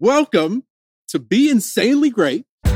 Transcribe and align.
welcome 0.00 0.62
to 1.08 1.18
Be 1.18 1.50
Insanely 1.50 2.08
Great. 2.08 2.46
I 2.64 2.70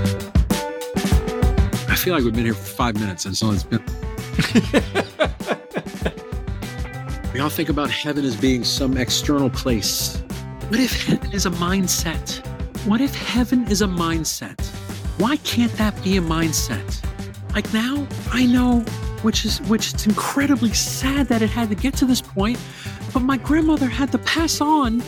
feel 1.96 2.14
like 2.14 2.24
we've 2.24 2.34
been 2.34 2.44
here 2.44 2.54
for 2.54 2.64
five 2.64 2.96
minutes 2.96 3.26
and 3.26 3.36
so 3.36 3.52
it's 3.52 3.62
been. 3.62 3.78
we 7.32 7.38
all 7.38 7.48
think 7.48 7.68
about 7.68 7.90
heaven 7.90 8.24
as 8.24 8.34
being 8.34 8.64
some 8.64 8.96
external 8.96 9.50
place. 9.50 10.16
What 10.68 10.80
if 10.80 11.06
heaven 11.06 11.32
is 11.32 11.46
a 11.46 11.50
mindset? 11.50 12.44
What 12.86 13.00
if 13.00 13.14
heaven 13.14 13.68
is 13.68 13.82
a 13.82 13.86
mindset? 13.86 14.60
Why 15.20 15.36
can't 15.36 15.72
that 15.74 16.02
be 16.02 16.16
a 16.16 16.20
mindset? 16.20 17.04
Like 17.54 17.72
now, 17.72 18.04
I 18.32 18.46
know, 18.46 18.80
which 19.22 19.44
is 19.44 19.60
which 19.62 19.94
it's 19.94 20.06
incredibly 20.06 20.72
sad 20.72 21.28
that 21.28 21.40
it 21.40 21.50
had 21.50 21.68
to 21.68 21.76
get 21.76 21.94
to 21.98 22.04
this 22.04 22.20
point, 22.20 22.58
but 23.14 23.20
my 23.20 23.36
grandmother 23.36 23.86
had 23.86 24.10
to 24.10 24.18
pass 24.18 24.60
on 24.60 25.00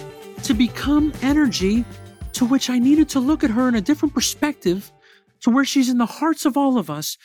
to 0.44 0.54
become 0.54 1.12
energy 1.22 1.84
to 2.34 2.44
which 2.44 2.68
I 2.70 2.78
needed 2.78 3.08
to 3.10 3.20
look 3.20 3.44
at 3.44 3.50
her 3.50 3.68
in 3.68 3.74
a 3.74 3.80
different 3.80 4.14
perspective 4.14 4.92
to 5.40 5.50
where 5.50 5.64
she's 5.64 5.88
in 5.88 5.98
the 5.98 6.06
hearts 6.06 6.44
of 6.44 6.56
all 6.56 6.78
of 6.78 6.90
us 6.90 7.16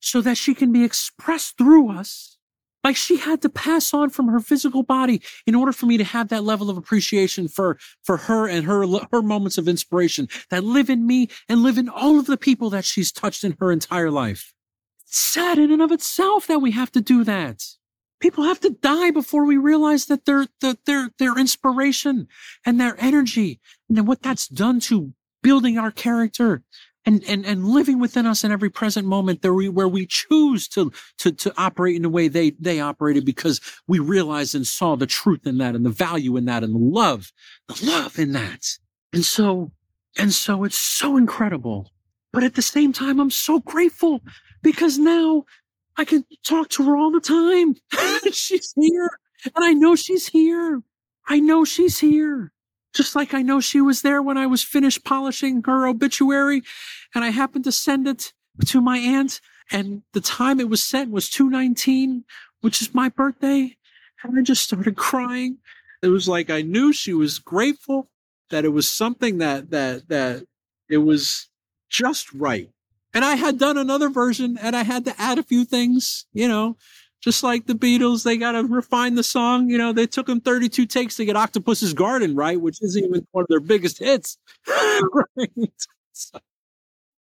so 0.00 0.20
that 0.20 0.36
she 0.36 0.54
can 0.54 0.72
be 0.72 0.84
expressed 0.84 1.58
through 1.58 1.90
us. 1.90 2.38
Like 2.82 2.96
she 2.96 3.18
had 3.18 3.42
to 3.42 3.50
pass 3.50 3.92
on 3.92 4.08
from 4.08 4.28
her 4.28 4.40
physical 4.40 4.82
body 4.82 5.20
in 5.46 5.54
order 5.54 5.72
for 5.72 5.84
me 5.84 5.98
to 5.98 6.04
have 6.04 6.28
that 6.28 6.44
level 6.44 6.70
of 6.70 6.78
appreciation 6.78 7.46
for, 7.46 7.78
for 8.02 8.16
her 8.16 8.48
and 8.48 8.64
her, 8.64 8.86
her 9.12 9.20
moments 9.20 9.58
of 9.58 9.68
inspiration 9.68 10.28
that 10.48 10.64
live 10.64 10.88
in 10.88 11.06
me 11.06 11.28
and 11.48 11.62
live 11.62 11.76
in 11.76 11.90
all 11.90 12.18
of 12.18 12.26
the 12.26 12.38
people 12.38 12.70
that 12.70 12.86
she's 12.86 13.12
touched 13.12 13.44
in 13.44 13.54
her 13.60 13.70
entire 13.70 14.10
life. 14.10 14.54
It's 15.02 15.18
sad 15.18 15.58
in 15.58 15.70
and 15.70 15.82
of 15.82 15.92
itself 15.92 16.46
that 16.46 16.60
we 16.60 16.70
have 16.70 16.90
to 16.92 17.02
do 17.02 17.22
that. 17.24 17.64
People 18.20 18.44
have 18.44 18.60
to 18.60 18.70
die 18.70 19.10
before 19.10 19.44
we 19.44 19.56
realize 19.56 20.06
that 20.06 20.26
their, 20.26 20.46
their, 20.60 21.10
their 21.18 21.38
inspiration 21.38 22.28
and 22.64 22.78
their 22.78 22.94
energy 22.98 23.60
and 23.88 24.06
what 24.06 24.22
that's 24.22 24.46
done 24.46 24.80
to 24.80 25.12
building 25.42 25.78
our 25.78 25.90
character 25.90 26.62
and, 27.06 27.24
and, 27.26 27.46
and 27.46 27.66
living 27.66 27.98
within 27.98 28.26
us 28.26 28.44
in 28.44 28.52
every 28.52 28.68
present 28.68 29.06
moment 29.06 29.42
that 29.42 29.52
we, 29.52 29.68
where 29.68 29.88
we 29.88 30.06
choose 30.06 30.68
to, 30.68 30.92
to, 31.18 31.32
to 31.32 31.52
operate 31.56 31.96
in 31.96 32.02
the 32.02 32.10
way 32.10 32.28
they, 32.28 32.50
they 32.60 32.78
operated 32.78 33.24
because 33.24 33.60
we 33.88 33.98
realized 33.98 34.54
and 34.54 34.66
saw 34.66 34.96
the 34.96 35.06
truth 35.06 35.46
in 35.46 35.58
that 35.58 35.74
and 35.74 35.84
the 35.86 35.90
value 35.90 36.36
in 36.36 36.44
that 36.44 36.62
and 36.62 36.74
the 36.74 36.78
love, 36.78 37.32
the 37.68 37.86
love 37.86 38.18
in 38.18 38.32
that. 38.32 38.66
And 39.12 39.24
so, 39.24 39.72
and 40.18 40.32
so 40.32 40.64
it's 40.64 40.78
so 40.78 41.16
incredible. 41.16 41.90
But 42.32 42.44
at 42.44 42.54
the 42.54 42.62
same 42.62 42.92
time, 42.92 43.18
I'm 43.18 43.30
so 43.30 43.60
grateful 43.60 44.20
because 44.62 44.98
now 44.98 45.44
I 46.00 46.06
can 46.06 46.24
talk 46.46 46.70
to 46.70 46.84
her 46.84 46.96
all 46.96 47.10
the 47.10 47.20
time. 47.20 47.76
she's 48.32 48.72
here. 48.74 49.10
And 49.54 49.62
I 49.62 49.74
know 49.74 49.94
she's 49.94 50.28
here. 50.28 50.80
I 51.28 51.40
know 51.40 51.66
she's 51.66 51.98
here. 51.98 52.52
Just 52.94 53.14
like 53.14 53.34
I 53.34 53.42
know 53.42 53.60
she 53.60 53.82
was 53.82 54.00
there 54.00 54.22
when 54.22 54.38
I 54.38 54.46
was 54.46 54.62
finished 54.62 55.04
polishing 55.04 55.62
her 55.66 55.86
obituary 55.86 56.62
and 57.14 57.22
I 57.22 57.28
happened 57.28 57.64
to 57.64 57.72
send 57.72 58.08
it 58.08 58.32
to 58.68 58.80
my 58.80 58.96
aunt 58.96 59.42
and 59.70 60.02
the 60.14 60.22
time 60.22 60.58
it 60.58 60.70
was 60.70 60.82
sent 60.82 61.10
was 61.10 61.28
219, 61.28 62.24
which 62.62 62.80
is 62.80 62.94
my 62.94 63.10
birthday. 63.10 63.76
And 64.22 64.38
I 64.38 64.42
just 64.42 64.62
started 64.62 64.96
crying. 64.96 65.58
It 66.02 66.08
was 66.08 66.26
like 66.26 66.48
I 66.48 66.62
knew 66.62 66.94
she 66.94 67.12
was 67.12 67.38
grateful 67.38 68.08
that 68.48 68.64
it 68.64 68.70
was 68.70 68.88
something 68.88 69.36
that, 69.36 69.68
that, 69.68 70.08
that 70.08 70.46
it 70.88 70.98
was 70.98 71.50
just 71.90 72.32
right. 72.32 72.70
And 73.12 73.24
I 73.24 73.34
had 73.34 73.58
done 73.58 73.76
another 73.76 74.08
version 74.08 74.58
and 74.60 74.76
I 74.76 74.84
had 74.84 75.04
to 75.06 75.20
add 75.20 75.38
a 75.38 75.42
few 75.42 75.64
things, 75.64 76.26
you 76.32 76.46
know, 76.46 76.76
just 77.22 77.42
like 77.42 77.66
the 77.66 77.74
Beatles, 77.74 78.24
they 78.24 78.36
got 78.36 78.52
to 78.52 78.64
refine 78.64 79.14
the 79.14 79.22
song. 79.22 79.68
You 79.68 79.78
know, 79.78 79.92
they 79.92 80.06
took 80.06 80.26
them 80.26 80.40
32 80.40 80.86
takes 80.86 81.16
to 81.16 81.24
get 81.24 81.36
Octopus's 81.36 81.92
Garden 81.92 82.34
right, 82.34 82.60
which 82.60 82.82
isn't 82.82 83.04
even 83.04 83.26
one 83.32 83.42
of 83.42 83.48
their 83.48 83.60
biggest 83.60 83.98
hits. 83.98 84.38
right? 84.66 85.50
So, 86.12 86.38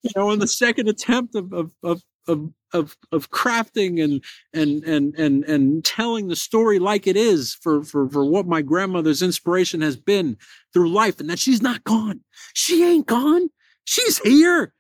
you 0.02 0.10
know, 0.16 0.30
in 0.32 0.38
the 0.38 0.48
second 0.48 0.88
attempt 0.88 1.34
of, 1.34 1.52
of, 1.52 1.70
of, 1.82 2.02
of, 2.26 2.50
of, 2.72 2.96
of 3.12 3.30
crafting 3.30 4.02
and, 4.02 4.22
and, 4.52 4.82
and, 4.84 5.14
and, 5.14 5.44
and 5.44 5.84
telling 5.84 6.28
the 6.28 6.36
story 6.36 6.78
like 6.78 7.06
it 7.06 7.16
is 7.16 7.54
for, 7.54 7.84
for, 7.84 8.08
for 8.08 8.24
what 8.24 8.46
my 8.46 8.62
grandmother's 8.62 9.22
inspiration 9.22 9.80
has 9.80 9.96
been 9.96 10.36
through 10.72 10.90
life 10.90 11.20
and 11.20 11.30
that 11.30 11.38
she's 11.38 11.62
not 11.62 11.84
gone. 11.84 12.20
She 12.52 12.84
ain't 12.84 13.06
gone. 13.06 13.48
She's 13.84 14.18
here. 14.18 14.73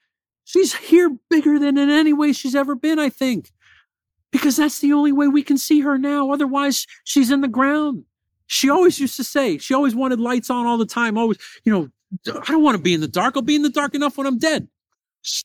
She's 0.44 0.74
here 0.74 1.16
bigger 1.30 1.58
than 1.58 1.78
in 1.78 1.90
any 1.90 2.12
way 2.12 2.32
she's 2.32 2.54
ever 2.54 2.74
been, 2.74 2.98
I 2.98 3.08
think, 3.08 3.50
because 4.30 4.56
that's 4.56 4.80
the 4.80 4.92
only 4.92 5.12
way 5.12 5.26
we 5.26 5.42
can 5.42 5.58
see 5.58 5.80
her 5.80 5.96
now. 5.98 6.30
Otherwise, 6.30 6.86
she's 7.04 7.30
in 7.30 7.40
the 7.40 7.48
ground. 7.48 8.04
She 8.46 8.68
always 8.68 9.00
used 9.00 9.16
to 9.16 9.24
say, 9.24 9.56
she 9.58 9.72
always 9.72 9.94
wanted 9.94 10.20
lights 10.20 10.50
on 10.50 10.66
all 10.66 10.76
the 10.76 10.84
time. 10.86 11.16
Always, 11.16 11.38
you 11.64 11.72
know, 11.72 11.88
I 12.26 12.52
don't 12.52 12.62
want 12.62 12.76
to 12.76 12.82
be 12.82 12.94
in 12.94 13.00
the 13.00 13.08
dark. 13.08 13.36
I'll 13.36 13.42
be 13.42 13.54
in 13.56 13.62
the 13.62 13.70
dark 13.70 13.94
enough 13.94 14.18
when 14.18 14.26
I'm 14.26 14.38
dead. 14.38 14.68
She 15.22 15.44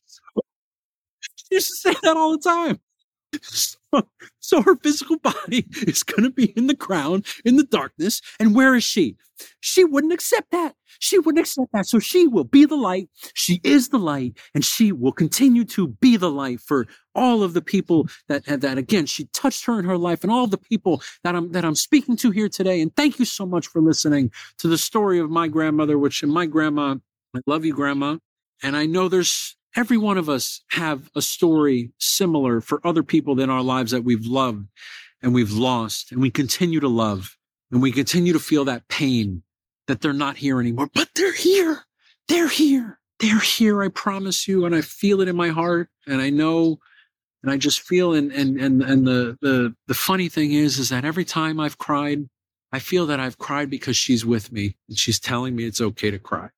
used 1.50 1.70
to 1.70 1.76
say 1.76 1.96
that 2.04 2.18
all 2.18 2.34
the 2.34 2.40
time. 2.40 2.80
So, 3.42 3.78
so 4.40 4.62
her 4.62 4.76
physical 4.76 5.18
body 5.20 5.66
is 5.88 6.04
going 6.04 6.24
to 6.24 6.32
be 6.32 6.52
in 6.52 6.68
the 6.68 6.76
ground, 6.76 7.26
in 7.46 7.56
the 7.56 7.64
darkness. 7.64 8.22
And 8.40 8.56
where 8.56 8.76
is 8.76 8.84
she? 8.84 9.18
She 9.62 9.86
wouldn't 9.86 10.12
accept 10.12 10.52
that. 10.52 10.76
She 11.00 11.18
wouldn't 11.18 11.40
accept 11.40 11.72
that. 11.72 11.86
So 11.86 12.00
she 12.00 12.28
will 12.28 12.44
be 12.44 12.66
the 12.66 12.76
light. 12.76 13.10
She 13.34 13.62
is 13.64 13.90
the 13.90 14.00
light 14.00 14.38
and 14.54 14.66
she 14.66 14.92
will 14.92 15.14
continue 15.14 15.64
to 15.66 15.88
be 15.88 16.18
the 16.18 16.30
light 16.30 16.60
for 16.60 16.88
all 17.16 17.42
of 17.42 17.54
the 17.54 17.62
people 17.62 18.08
that, 18.28 18.46
that 18.46 18.78
again, 18.78 19.06
she 19.06 19.26
touched 19.26 19.66
her 19.66 19.80
in 19.80 19.86
her 19.86 19.98
life 19.98 20.24
and 20.24 20.32
all 20.32 20.48
the 20.48 20.58
people 20.58 21.02
that 21.24 21.36
I'm, 21.36 21.52
that 21.54 21.64
I'm 21.64 21.76
speaking 21.76 22.18
to 22.18 22.32
here 22.32 22.50
today. 22.50 22.82
And 22.82 22.94
thank 22.96 23.18
you 23.18 23.26
so 23.26 23.46
much 23.46 23.68
for 23.68 23.82
listening 23.82 24.32
to 24.58 24.68
the 24.68 24.78
story 24.78 25.20
of 25.20 25.30
my 25.30 25.48
grandmother, 25.48 25.98
which 25.98 26.24
my 26.24 26.46
grandma, 26.46 26.96
I 27.36 27.40
love 27.48 27.64
you, 27.64 27.74
grandma. 27.74 28.18
And 28.62 28.76
I 28.76 28.86
know 28.86 29.08
there's 29.08 29.56
every 29.76 29.98
one 29.98 30.18
of 30.18 30.30
us 30.30 30.62
have 30.70 31.10
a 31.16 31.22
story 31.22 31.92
similar 31.98 32.62
for 32.62 32.86
other 32.86 33.04
people 33.04 33.40
in 33.40 33.50
our 33.50 33.62
lives 33.64 33.92
that 33.92 34.04
we've 34.04 34.26
loved 34.26 34.68
and 35.22 35.34
we've 35.34 35.52
lost 35.52 36.12
and 36.12 36.22
we 36.22 36.30
continue 36.30 36.80
to 36.80 36.88
love 36.88 37.38
and 37.72 37.82
we 37.82 37.92
continue 37.92 38.34
to 38.34 38.40
feel 38.40 38.66
that 38.66 38.88
pain 38.88 39.44
that 39.88 40.02
they're 40.02 40.14
not 40.14 40.38
here 40.38 40.60
anymore, 40.60 40.90
but 40.94 41.10
they're 41.16 41.34
here. 41.34 41.84
They're 42.28 42.48
here. 42.48 43.00
They're 43.20 43.40
here. 43.40 43.84
I 43.84 43.90
promise 43.90 44.48
you. 44.48 44.66
And 44.66 44.76
I 44.76 44.82
feel 44.82 45.20
it 45.22 45.28
in 45.28 45.36
my 45.36 45.50
heart. 45.50 45.90
And 46.08 46.22
I 46.22 46.30
know, 46.30 46.80
and 47.44 47.52
I 47.52 47.58
just 47.58 47.82
feel, 47.82 48.14
and, 48.14 48.32
and, 48.32 48.60
and, 48.60 48.82
and 48.82 49.06
the, 49.06 49.38
the, 49.42 49.76
the 49.88 49.94
funny 49.94 50.30
thing 50.30 50.54
is, 50.54 50.78
is 50.78 50.90
that 50.90 51.06
every 51.06 51.26
time 51.26 51.60
I've 51.60 51.78
cried, 51.78 52.30
I 52.72 52.80
feel 52.80 53.08
that 53.08 53.20
I've 53.20 53.40
cried 53.40 53.70
because 53.70 53.98
she's 53.98 54.26
with 54.26 54.52
me 54.52 54.78
and 54.88 54.98
she's 54.98 55.20
telling 55.20 55.56
me 55.56 55.66
it's 55.66 55.82
okay 55.82 56.12
to 56.12 56.20
cry. 56.20 56.50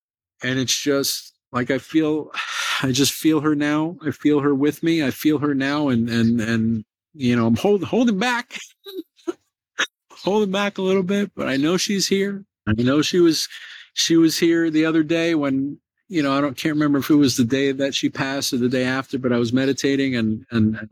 And 0.44 0.60
it's 0.60 0.78
just 0.78 1.34
like, 1.52 1.72
I 1.72 1.78
feel, 1.78 2.32
I 2.84 2.92
just 2.92 3.14
feel 3.14 3.42
her 3.42 3.56
now. 3.56 3.98
I 4.06 4.12
feel 4.12 4.40
her 4.40 4.56
with 4.56 4.82
me. 4.82 5.04
I 5.04 5.12
feel 5.12 5.38
her 5.40 5.54
now. 5.54 5.90
And, 5.90 6.10
and, 6.10 6.42
and, 6.42 6.86
you 7.14 7.36
know, 7.36 7.46
I'm 7.46 7.56
holding, 7.56 7.88
holding 7.88 8.18
back, 8.18 8.58
holding 10.12 10.52
back 10.52 10.78
a 10.78 10.82
little 10.82 11.04
bit, 11.04 11.32
but 11.36 11.48
I 11.48 11.58
know 11.58 11.78
she's 11.78 12.08
here. 12.08 12.46
I 12.68 12.74
know 12.74 13.02
she 13.02 13.20
was 13.20 13.48
she 13.94 14.18
was 14.18 14.38
here 14.38 14.70
the 14.70 14.86
other 14.86 15.04
day 15.04 15.36
when 15.36 15.80
you 16.08 16.22
know 16.22 16.34
I 16.34 16.42
don't 16.42 16.56
can't 16.56 16.76
remember 16.76 17.00
if 17.00 17.10
it 17.10 17.16
was 17.16 17.38
the 17.38 17.44
day 17.44 17.72
that 17.72 17.96
she 17.96 18.10
passed 18.10 18.54
or 18.54 18.58
the 18.58 18.70
day 18.70 18.84
after, 18.86 19.18
but 19.18 19.34
I 19.34 19.38
was 19.38 19.54
meditating 19.54 20.16
and 20.16 20.46
and 20.52 20.76
and, 20.76 20.90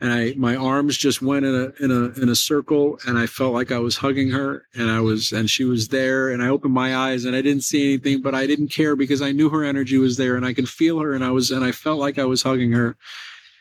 and 0.00 0.12
I 0.12 0.34
my 0.36 0.54
arms 0.54 0.96
just 0.96 1.22
went 1.22 1.44
in 1.44 1.54
a 1.54 1.84
in 1.84 1.90
a 1.90 2.20
in 2.20 2.28
a 2.28 2.34
circle 2.34 2.98
and 3.06 3.18
I 3.18 3.26
felt 3.26 3.52
like 3.52 3.72
I 3.72 3.78
was 3.78 3.96
hugging 3.96 4.30
her 4.30 4.66
and 4.74 4.90
I 4.90 5.00
was 5.00 5.32
and 5.32 5.50
she 5.50 5.64
was 5.64 5.88
there 5.88 6.30
and 6.30 6.42
I 6.42 6.48
opened 6.48 6.74
my 6.74 6.96
eyes 6.96 7.24
and 7.24 7.34
I 7.34 7.42
didn't 7.42 7.64
see 7.64 7.94
anything 7.94 8.22
but 8.22 8.34
I 8.34 8.46
didn't 8.46 8.68
care 8.68 8.96
because 8.96 9.22
I 9.22 9.32
knew 9.32 9.48
her 9.50 9.64
energy 9.64 9.98
was 9.98 10.16
there 10.16 10.36
and 10.36 10.46
I 10.46 10.54
could 10.54 10.68
feel 10.68 11.00
her 11.00 11.14
and 11.14 11.24
I 11.24 11.30
was 11.30 11.50
and 11.50 11.64
I 11.64 11.72
felt 11.72 11.98
like 11.98 12.18
I 12.18 12.24
was 12.24 12.42
hugging 12.42 12.72
her 12.72 12.96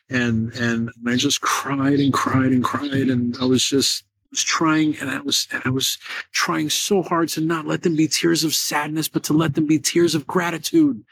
and 0.10 0.54
and 0.54 0.90
I 1.08 1.16
just 1.16 1.42
cried 1.42 2.00
and 2.00 2.14
cried 2.14 2.52
and 2.52 2.64
cried 2.64 3.10
and 3.10 3.36
I 3.42 3.46
was 3.46 3.66
just 3.66 4.04
was 4.32 4.44
trying 4.44 4.98
and 5.00 5.10
I 5.10 5.20
was 5.20 5.48
and 5.52 5.62
I 5.66 5.70
was 5.70 5.98
trying 6.32 6.70
so 6.70 7.02
hard 7.02 7.30
to 7.30 7.42
not 7.42 7.66
let 7.66 7.84
them 7.84 7.96
be 7.96 8.08
tears 8.08 8.44
of 8.44 8.54
sadness, 8.54 9.08
but 9.08 9.24
to 9.26 9.34
let 9.34 9.56
them 9.56 9.66
be 9.66 9.80
tears 9.80 10.16
of 10.16 10.28
gratitude. 10.28 11.04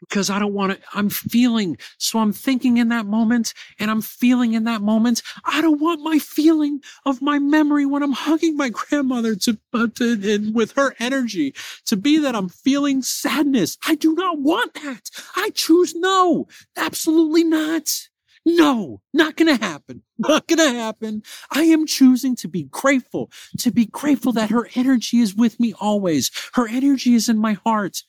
Because 0.00 0.30
I 0.30 0.38
don't 0.38 0.54
want 0.54 0.72
to, 0.72 0.78
I'm 0.94 1.10
feeling, 1.10 1.76
so 1.98 2.18
I'm 2.18 2.32
thinking 2.32 2.78
in 2.78 2.88
that 2.88 3.06
moment 3.06 3.54
and 3.78 3.90
I'm 3.90 4.02
feeling 4.02 4.54
in 4.54 4.64
that 4.64 4.82
moment. 4.82 5.22
I 5.44 5.60
don't 5.60 5.80
want 5.80 6.02
my 6.02 6.18
feeling 6.18 6.80
of 7.04 7.20
my 7.20 7.38
memory 7.38 7.86
when 7.86 8.02
I'm 8.02 8.12
hugging 8.12 8.56
my 8.56 8.68
grandmother 8.70 9.34
to, 9.36 9.58
uh, 9.72 9.88
to 9.96 10.52
with 10.52 10.72
her 10.72 10.94
energy 10.98 11.54
to 11.86 11.96
be 11.96 12.18
that 12.18 12.34
I'm 12.34 12.48
feeling 12.48 13.02
sadness. 13.02 13.76
I 13.86 13.94
do 13.94 14.14
not 14.14 14.40
want 14.40 14.74
that. 14.74 15.10
I 15.36 15.50
choose 15.50 15.94
no, 15.94 16.48
absolutely 16.76 17.44
not. 17.44 18.08
No, 18.46 19.02
not 19.12 19.36
going 19.36 19.54
to 19.54 19.62
happen. 19.62 20.02
Not 20.18 20.46
going 20.46 20.58
to 20.58 20.78
happen. 20.78 21.22
I 21.50 21.62
am 21.62 21.86
choosing 21.86 22.36
to 22.36 22.48
be 22.48 22.64
grateful, 22.64 23.30
to 23.58 23.70
be 23.70 23.86
grateful 23.86 24.32
that 24.32 24.50
her 24.50 24.68
energy 24.74 25.20
is 25.20 25.34
with 25.34 25.58
me 25.58 25.72
always. 25.80 26.30
Her 26.54 26.68
energy 26.68 27.14
is 27.14 27.28
in 27.28 27.38
my 27.38 27.54
heart. 27.54 28.02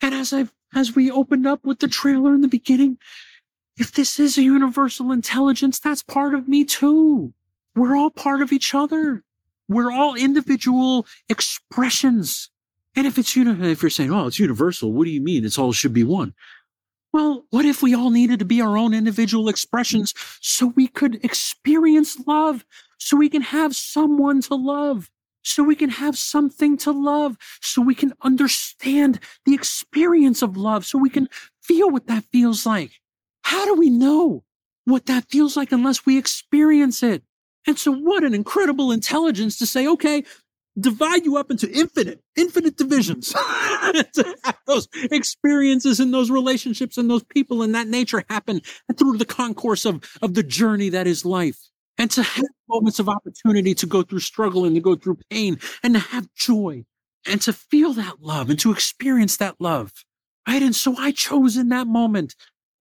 And 0.00 0.14
as 0.14 0.32
I've, 0.32 0.52
as 0.74 0.96
we 0.96 1.10
opened 1.10 1.46
up 1.46 1.64
with 1.64 1.80
the 1.80 1.88
trailer 1.88 2.34
in 2.34 2.40
the 2.40 2.48
beginning, 2.48 2.98
if 3.78 3.92
this 3.92 4.20
is 4.20 4.36
a 4.38 4.42
universal 4.42 5.12
intelligence, 5.12 5.78
that's 5.78 6.02
part 6.02 6.34
of 6.34 6.48
me 6.48 6.64
too. 6.64 7.32
We're 7.74 7.96
all 7.96 8.10
part 8.10 8.42
of 8.42 8.52
each 8.52 8.74
other. 8.74 9.24
We're 9.68 9.92
all 9.92 10.14
individual 10.14 11.06
expressions 11.28 12.50
And 12.94 13.06
if 13.06 13.18
it's, 13.18 13.34
if 13.36 13.82
you're 13.82 13.90
saying, 13.90 14.12
oh, 14.12 14.26
it's 14.26 14.38
universal, 14.38 14.92
what 14.92 15.04
do 15.04 15.10
you 15.10 15.20
mean? 15.20 15.44
It's 15.44 15.58
all 15.58 15.72
should 15.72 15.94
be 15.94 16.04
one. 16.04 16.34
Well, 17.12 17.44
what 17.50 17.64
if 17.64 17.82
we 17.82 17.94
all 17.94 18.10
needed 18.10 18.38
to 18.38 18.44
be 18.44 18.60
our 18.60 18.76
own 18.76 18.94
individual 18.94 19.48
expressions 19.48 20.14
so 20.40 20.68
we 20.76 20.88
could 20.88 21.24
experience 21.24 22.18
love, 22.26 22.64
so 22.98 23.16
we 23.16 23.28
can 23.28 23.42
have 23.42 23.74
someone 23.76 24.40
to 24.42 24.54
love, 24.54 25.10
so 25.42 25.62
we 25.62 25.74
can 25.74 25.90
have 25.90 26.16
something 26.16 26.76
to 26.78 26.92
love, 26.92 27.36
so 27.60 27.82
we 27.82 27.94
can 27.94 28.12
understand 28.22 29.20
the 29.44 29.54
experience 29.54 30.42
of 30.42 30.56
love, 30.56 30.86
so 30.86 30.98
we 30.98 31.10
can 31.10 31.28
feel 31.62 31.90
what 31.90 32.06
that 32.06 32.24
feels 32.32 32.66
like? 32.66 32.92
How 33.42 33.64
do 33.64 33.74
we 33.74 33.90
know 33.90 34.44
what 34.84 35.06
that 35.06 35.28
feels 35.28 35.56
like 35.56 35.72
unless 35.72 36.06
we 36.06 36.18
experience 36.18 37.02
it? 37.02 37.22
And 37.66 37.78
so 37.78 37.92
what 37.92 38.24
an 38.24 38.34
incredible 38.34 38.90
intelligence 38.90 39.58
to 39.58 39.66
say, 39.66 39.86
okay, 39.86 40.24
divide 40.78 41.24
you 41.24 41.36
up 41.36 41.50
into 41.50 41.70
infinite, 41.70 42.20
infinite 42.34 42.76
divisions 42.76 43.34
those 44.66 44.88
experiences 45.10 46.00
and 46.00 46.14
those 46.14 46.30
relationships 46.30 46.96
and 46.96 47.10
those 47.10 47.22
people 47.24 47.62
and 47.62 47.74
that 47.74 47.88
nature 47.88 48.24
happen 48.30 48.60
through 48.96 49.18
the 49.18 49.24
concourse 49.24 49.84
of, 49.84 50.02
of 50.22 50.34
the 50.34 50.42
journey 50.42 50.88
that 50.88 51.06
is 51.06 51.24
life. 51.24 51.58
And 51.98 52.10
to 52.12 52.22
have 52.22 52.46
moments 52.68 52.98
of 52.98 53.08
opportunity 53.08 53.74
to 53.74 53.86
go 53.86 54.02
through 54.02 54.20
struggle 54.20 54.64
and 54.64 54.74
to 54.74 54.80
go 54.80 54.96
through 54.96 55.18
pain 55.30 55.58
and 55.82 55.94
to 55.94 56.00
have 56.00 56.32
joy 56.34 56.84
and 57.26 57.40
to 57.42 57.52
feel 57.52 57.92
that 57.92 58.20
love 58.20 58.50
and 58.50 58.58
to 58.60 58.72
experience 58.72 59.36
that 59.36 59.56
love. 59.60 59.92
Right. 60.48 60.62
And 60.62 60.74
so 60.74 60.96
I 60.98 61.12
chose 61.12 61.56
in 61.56 61.68
that 61.68 61.86
moment 61.86 62.34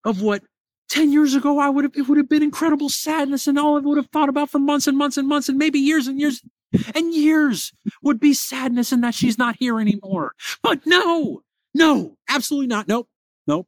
of 0.03 0.21
what 0.21 0.43
10 0.89 1.11
years 1.11 1.35
ago, 1.35 1.59
I 1.59 1.69
would 1.69 1.83
have, 1.83 1.93
it 1.95 2.07
would 2.07 2.17
have 2.17 2.29
been 2.29 2.43
incredible 2.43 2.89
sadness 2.89 3.47
and 3.47 3.59
all 3.59 3.77
I 3.77 3.79
would 3.79 3.97
have 3.97 4.07
thought 4.07 4.29
about 4.29 4.49
for 4.49 4.59
months 4.59 4.87
and 4.87 4.97
months 4.97 5.17
and 5.17 5.27
months 5.27 5.47
and 5.47 5.57
maybe 5.57 5.79
years 5.79 6.07
and 6.07 6.19
years 6.19 6.41
and 6.95 7.13
years 7.13 7.71
would 8.01 8.19
be 8.19 8.33
sadness 8.33 8.91
and 8.91 9.03
that 9.03 9.13
she's 9.13 9.37
not 9.37 9.55
here 9.57 9.79
anymore. 9.79 10.33
But 10.63 10.85
no, 10.85 11.41
no, 11.73 12.17
absolutely 12.29 12.67
not. 12.67 12.87
Nope, 12.87 13.07
nope, 13.45 13.67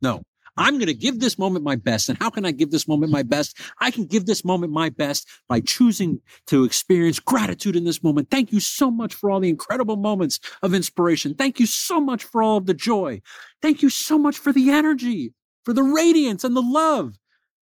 no. 0.00 0.22
I'm 0.56 0.74
going 0.74 0.86
to 0.86 0.94
give 0.94 1.20
this 1.20 1.38
moment 1.38 1.64
my 1.64 1.76
best. 1.76 2.08
And 2.08 2.18
how 2.18 2.30
can 2.30 2.44
I 2.44 2.50
give 2.50 2.70
this 2.70 2.86
moment 2.86 3.10
my 3.10 3.22
best? 3.22 3.58
I 3.80 3.90
can 3.90 4.04
give 4.04 4.26
this 4.26 4.44
moment 4.44 4.72
my 4.72 4.90
best 4.90 5.28
by 5.48 5.60
choosing 5.60 6.20
to 6.46 6.64
experience 6.64 7.18
gratitude 7.18 7.76
in 7.76 7.84
this 7.84 8.02
moment. 8.02 8.30
Thank 8.30 8.52
you 8.52 8.60
so 8.60 8.90
much 8.90 9.14
for 9.14 9.30
all 9.30 9.40
the 9.40 9.48
incredible 9.48 9.96
moments 9.96 10.40
of 10.62 10.74
inspiration. 10.74 11.34
Thank 11.34 11.58
you 11.58 11.66
so 11.66 12.00
much 12.00 12.24
for 12.24 12.42
all 12.42 12.58
of 12.58 12.66
the 12.66 12.74
joy. 12.74 13.22
Thank 13.62 13.82
you 13.82 13.88
so 13.88 14.18
much 14.18 14.36
for 14.36 14.52
the 14.52 14.70
energy, 14.70 15.32
for 15.64 15.72
the 15.72 15.82
radiance 15.82 16.44
and 16.44 16.54
the 16.54 16.62
love 16.62 17.14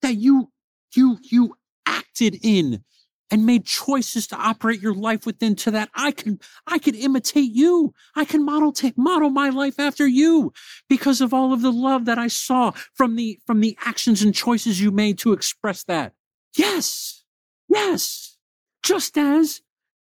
that 0.03 0.17
you, 0.17 0.51
you, 0.95 1.19
you 1.23 1.57
acted 1.87 2.39
in 2.43 2.83
and 3.31 3.47
made 3.47 3.65
choices 3.65 4.27
to 4.29 4.37
operate 4.37 4.81
your 4.81 4.95
life 4.95 5.25
within 5.27 5.55
to 5.57 5.71
that 5.71 5.89
I 5.95 6.11
can 6.11 6.39
I 6.67 6.79
can 6.79 6.95
imitate 6.95 7.53
you. 7.53 7.95
I 8.17 8.25
can 8.25 8.45
model 8.45 8.73
take 8.73 8.99
model 8.99 9.31
my 9.31 9.49
life 9.51 9.79
after 9.79 10.07
you 10.07 10.53
because 10.89 11.21
of 11.21 11.33
all 11.33 11.53
of 11.53 11.63
the 11.63 11.73
love 11.73 12.05
that 12.07 12.19
I 12.19 12.29
saw 12.29 12.73
from 12.95 13.17
the 13.17 13.39
from 13.47 13.61
the 13.61 13.77
actions 13.85 14.23
and 14.23 14.35
choices 14.35 14.81
you 14.81 14.91
made 14.91 15.19
to 15.19 15.33
express 15.33 15.85
that. 15.85 16.13
Yes. 16.57 17.25
Yes. 17.69 18.37
Just 18.83 19.17
as 19.17 19.61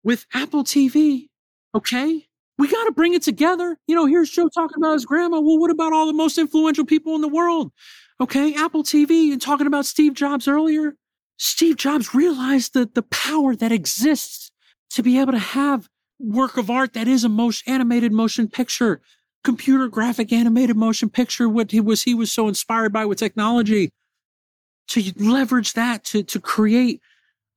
with 0.02 0.26
Apple 0.32 0.64
TV, 0.64 1.28
okay? 1.75 2.26
We 2.58 2.69
got 2.69 2.84
to 2.84 2.93
bring 2.93 3.14
it 3.14 3.23
together. 3.23 3.78
You 3.87 3.94
know, 3.94 4.06
here's 4.06 4.31
Joe 4.31 4.49
talking 4.49 4.76
about 4.76 4.93
his 4.93 5.06
grandma. 5.06 5.40
Well, 5.40 5.58
what 5.58 5.70
about 5.70 5.93
all 5.93 6.06
the 6.06 6.12
most 6.12 6.38
influential 6.38 6.84
people 6.84 7.14
in 7.14 7.20
the 7.20 7.28
world? 7.28 7.73
Okay, 8.20 8.55
Apple 8.55 8.82
TV 8.82 9.32
and 9.32 9.40
talking 9.40 9.66
about 9.66 9.87
Steve 9.87 10.12
Jobs 10.12 10.46
earlier. 10.46 10.94
Steve 11.42 11.76
Jobs 11.76 12.14
realized 12.14 12.75
that 12.75 12.94
the 12.94 13.00
power 13.02 13.56
that 13.56 13.72
exists 13.72 14.50
to 14.90 15.02
be 15.02 15.19
able 15.19 15.32
to 15.32 15.38
have 15.38 15.88
work 16.19 16.58
of 16.58 16.69
art 16.69 16.92
that 16.92 17.08
is 17.08 17.25
a 17.25 17.31
motion 17.31 17.72
animated 17.72 18.12
motion 18.12 18.46
picture, 18.46 19.00
computer 19.42 19.88
graphic 19.88 20.34
animated 20.34 20.76
motion 20.76 21.08
picture, 21.08 21.48
what 21.48 21.70
he 21.70 21.81
was 21.81 22.02
he 22.02 22.12
was 22.12 22.31
so 22.31 22.46
inspired 22.46 22.92
by 22.92 23.06
with 23.06 23.19
technology. 23.19 23.90
To 24.88 25.12
leverage 25.16 25.72
that 25.72 26.04
to, 26.06 26.22
to 26.25 26.40
create 26.40 27.00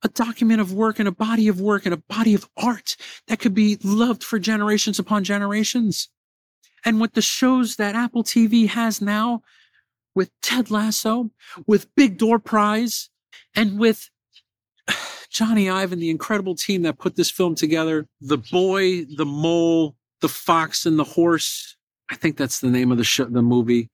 a 0.02 0.08
document 0.08 0.62
of 0.62 0.72
work 0.72 0.98
and 0.98 1.06
a 1.06 1.12
body 1.12 1.46
of 1.46 1.60
work 1.60 1.84
and 1.84 1.92
a 1.92 2.02
body 2.08 2.32
of 2.32 2.48
art 2.56 2.96
that 3.28 3.38
could 3.38 3.52
be 3.52 3.76
loved 3.84 4.24
for 4.24 4.38
generations 4.38 4.98
upon 4.98 5.24
generations. 5.24 6.08
And 6.86 7.02
with 7.02 7.12
the 7.12 7.20
shows 7.20 7.76
that 7.76 7.94
Apple 7.94 8.24
TV 8.24 8.66
has 8.66 9.02
now, 9.02 9.42
with 10.14 10.30
Ted 10.40 10.70
Lasso, 10.70 11.32
with 11.66 11.94
Big 11.94 12.16
Door 12.16 12.38
Prize, 12.38 13.10
and 13.54 13.78
with 13.78 14.10
Jony 15.34 15.72
Ive 15.72 15.92
and, 15.92 16.00
the 16.00 16.10
incredible 16.10 16.54
team 16.54 16.82
that 16.82 16.98
put 16.98 17.16
this 17.16 17.30
film 17.30 17.54
together, 17.54 18.06
the 18.20 18.38
boy, 18.38 19.04
the 19.04 19.26
mole, 19.26 19.96
the 20.20 20.28
fox, 20.28 20.86
and 20.86 20.98
the 20.98 21.04
horse. 21.04 21.76
I 22.10 22.14
think 22.14 22.36
that's 22.36 22.60
the 22.60 22.70
name 22.70 22.92
of 22.92 22.98
the 22.98 23.04
show, 23.04 23.24
the 23.24 23.42
movie. 23.42 23.90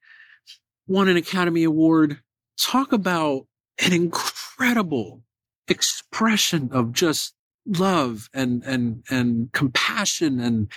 Won 0.87 1.08
an 1.08 1.16
Academy 1.16 1.64
Award. 1.64 2.20
Talk 2.60 2.92
about 2.92 3.46
an 3.78 3.92
incredible 3.92 5.22
expression 5.69 6.69
of 6.72 6.92
just 6.92 7.34
love 7.66 8.28
and 8.34 8.62
and 8.64 9.04
and 9.10 9.52
compassion 9.52 10.40
and 10.40 10.70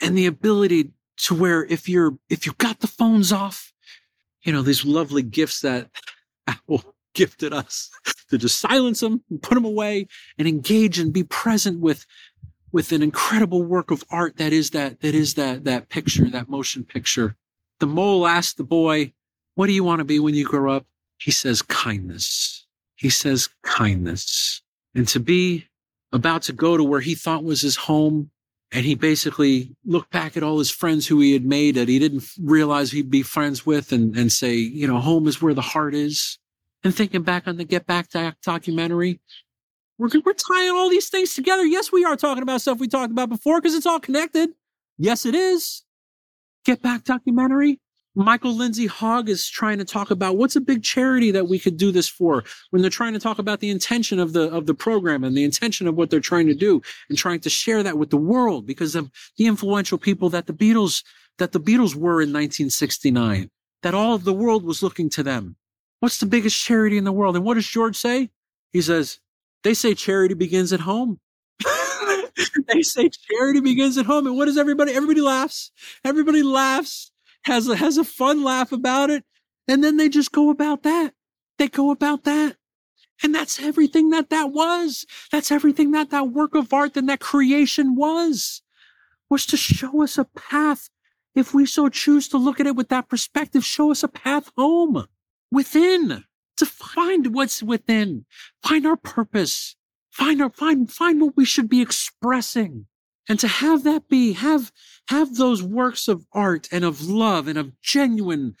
and 0.00 0.16
the 0.16 0.26
ability 0.26 0.92
to 1.16 1.34
where 1.34 1.64
if 1.64 1.88
you're 1.88 2.18
if 2.28 2.46
you've 2.46 2.58
got 2.58 2.80
the 2.80 2.86
phones 2.86 3.32
off, 3.32 3.72
you 4.42 4.52
know 4.52 4.62
these 4.62 4.84
lovely 4.84 5.22
gifts 5.22 5.60
that 5.60 5.90
Apple 6.46 6.91
gifted 7.14 7.52
us 7.52 7.90
to 8.30 8.38
just 8.38 8.60
silence 8.60 9.00
them 9.00 9.22
and 9.30 9.42
put 9.42 9.54
them 9.54 9.64
away 9.64 10.06
and 10.38 10.48
engage 10.48 10.98
and 10.98 11.12
be 11.12 11.24
present 11.24 11.80
with 11.80 12.06
with 12.72 12.90
an 12.90 13.02
incredible 13.02 13.62
work 13.62 13.90
of 13.90 14.02
art 14.10 14.38
that 14.38 14.52
is 14.52 14.70
that 14.70 15.00
that 15.00 15.14
is 15.14 15.34
that 15.34 15.64
that 15.64 15.88
picture 15.88 16.28
that 16.30 16.48
motion 16.48 16.84
picture. 16.84 17.36
The 17.80 17.86
mole 17.86 18.26
asked 18.26 18.56
the 18.56 18.64
boy 18.64 19.12
what 19.54 19.66
do 19.66 19.72
you 19.72 19.84
want 19.84 19.98
to 19.98 20.04
be 20.04 20.18
when 20.18 20.34
you 20.34 20.46
grow 20.46 20.72
up? 20.72 20.86
He 21.18 21.30
says 21.30 21.60
kindness. 21.62 22.66
He 22.96 23.10
says 23.10 23.50
kindness. 23.62 24.62
And 24.94 25.06
to 25.08 25.20
be 25.20 25.66
about 26.12 26.42
to 26.42 26.52
go 26.52 26.76
to 26.76 26.84
where 26.84 27.00
he 27.00 27.14
thought 27.14 27.44
was 27.44 27.60
his 27.60 27.76
home 27.76 28.30
and 28.70 28.86
he 28.86 28.94
basically 28.94 29.76
looked 29.84 30.10
back 30.10 30.36
at 30.36 30.42
all 30.42 30.58
his 30.58 30.70
friends 30.70 31.06
who 31.06 31.20
he 31.20 31.34
had 31.34 31.44
made 31.44 31.74
that 31.74 31.88
he 31.88 31.98
didn't 31.98 32.24
realize 32.40 32.90
he'd 32.90 33.10
be 33.10 33.22
friends 33.22 33.66
with 33.66 33.92
and, 33.92 34.16
and 34.16 34.32
say, 34.32 34.54
you 34.54 34.86
know, 34.86 34.98
home 34.98 35.26
is 35.26 35.42
where 35.42 35.52
the 35.52 35.60
heart 35.60 35.94
is 35.94 36.38
and 36.84 36.94
thinking 36.94 37.22
back 37.22 37.46
on 37.46 37.56
the 37.56 37.64
Get 37.64 37.86
Back 37.86 38.08
documentary, 38.42 39.20
we're, 39.98 40.10
we're 40.24 40.32
tying 40.32 40.70
all 40.70 40.88
these 40.88 41.08
things 41.08 41.34
together. 41.34 41.64
Yes, 41.64 41.92
we 41.92 42.04
are 42.04 42.16
talking 42.16 42.42
about 42.42 42.60
stuff 42.60 42.80
we 42.80 42.88
talked 42.88 43.12
about 43.12 43.28
before 43.28 43.60
because 43.60 43.74
it's 43.74 43.86
all 43.86 44.00
connected. 44.00 44.50
Yes, 44.98 45.24
it 45.26 45.34
is. 45.34 45.82
Get 46.64 46.82
Back 46.82 47.04
documentary. 47.04 47.80
Michael 48.14 48.54
Lindsay 48.54 48.86
Hogg 48.86 49.30
is 49.30 49.48
trying 49.48 49.78
to 49.78 49.86
talk 49.86 50.10
about 50.10 50.36
what's 50.36 50.56
a 50.56 50.60
big 50.60 50.82
charity 50.82 51.30
that 51.30 51.48
we 51.48 51.58
could 51.58 51.78
do 51.78 51.90
this 51.90 52.08
for 52.08 52.44
when 52.70 52.82
they're 52.82 52.90
trying 52.90 53.14
to 53.14 53.18
talk 53.18 53.38
about 53.38 53.60
the 53.60 53.70
intention 53.70 54.18
of 54.18 54.34
the 54.34 54.50
of 54.50 54.66
the 54.66 54.74
program 54.74 55.24
and 55.24 55.34
the 55.34 55.44
intention 55.44 55.86
of 55.86 55.94
what 55.94 56.10
they're 56.10 56.20
trying 56.20 56.46
to 56.46 56.54
do 56.54 56.82
and 57.08 57.16
trying 57.16 57.40
to 57.40 57.48
share 57.48 57.82
that 57.82 57.96
with 57.96 58.10
the 58.10 58.18
world 58.18 58.66
because 58.66 58.94
of 58.94 59.10
the 59.38 59.46
influential 59.46 59.96
people 59.96 60.28
that 60.28 60.46
the 60.46 60.52
Beatles 60.52 61.02
that 61.38 61.52
the 61.52 61.60
Beatles 61.60 61.94
were 61.94 62.20
in 62.20 62.28
1969 62.28 63.50
that 63.82 63.94
all 63.94 64.14
of 64.14 64.24
the 64.24 64.34
world 64.34 64.62
was 64.62 64.82
looking 64.82 65.08
to 65.08 65.22
them 65.22 65.56
What's 66.02 66.18
the 66.18 66.26
biggest 66.26 66.60
charity 66.60 66.98
in 66.98 67.04
the 67.04 67.12
world? 67.12 67.36
And 67.36 67.44
what 67.44 67.54
does 67.54 67.68
George 67.68 67.94
say? 67.94 68.30
He 68.72 68.82
says, 68.82 69.20
they 69.62 69.72
say 69.72 69.94
charity 69.94 70.34
begins 70.34 70.72
at 70.72 70.80
home. 70.80 71.20
they 72.66 72.82
say 72.82 73.08
charity 73.08 73.60
begins 73.60 73.96
at 73.96 74.06
home. 74.06 74.26
And 74.26 74.36
what 74.36 74.46
does 74.46 74.58
everybody, 74.58 74.92
everybody 74.94 75.20
laughs. 75.20 75.70
Everybody 76.04 76.42
laughs, 76.42 77.12
has 77.44 77.68
a, 77.68 77.76
has 77.76 77.98
a 77.98 78.04
fun 78.04 78.42
laugh 78.42 78.72
about 78.72 79.10
it. 79.10 79.22
And 79.68 79.84
then 79.84 79.96
they 79.96 80.08
just 80.08 80.32
go 80.32 80.50
about 80.50 80.82
that. 80.82 81.14
They 81.58 81.68
go 81.68 81.92
about 81.92 82.24
that. 82.24 82.56
And 83.22 83.32
that's 83.32 83.60
everything 83.60 84.10
that 84.10 84.28
that 84.30 84.50
was. 84.50 85.06
That's 85.30 85.52
everything 85.52 85.92
that 85.92 86.10
that 86.10 86.32
work 86.32 86.56
of 86.56 86.72
art 86.72 86.96
and 86.96 87.08
that 87.08 87.20
creation 87.20 87.94
was, 87.94 88.60
was 89.30 89.46
to 89.46 89.56
show 89.56 90.02
us 90.02 90.18
a 90.18 90.24
path. 90.24 90.88
If 91.36 91.54
we 91.54 91.64
so 91.64 91.88
choose 91.88 92.26
to 92.30 92.38
look 92.38 92.58
at 92.58 92.66
it 92.66 92.74
with 92.74 92.88
that 92.88 93.08
perspective, 93.08 93.64
show 93.64 93.92
us 93.92 94.02
a 94.02 94.08
path 94.08 94.50
home 94.58 95.06
within, 95.52 96.24
to 96.56 96.66
find 96.66 97.34
what's 97.34 97.62
within, 97.62 98.24
find 98.62 98.86
our 98.86 98.96
purpose, 98.96 99.76
find 100.10 100.42
our, 100.42 100.50
find, 100.50 100.90
find 100.90 101.20
what 101.20 101.36
we 101.36 101.44
should 101.44 101.68
be 101.68 101.82
expressing. 101.82 102.86
And 103.28 103.38
to 103.38 103.46
have 103.46 103.84
that 103.84 104.08
be, 104.08 104.32
have, 104.32 104.72
have 105.08 105.36
those 105.36 105.62
works 105.62 106.08
of 106.08 106.26
art 106.32 106.68
and 106.72 106.84
of 106.84 107.06
love 107.06 107.46
and 107.46 107.58
of 107.58 107.80
genuine 107.82 108.56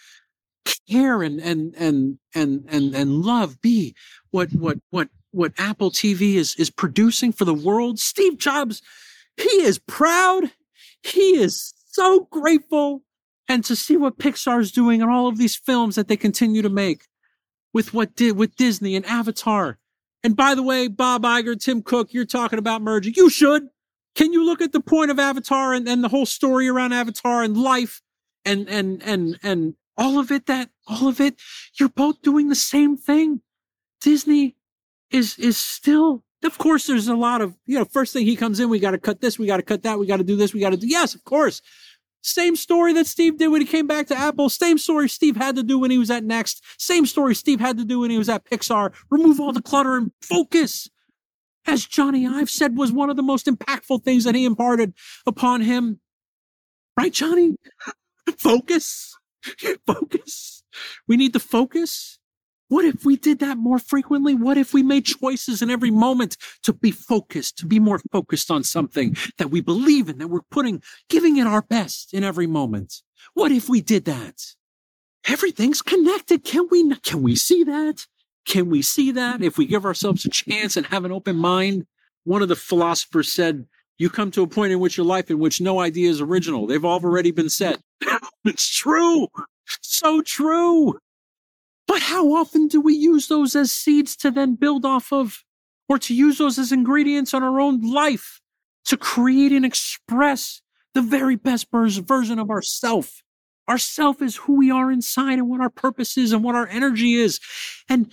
care 0.88 1.22
and, 1.22 1.40
and, 1.40 1.74
and, 1.76 2.18
and, 2.34 2.64
and, 2.68 2.94
and 2.94 3.22
love 3.22 3.60
be 3.60 3.96
what, 4.30 4.52
what, 4.52 4.78
what, 4.90 5.08
what 5.30 5.52
Apple 5.58 5.90
TV 5.90 6.34
is, 6.34 6.54
is 6.56 6.70
producing 6.70 7.32
for 7.32 7.44
the 7.44 7.54
world. 7.54 7.98
Steve 7.98 8.38
Jobs, 8.38 8.82
he 9.36 9.62
is 9.62 9.78
proud. 9.78 10.52
He 11.02 11.38
is 11.38 11.72
so 11.86 12.28
grateful 12.30 13.02
and 13.48 13.64
to 13.64 13.76
see 13.76 13.96
what 13.96 14.18
Pixar's 14.18 14.72
doing 14.72 15.02
and 15.02 15.10
all 15.10 15.26
of 15.26 15.38
these 15.38 15.56
films 15.56 15.96
that 15.96 16.08
they 16.08 16.16
continue 16.16 16.62
to 16.62 16.68
make 16.68 17.06
with 17.72 17.94
what 17.94 18.14
did 18.14 18.36
with 18.36 18.56
Disney 18.56 18.96
and 18.96 19.06
Avatar. 19.06 19.78
And 20.24 20.36
by 20.36 20.54
the 20.54 20.62
way, 20.62 20.88
Bob 20.88 21.22
Iger, 21.22 21.60
Tim 21.60 21.82
Cook, 21.82 22.12
you're 22.12 22.24
talking 22.24 22.58
about 22.58 22.82
merging. 22.82 23.14
You 23.16 23.28
should. 23.28 23.68
Can 24.14 24.32
you 24.32 24.44
look 24.44 24.60
at 24.60 24.72
the 24.72 24.80
point 24.80 25.10
of 25.10 25.18
Avatar 25.18 25.72
and, 25.72 25.88
and 25.88 26.04
the 26.04 26.08
whole 26.08 26.26
story 26.26 26.68
around 26.68 26.92
Avatar 26.92 27.42
and 27.42 27.56
life 27.56 28.02
and 28.44 28.68
and 28.68 29.02
and 29.02 29.38
and 29.42 29.74
all 29.96 30.18
of 30.18 30.30
it 30.30 30.46
that 30.46 30.70
all 30.86 31.08
of 31.08 31.20
it 31.20 31.40
you're 31.78 31.88
both 31.88 32.22
doing 32.22 32.48
the 32.48 32.54
same 32.54 32.96
thing. 32.96 33.40
Disney 34.00 34.56
is 35.10 35.38
is 35.38 35.56
still 35.56 36.24
of 36.42 36.58
course 36.58 36.86
there's 36.86 37.08
a 37.08 37.14
lot 37.14 37.40
of 37.40 37.54
you 37.66 37.78
know 37.78 37.84
first 37.84 38.12
thing 38.12 38.26
he 38.26 38.36
comes 38.36 38.58
in 38.58 38.68
we 38.68 38.78
got 38.78 38.92
to 38.92 38.98
cut 38.98 39.20
this 39.20 39.38
we 39.38 39.46
got 39.46 39.58
to 39.58 39.62
cut 39.62 39.82
that 39.82 39.98
we 39.98 40.06
got 40.06 40.16
to 40.16 40.24
do 40.24 40.36
this 40.36 40.52
we 40.52 40.60
got 40.60 40.70
to 40.70 40.76
do 40.76 40.86
yes 40.86 41.14
of 41.14 41.24
course 41.24 41.62
same 42.22 42.56
story 42.56 42.92
that 42.94 43.06
Steve 43.06 43.38
did 43.38 43.48
when 43.48 43.60
he 43.60 43.66
came 43.66 43.86
back 43.86 44.06
to 44.06 44.16
Apple. 44.16 44.48
Same 44.48 44.78
story 44.78 45.08
Steve 45.08 45.36
had 45.36 45.56
to 45.56 45.62
do 45.62 45.78
when 45.78 45.90
he 45.90 45.98
was 45.98 46.10
at 46.10 46.24
NeXT. 46.24 46.60
Same 46.78 47.04
story 47.04 47.34
Steve 47.34 47.60
had 47.60 47.76
to 47.78 47.84
do 47.84 48.00
when 48.00 48.10
he 48.10 48.18
was 48.18 48.28
at 48.28 48.44
Pixar. 48.44 48.92
Remove 49.10 49.40
all 49.40 49.52
the 49.52 49.62
clutter 49.62 49.96
and 49.96 50.12
focus. 50.22 50.88
As 51.66 51.86
Jony 51.86 52.28
Ive 52.28 52.50
said 52.50 52.76
was 52.76 52.90
one 52.90 53.10
of 53.10 53.16
the 53.16 53.22
most 53.22 53.46
impactful 53.46 54.04
things 54.04 54.24
that 54.24 54.34
he 54.34 54.44
imparted 54.44 54.94
upon 55.26 55.60
him. 55.60 56.00
Right, 56.96 57.12
Jony? 57.12 57.54
Focus. 58.38 59.16
Focus. 59.86 60.62
We 61.06 61.16
need 61.16 61.32
to 61.32 61.40
focus. 61.40 62.18
What 62.72 62.86
if 62.86 63.04
we 63.04 63.16
did 63.16 63.40
that 63.40 63.58
more 63.58 63.78
frequently? 63.78 64.34
What 64.34 64.56
if 64.56 64.72
we 64.72 64.82
made 64.82 65.04
choices 65.04 65.60
in 65.60 65.68
every 65.68 65.90
moment 65.90 66.38
to 66.62 66.72
be 66.72 66.90
focused, 66.90 67.58
to 67.58 67.66
be 67.66 67.78
more 67.78 68.00
focused 68.10 68.50
on 68.50 68.64
something 68.64 69.14
that 69.36 69.50
we 69.50 69.60
believe 69.60 70.08
in, 70.08 70.16
that 70.16 70.28
we're 70.28 70.40
putting, 70.50 70.82
giving 71.10 71.36
it 71.36 71.46
our 71.46 71.60
best 71.60 72.14
in 72.14 72.24
every 72.24 72.46
moment? 72.46 73.02
What 73.34 73.52
if 73.52 73.68
we 73.68 73.82
did 73.82 74.06
that? 74.06 74.54
Everything's 75.28 75.82
connected. 75.82 76.44
Can 76.44 76.66
we, 76.70 76.96
can 77.00 77.20
we 77.20 77.36
see 77.36 77.62
that? 77.62 78.06
Can 78.46 78.70
we 78.70 78.80
see 78.80 79.10
that 79.12 79.42
if 79.42 79.58
we 79.58 79.66
give 79.66 79.84
ourselves 79.84 80.24
a 80.24 80.30
chance 80.30 80.74
and 80.74 80.86
have 80.86 81.04
an 81.04 81.12
open 81.12 81.36
mind? 81.36 81.84
One 82.24 82.40
of 82.40 82.48
the 82.48 82.56
philosophers 82.56 83.30
said, 83.30 83.66
you 83.98 84.08
come 84.08 84.30
to 84.30 84.44
a 84.44 84.46
point 84.46 84.72
in 84.72 84.80
which 84.80 84.96
your 84.96 85.04
life 85.04 85.30
in 85.30 85.38
which 85.38 85.60
no 85.60 85.78
idea 85.78 86.08
is 86.08 86.22
original. 86.22 86.66
They've 86.66 86.86
all 86.86 87.04
already 87.04 87.32
been 87.32 87.50
said. 87.50 87.80
it's 88.46 88.66
true. 88.66 89.28
So 89.82 90.22
true. 90.22 90.98
But 91.92 92.00
how 92.00 92.32
often 92.32 92.68
do 92.68 92.80
we 92.80 92.94
use 92.94 93.28
those 93.28 93.54
as 93.54 93.70
seeds 93.70 94.16
to 94.16 94.30
then 94.30 94.54
build 94.54 94.86
off 94.86 95.12
of, 95.12 95.44
or 95.90 95.98
to 95.98 96.14
use 96.14 96.38
those 96.38 96.58
as 96.58 96.72
ingredients 96.72 97.34
on 97.34 97.42
our 97.42 97.60
own 97.60 97.82
life 97.82 98.40
to 98.86 98.96
create 98.96 99.52
and 99.52 99.62
express 99.62 100.62
the 100.94 101.02
very 101.02 101.36
best 101.36 101.66
version 101.70 102.38
of 102.38 102.48
ourself? 102.48 103.22
Ourself 103.68 104.22
is 104.22 104.36
who 104.36 104.56
we 104.56 104.70
are 104.70 104.90
inside 104.90 105.34
and 105.34 105.50
what 105.50 105.60
our 105.60 105.68
purpose 105.68 106.16
is 106.16 106.32
and 106.32 106.42
what 106.42 106.54
our 106.54 106.66
energy 106.68 107.16
is. 107.16 107.38
And 107.90 108.10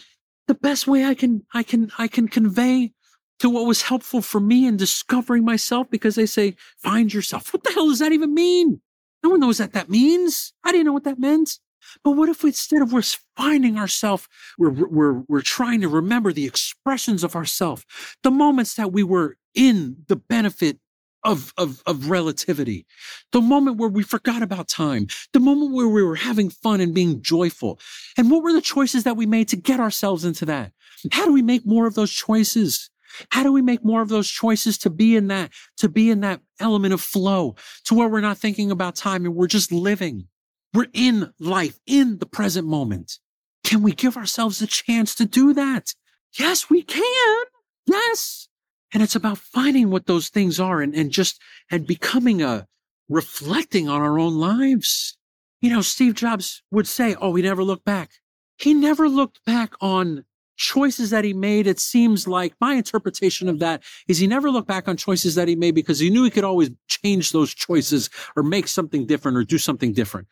the 0.50 0.56
best 0.56 0.86
way 0.86 1.06
I 1.06 1.14
can, 1.14 1.46
I 1.54 1.64
can, 1.64 1.90
I 1.98 2.10
can 2.10 2.28
convey 2.28 2.92
to 3.40 3.50
what 3.50 3.66
was 3.66 3.84
helpful 3.84 4.22
for 4.22 4.42
me 4.42 4.68
in 4.68 4.76
discovering 4.76 5.46
myself 5.46 5.90
because 5.90 6.16
they 6.16 6.26
say, 6.26 6.58
find 6.80 7.14
yourself. 7.14 7.54
What 7.54 7.64
the 7.64 7.72
hell 7.72 7.88
does 7.88 8.00
that 8.00 8.12
even 8.12 8.34
mean? 8.34 8.82
No 9.24 9.30
one 9.30 9.40
knows 9.40 9.62
what 9.62 9.72
that 9.72 9.90
means. 9.90 10.52
I 10.66 10.74
didn't 10.74 10.86
know 10.86 10.92
what 10.92 11.06
that 11.06 11.18
meant. 11.18 11.60
But 12.04 12.12
what 12.12 12.30
if 12.30 12.44
instead 12.44 12.82
of 12.82 12.94
we're 12.94 13.04
finding 13.36 13.78
ourselves, 13.78 14.28
we're, 14.58 14.70
we're, 14.70 15.24
we're 15.28 15.42
trying 15.42 15.82
to 15.82 15.88
remember 15.88 16.34
the 16.34 16.46
expressions 16.46 17.24
of 17.24 17.36
ourself, 17.36 17.86
the 18.24 18.32
moments 18.32 18.76
that 18.76 18.92
we 18.92 19.04
were 19.04 19.38
in 19.56 19.98
the 20.08 20.16
benefit 20.16 20.80
of, 21.24 21.54
of, 21.58 21.82
of 21.86 22.10
relativity, 22.10 22.86
the 23.32 23.42
moment 23.42 23.78
where 23.78 23.90
we 23.90 24.04
forgot 24.04 24.42
about 24.42 24.68
time, 24.68 25.08
the 25.34 25.40
moment 25.40 25.74
where 25.74 25.88
we 25.88 26.04
were 26.04 26.16
having 26.16 26.50
fun 26.50 26.80
and 26.80 26.94
being 26.94 27.22
joyful. 27.22 27.80
And 28.18 28.32
what 28.32 28.44
were 28.44 28.54
the 28.54 28.62
choices 28.62 29.04
that 29.04 29.18
we 29.18 29.26
made 29.26 29.50
to 29.50 29.56
get 29.56 29.80
ourselves 29.80 30.24
into 30.24 30.46
that? 30.46 30.72
How 31.12 31.26
do 31.26 31.34
we 31.34 31.42
make 31.42 31.66
more 31.66 31.88
of 31.88 31.96
those 31.96 32.12
choices? 32.12 32.90
How 33.32 33.44
do 33.44 33.52
we 33.52 33.62
make 33.62 33.84
more 33.84 34.02
of 34.02 34.10
those 34.10 34.30
choices 34.30 34.78
to 34.80 34.90
be 34.90 35.16
in 35.16 35.28
that, 35.28 35.52
to 35.78 35.90
be 35.90 36.10
in 36.10 36.22
that 36.22 36.42
element 36.60 36.94
of 36.94 37.02
flow 37.02 37.56
to 37.86 37.96
where 37.96 38.08
we're 38.08 38.22
not 38.22 38.38
thinking 38.38 38.72
about 38.72 38.96
time 38.96 39.26
and 39.26 39.36
we're 39.36 39.48
just 39.48 39.72
living? 39.72 40.28
We're 40.74 40.88
in 40.94 41.34
life, 41.40 41.80
in 41.86 42.20
the 42.20 42.26
present 42.26 42.68
moment. 42.68 43.18
Can 43.64 43.82
we 43.82 43.92
give 43.92 44.18
ourselves 44.18 44.62
a 44.62 44.68
chance 44.68 45.16
to 45.16 45.26
do 45.26 45.54
that? 45.54 45.94
Yes, 46.38 46.70
we 46.70 46.84
can. 46.84 47.44
Yes. 47.86 48.48
And 48.94 49.04
it's 49.04 49.16
about 49.16 49.38
finding 49.38 49.90
what 49.90 50.06
those 50.06 50.30
things 50.30 50.60
are 50.60 50.82
and, 50.82 50.94
and 50.94 51.12
just, 51.12 51.40
and 51.70 51.86
becoming 51.86 52.42
a 52.42 52.68
reflecting 53.08 53.90
on 53.90 54.02
our 54.02 54.20
own 54.20 54.36
lives. 54.36 55.18
You 55.62 55.72
know, 55.72 55.82
Steve 55.82 56.14
Jobs 56.14 56.64
would 56.72 56.88
say, 56.88 57.16
Oh, 57.20 57.36
he 57.36 57.44
never 57.44 57.64
looked 57.64 57.86
back. 57.86 58.12
He 58.58 58.74
never 58.74 59.10
looked 59.10 59.44
back 59.46 59.74
on 59.82 60.26
choices 60.60 61.10
that 61.10 61.24
he 61.24 61.34
made. 61.34 61.66
It 61.66 61.80
seems 61.80 62.28
like 62.28 62.54
my 62.60 62.74
interpretation 62.76 63.48
of 63.48 63.60
that 63.60 63.82
is 64.08 64.18
he 64.18 64.28
never 64.28 64.52
looked 64.52 64.68
back 64.68 64.88
on 64.88 64.98
choices 64.98 65.36
that 65.36 65.48
he 65.48 65.56
made 65.56 65.74
because 65.74 66.00
he 66.00 66.10
knew 66.10 66.24
he 66.24 66.30
could 66.30 66.44
always 66.44 66.70
change 66.88 67.32
those 67.32 67.54
choices 67.54 68.10
or 68.36 68.44
make 68.44 68.68
something 68.68 69.06
different 69.06 69.38
or 69.38 69.44
do 69.44 69.58
something 69.58 69.94
different. 69.94 70.28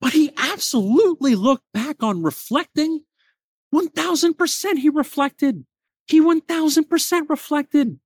But 0.00 0.12
he 0.12 0.30
absolutely 0.36 1.34
looked 1.34 1.64
back 1.72 2.02
on 2.02 2.22
reflecting. 2.22 3.00
1000% 3.74 4.78
he 4.78 4.88
reflected. 4.88 5.64
He 6.06 6.20
1000% 6.20 7.28
reflected. 7.28 7.98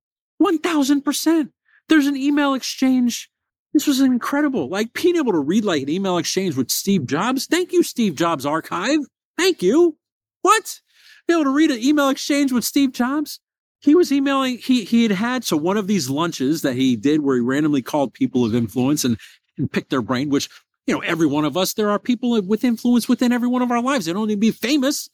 1000%. 0.42 1.48
There's 1.88 2.06
an 2.06 2.16
email 2.16 2.54
exchange. 2.54 3.30
This 3.72 3.86
was 3.86 4.00
incredible. 4.00 4.68
Like 4.68 4.92
being 4.92 5.16
able 5.16 5.32
to 5.32 5.38
read 5.38 5.64
like 5.64 5.82
an 5.82 5.88
email 5.88 6.18
exchange 6.18 6.56
with 6.56 6.70
Steve 6.70 7.06
Jobs. 7.06 7.46
Thank 7.46 7.72
you, 7.72 7.82
Steve 7.82 8.16
Jobs 8.16 8.44
archive. 8.44 8.98
Thank 9.38 9.62
you. 9.62 9.96
What? 10.42 10.80
Be 11.26 11.34
able 11.34 11.44
to 11.44 11.50
read 11.54 11.70
an 11.70 11.82
email 11.82 12.08
exchange 12.08 12.52
with 12.52 12.64
Steve 12.64 12.92
Jobs? 12.92 13.40
He 13.80 13.94
was 13.94 14.12
emailing, 14.12 14.58
he, 14.58 14.84
he 14.84 15.02
had 15.02 15.12
had, 15.12 15.44
so 15.44 15.56
one 15.56 15.76
of 15.76 15.88
these 15.88 16.08
lunches 16.08 16.62
that 16.62 16.74
he 16.74 16.94
did 16.94 17.22
where 17.22 17.34
he 17.34 17.42
randomly 17.42 17.82
called 17.82 18.14
people 18.14 18.44
of 18.44 18.54
influence 18.54 19.04
and, 19.04 19.18
and 19.58 19.70
picked 19.70 19.90
their 19.90 20.02
brain, 20.02 20.28
which 20.28 20.48
you 20.86 20.94
know, 20.94 21.00
every 21.00 21.26
one 21.26 21.44
of 21.44 21.56
us, 21.56 21.74
there 21.74 21.90
are 21.90 21.98
people 21.98 22.40
with 22.42 22.64
influence 22.64 23.08
within 23.08 23.32
every 23.32 23.48
one 23.48 23.62
of 23.62 23.70
our 23.70 23.82
lives. 23.82 24.06
They 24.06 24.12
don't 24.12 24.28
need 24.28 24.34
to 24.34 24.40
be 24.40 24.50
famous. 24.50 25.08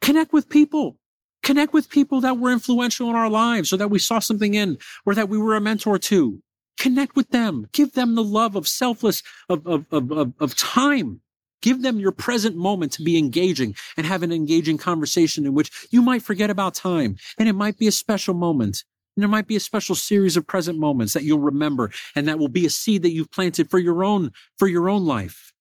Connect 0.00 0.32
with 0.32 0.48
people. 0.48 0.96
Connect 1.42 1.72
with 1.72 1.88
people 1.88 2.20
that 2.20 2.38
were 2.38 2.52
influential 2.52 3.08
in 3.10 3.16
our 3.16 3.30
lives 3.30 3.72
or 3.72 3.76
that 3.78 3.90
we 3.90 3.98
saw 3.98 4.18
something 4.18 4.54
in 4.54 4.78
or 5.06 5.14
that 5.14 5.28
we 5.28 5.38
were 5.38 5.56
a 5.56 5.60
mentor 5.60 5.98
to. 5.98 6.42
Connect 6.78 7.16
with 7.16 7.30
them. 7.30 7.66
Give 7.72 7.92
them 7.92 8.14
the 8.14 8.22
love 8.22 8.54
of 8.54 8.68
selfless, 8.68 9.22
of, 9.48 9.66
of, 9.66 9.86
of, 9.90 10.12
of, 10.12 10.32
of 10.38 10.56
time. 10.56 11.20
Give 11.60 11.82
them 11.82 11.98
your 11.98 12.12
present 12.12 12.56
moment 12.56 12.92
to 12.92 13.02
be 13.02 13.18
engaging 13.18 13.74
and 13.96 14.06
have 14.06 14.22
an 14.22 14.30
engaging 14.30 14.78
conversation 14.78 15.44
in 15.44 15.54
which 15.54 15.88
you 15.90 16.02
might 16.02 16.22
forget 16.22 16.50
about 16.50 16.74
time. 16.74 17.16
And 17.36 17.48
it 17.48 17.54
might 17.54 17.78
be 17.78 17.88
a 17.88 17.92
special 17.92 18.34
moment. 18.34 18.84
And 19.18 19.22
there 19.24 19.28
might 19.28 19.48
be 19.48 19.56
a 19.56 19.60
special 19.60 19.96
series 19.96 20.36
of 20.36 20.46
present 20.46 20.78
moments 20.78 21.12
that 21.12 21.24
you'll 21.24 21.40
remember, 21.40 21.90
and 22.14 22.28
that 22.28 22.38
will 22.38 22.46
be 22.46 22.64
a 22.64 22.70
seed 22.70 23.02
that 23.02 23.10
you've 23.10 23.32
planted 23.32 23.68
for 23.68 23.80
your 23.80 24.04
own 24.04 24.30
for 24.56 24.68
your 24.68 24.88
own 24.88 25.06
life. 25.06 25.52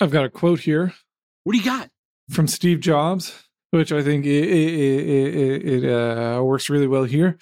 I've 0.00 0.10
got 0.10 0.24
a 0.24 0.28
quote 0.28 0.58
here. 0.58 0.92
What 1.44 1.52
do 1.52 1.58
you 1.58 1.64
got 1.64 1.88
from 2.28 2.48
Steve 2.48 2.80
Jobs, 2.80 3.44
which 3.70 3.92
I 3.92 4.02
think 4.02 4.26
it, 4.26 4.48
it, 4.48 5.08
it, 5.08 5.84
it 5.84 5.88
uh, 5.88 6.42
works 6.42 6.68
really 6.68 6.88
well 6.88 7.04
here. 7.04 7.38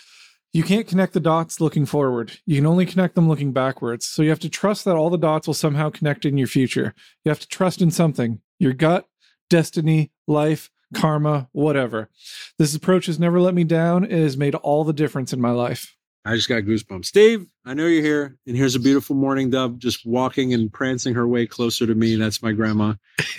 You 0.53 0.65
can't 0.65 0.87
connect 0.87 1.15
the 1.15 1.21
dots 1.21 1.63
looking 1.63 1.87
forward. 1.87 2.39
You 2.45 2.57
can 2.57 2.67
only 2.67 2.85
connect 2.85 3.15
them 3.15 3.27
looking 3.27 3.55
backwards. 3.55 4.05
So 4.05 4.21
you 4.21 4.29
have 4.29 4.41
to 4.41 4.51
trust 4.51 4.85
that 4.85 4.97
all 4.97 5.09
the 5.09 5.17
dots 5.17 5.47
will 5.47 5.55
somehow 5.55 5.89
connect 5.89 6.27
in 6.27 6.37
your 6.37 6.47
future. 6.47 6.93
You 7.25 7.31
have 7.31 7.41
to 7.41 7.49
trust 7.49 7.81
in 7.81 7.91
something 7.91 8.43
your 8.59 8.75
gut, 8.75 9.09
destiny, 9.49 10.13
life, 10.29 10.71
karma, 10.93 11.49
whatever. 11.53 12.11
This 12.59 12.75
approach 12.75 13.07
has 13.07 13.19
never 13.19 13.41
let 13.41 13.55
me 13.55 13.65
down. 13.65 14.05
It 14.05 14.13
has 14.13 14.37
made 14.37 14.55
all 14.57 14.85
the 14.85 14.93
difference 14.93 15.33
in 15.33 15.41
my 15.41 15.51
life. 15.51 15.97
I 16.25 16.37
just 16.37 16.49
got 16.49 16.63
goosebumps. 16.63 17.05
Steve, 17.05 17.47
I 17.67 17.75
know 17.75 17.87
you're 17.87 18.03
here. 18.03 18.37
And 18.47 18.57
here's 18.57 18.75
a 18.75 18.81
beautiful 18.81 19.15
mourning 19.15 19.51
dove 19.51 19.79
just 19.79 20.07
walking 20.07 20.55
and 20.55 20.73
prancing 20.73 21.15
her 21.15 21.29
way 21.29 21.47
closer 21.47 21.87
to 21.87 21.95
me. 21.95 22.17
That's 22.17 22.43
my 22.43 22.53
grandma. 22.53 22.95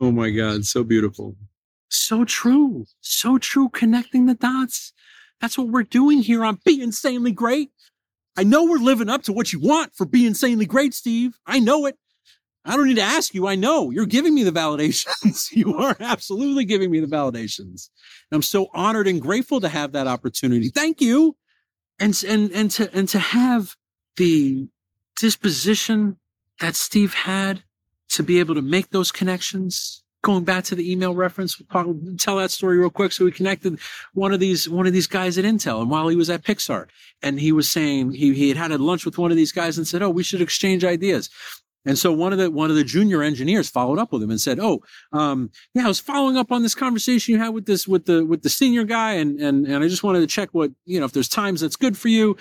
oh 0.00 0.12
my 0.12 0.30
God. 0.30 0.64
So 0.64 0.84
beautiful. 0.84 1.34
So 1.88 2.24
true. 2.24 2.86
So 3.00 3.38
true. 3.38 3.68
Connecting 3.68 4.26
the 4.26 4.34
dots. 4.34 4.92
That's 5.40 5.58
what 5.58 5.68
we're 5.68 5.82
doing 5.82 6.20
here 6.20 6.44
on 6.44 6.60
Be 6.64 6.80
Insanely 6.80 7.32
Great. 7.32 7.70
I 8.36 8.44
know 8.44 8.64
we're 8.64 8.78
living 8.78 9.08
up 9.08 9.22
to 9.24 9.32
what 9.32 9.52
you 9.52 9.58
want 9.58 9.92
for 9.94 10.06
Be 10.06 10.24
Insanely 10.24 10.66
Great, 10.66 10.94
Steve. 10.94 11.36
I 11.46 11.58
know 11.58 11.86
it. 11.86 11.98
I 12.66 12.76
don't 12.76 12.88
need 12.88 12.96
to 12.96 13.02
ask 13.02 13.32
you. 13.32 13.46
I 13.46 13.54
know 13.54 13.90
you're 13.90 14.06
giving 14.06 14.34
me 14.34 14.42
the 14.42 14.50
validations. 14.50 15.50
you 15.52 15.74
are 15.76 15.96
absolutely 16.00 16.64
giving 16.64 16.90
me 16.90 17.00
the 17.00 17.06
validations. 17.06 17.90
I'm 18.32 18.42
so 18.42 18.68
honored 18.74 19.06
and 19.06 19.22
grateful 19.22 19.60
to 19.60 19.68
have 19.68 19.92
that 19.92 20.08
opportunity. 20.08 20.68
Thank 20.68 21.00
you. 21.00 21.36
And, 21.98 22.20
and, 22.26 22.50
and 22.52 22.70
to, 22.72 22.92
and 22.92 23.08
to 23.08 23.18
have 23.18 23.76
the 24.16 24.68
disposition 25.18 26.18
that 26.60 26.74
Steve 26.74 27.14
had 27.14 27.62
to 28.10 28.22
be 28.22 28.40
able 28.40 28.54
to 28.54 28.62
make 28.62 28.90
those 28.90 29.12
connections. 29.12 30.02
Going 30.22 30.44
back 30.44 30.64
to 30.64 30.74
the 30.74 30.90
email 30.90 31.14
reference, 31.14 31.60
we'll 31.72 32.16
tell 32.18 32.38
that 32.38 32.50
story 32.50 32.78
real 32.78 32.90
quick. 32.90 33.12
So 33.12 33.24
we 33.24 33.30
connected 33.30 33.78
one 34.12 34.32
of 34.32 34.40
these, 34.40 34.68
one 34.68 34.86
of 34.86 34.92
these 34.92 35.06
guys 35.06 35.38
at 35.38 35.44
Intel 35.44 35.80
and 35.80 35.90
while 35.90 36.08
he 36.08 36.16
was 36.16 36.30
at 36.30 36.42
Pixar 36.42 36.88
and 37.22 37.38
he 37.38 37.52
was 37.52 37.68
saying 37.68 38.10
he, 38.10 38.34
he 38.34 38.48
had 38.48 38.56
had 38.56 38.72
a 38.72 38.78
lunch 38.78 39.04
with 39.04 39.18
one 39.18 39.30
of 39.30 39.36
these 39.36 39.52
guys 39.52 39.78
and 39.78 39.86
said, 39.86 40.02
Oh, 40.02 40.10
we 40.10 40.24
should 40.24 40.40
exchange 40.40 40.84
ideas. 40.84 41.30
And 41.86 41.96
so 41.96 42.12
one 42.12 42.32
of 42.32 42.38
the 42.38 42.50
one 42.50 42.68
of 42.68 42.76
the 42.76 42.84
junior 42.84 43.22
engineers 43.22 43.70
followed 43.70 43.98
up 43.98 44.12
with 44.12 44.22
him 44.22 44.30
and 44.30 44.40
said, 44.40 44.58
"Oh, 44.60 44.82
um, 45.12 45.50
yeah, 45.72 45.84
I 45.84 45.88
was 45.88 46.00
following 46.00 46.36
up 46.36 46.50
on 46.50 46.62
this 46.62 46.74
conversation 46.74 47.34
you 47.34 47.40
had 47.40 47.50
with 47.50 47.66
this 47.66 47.86
with 47.86 48.06
the 48.06 48.26
with 48.26 48.42
the 48.42 48.48
senior 48.48 48.82
guy, 48.82 49.12
and 49.12 49.40
and 49.40 49.66
and 49.66 49.84
I 49.84 49.88
just 49.88 50.02
wanted 50.02 50.20
to 50.20 50.26
check 50.26 50.48
what 50.50 50.72
you 50.84 50.98
know 50.98 51.06
if 51.06 51.12
there's 51.12 51.28
times 51.28 51.60
that's 51.60 51.76
good 51.76 51.96
for 51.96 52.08
you." 52.08 52.36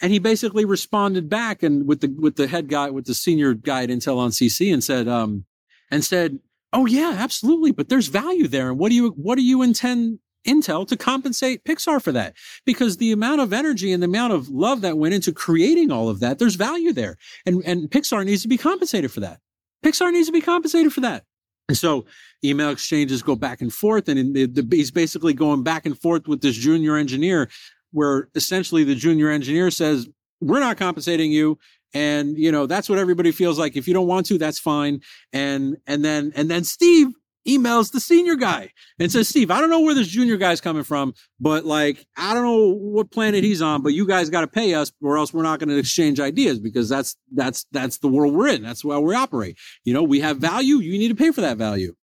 And 0.00 0.12
he 0.12 0.18
basically 0.18 0.64
responded 0.64 1.28
back 1.28 1.62
and 1.62 1.86
with 1.86 2.00
the 2.00 2.08
with 2.08 2.36
the 2.36 2.48
head 2.48 2.68
guy 2.68 2.90
with 2.90 3.04
the 3.04 3.14
senior 3.14 3.54
guy 3.54 3.82
at 3.82 3.90
Intel 3.90 4.16
on 4.18 4.30
CC 4.30 4.72
and 4.72 4.82
said, 4.82 5.08
um, 5.08 5.44
and 5.90 6.02
said, 6.02 6.38
"Oh 6.72 6.86
yeah, 6.86 7.16
absolutely, 7.18 7.72
but 7.72 7.90
there's 7.90 8.08
value 8.08 8.48
there. 8.48 8.70
And 8.70 8.78
what 8.78 8.88
do 8.88 8.94
you 8.94 9.10
what 9.10 9.36
do 9.36 9.42
you 9.42 9.60
intend 9.62 10.20
Intel 10.46 10.86
to 10.88 10.96
compensate 10.96 11.64
Pixar 11.64 12.02
for 12.02 12.12
that 12.12 12.34
because 12.64 12.96
the 12.96 13.12
amount 13.12 13.40
of 13.40 13.52
energy 13.52 13.92
and 13.92 14.02
the 14.02 14.06
amount 14.06 14.32
of 14.32 14.48
love 14.48 14.80
that 14.80 14.98
went 14.98 15.14
into 15.14 15.32
creating 15.32 15.90
all 15.90 16.08
of 16.08 16.20
that, 16.20 16.38
there's 16.38 16.54
value 16.54 16.92
there. 16.92 17.16
And, 17.44 17.62
and 17.64 17.90
Pixar 17.90 18.24
needs 18.24 18.42
to 18.42 18.48
be 18.48 18.56
compensated 18.56 19.10
for 19.12 19.20
that. 19.20 19.40
Pixar 19.84 20.12
needs 20.12 20.26
to 20.26 20.32
be 20.32 20.40
compensated 20.40 20.92
for 20.92 21.00
that. 21.00 21.24
And 21.68 21.76
so 21.76 22.06
email 22.44 22.70
exchanges 22.70 23.22
go 23.22 23.34
back 23.34 23.60
and 23.60 23.72
forth 23.72 24.08
and 24.08 24.36
he's 24.72 24.90
basically 24.90 25.34
going 25.34 25.62
back 25.62 25.84
and 25.84 25.98
forth 25.98 26.28
with 26.28 26.40
this 26.40 26.56
junior 26.56 26.96
engineer 26.96 27.50
where 27.92 28.28
essentially 28.34 28.84
the 28.84 28.94
junior 28.94 29.30
engineer 29.30 29.70
says, 29.70 30.08
we're 30.40 30.60
not 30.60 30.76
compensating 30.76 31.32
you 31.32 31.58
and 31.94 32.36
you 32.36 32.52
know 32.52 32.66
that's 32.66 32.88
what 32.88 32.98
everybody 32.98 33.32
feels 33.32 33.58
like 33.58 33.76
if 33.76 33.88
you 33.88 33.94
don't 33.94 34.06
want 34.06 34.26
to 34.26 34.38
that's 34.38 34.58
fine 34.58 35.00
and 35.32 35.76
and 35.86 36.04
then 36.04 36.32
and 36.34 36.50
then 36.50 36.64
steve 36.64 37.08
emails 37.46 37.92
the 37.92 38.00
senior 38.00 38.34
guy 38.34 38.70
and 38.98 39.10
says, 39.10 39.28
Steve, 39.28 39.50
I 39.50 39.60
don't 39.60 39.70
know 39.70 39.80
where 39.80 39.94
this 39.94 40.08
junior 40.08 40.36
guy's 40.36 40.60
coming 40.60 40.82
from, 40.82 41.14
but 41.40 41.64
like, 41.64 42.06
I 42.16 42.34
don't 42.34 42.44
know 42.44 42.74
what 42.74 43.10
planet 43.10 43.44
he's 43.44 43.62
on, 43.62 43.82
but 43.82 43.92
you 43.92 44.06
guys 44.06 44.30
got 44.30 44.42
to 44.42 44.46
pay 44.48 44.74
us 44.74 44.92
or 45.02 45.16
else 45.16 45.32
we're 45.32 45.42
not 45.42 45.58
going 45.58 45.68
to 45.68 45.78
exchange 45.78 46.20
ideas 46.20 46.58
because 46.58 46.88
that's, 46.88 47.16
that's, 47.34 47.66
that's 47.72 47.98
the 47.98 48.08
world 48.08 48.34
we're 48.34 48.48
in. 48.48 48.62
That's 48.62 48.82
how 48.82 49.00
we 49.00 49.14
operate. 49.14 49.56
You 49.84 49.94
know, 49.94 50.02
we 50.02 50.20
have 50.20 50.38
value. 50.38 50.78
You 50.78 50.98
need 50.98 51.08
to 51.08 51.14
pay 51.14 51.30
for 51.30 51.40
that 51.40 51.56
value. 51.56 51.94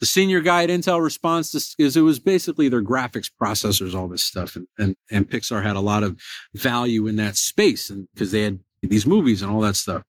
The 0.00 0.06
senior 0.06 0.40
guy 0.40 0.62
at 0.62 0.68
Intel 0.68 1.02
responds 1.02 1.50
to, 1.50 1.82
is 1.82 1.96
it 1.96 2.02
was 2.02 2.20
basically 2.20 2.68
their 2.68 2.82
graphics 2.82 3.30
processors, 3.40 3.94
all 3.94 4.06
this 4.06 4.22
stuff. 4.22 4.54
And, 4.54 4.68
and, 4.78 4.96
and 5.10 5.28
Pixar 5.28 5.62
had 5.62 5.74
a 5.76 5.80
lot 5.80 6.04
of 6.04 6.20
value 6.54 7.06
in 7.08 7.16
that 7.16 7.36
space 7.36 7.90
and 7.90 8.06
because 8.14 8.30
they 8.30 8.42
had 8.42 8.60
these 8.82 9.06
movies 9.06 9.42
and 9.42 9.50
all 9.50 9.60
that 9.62 9.74
stuff. 9.74 10.02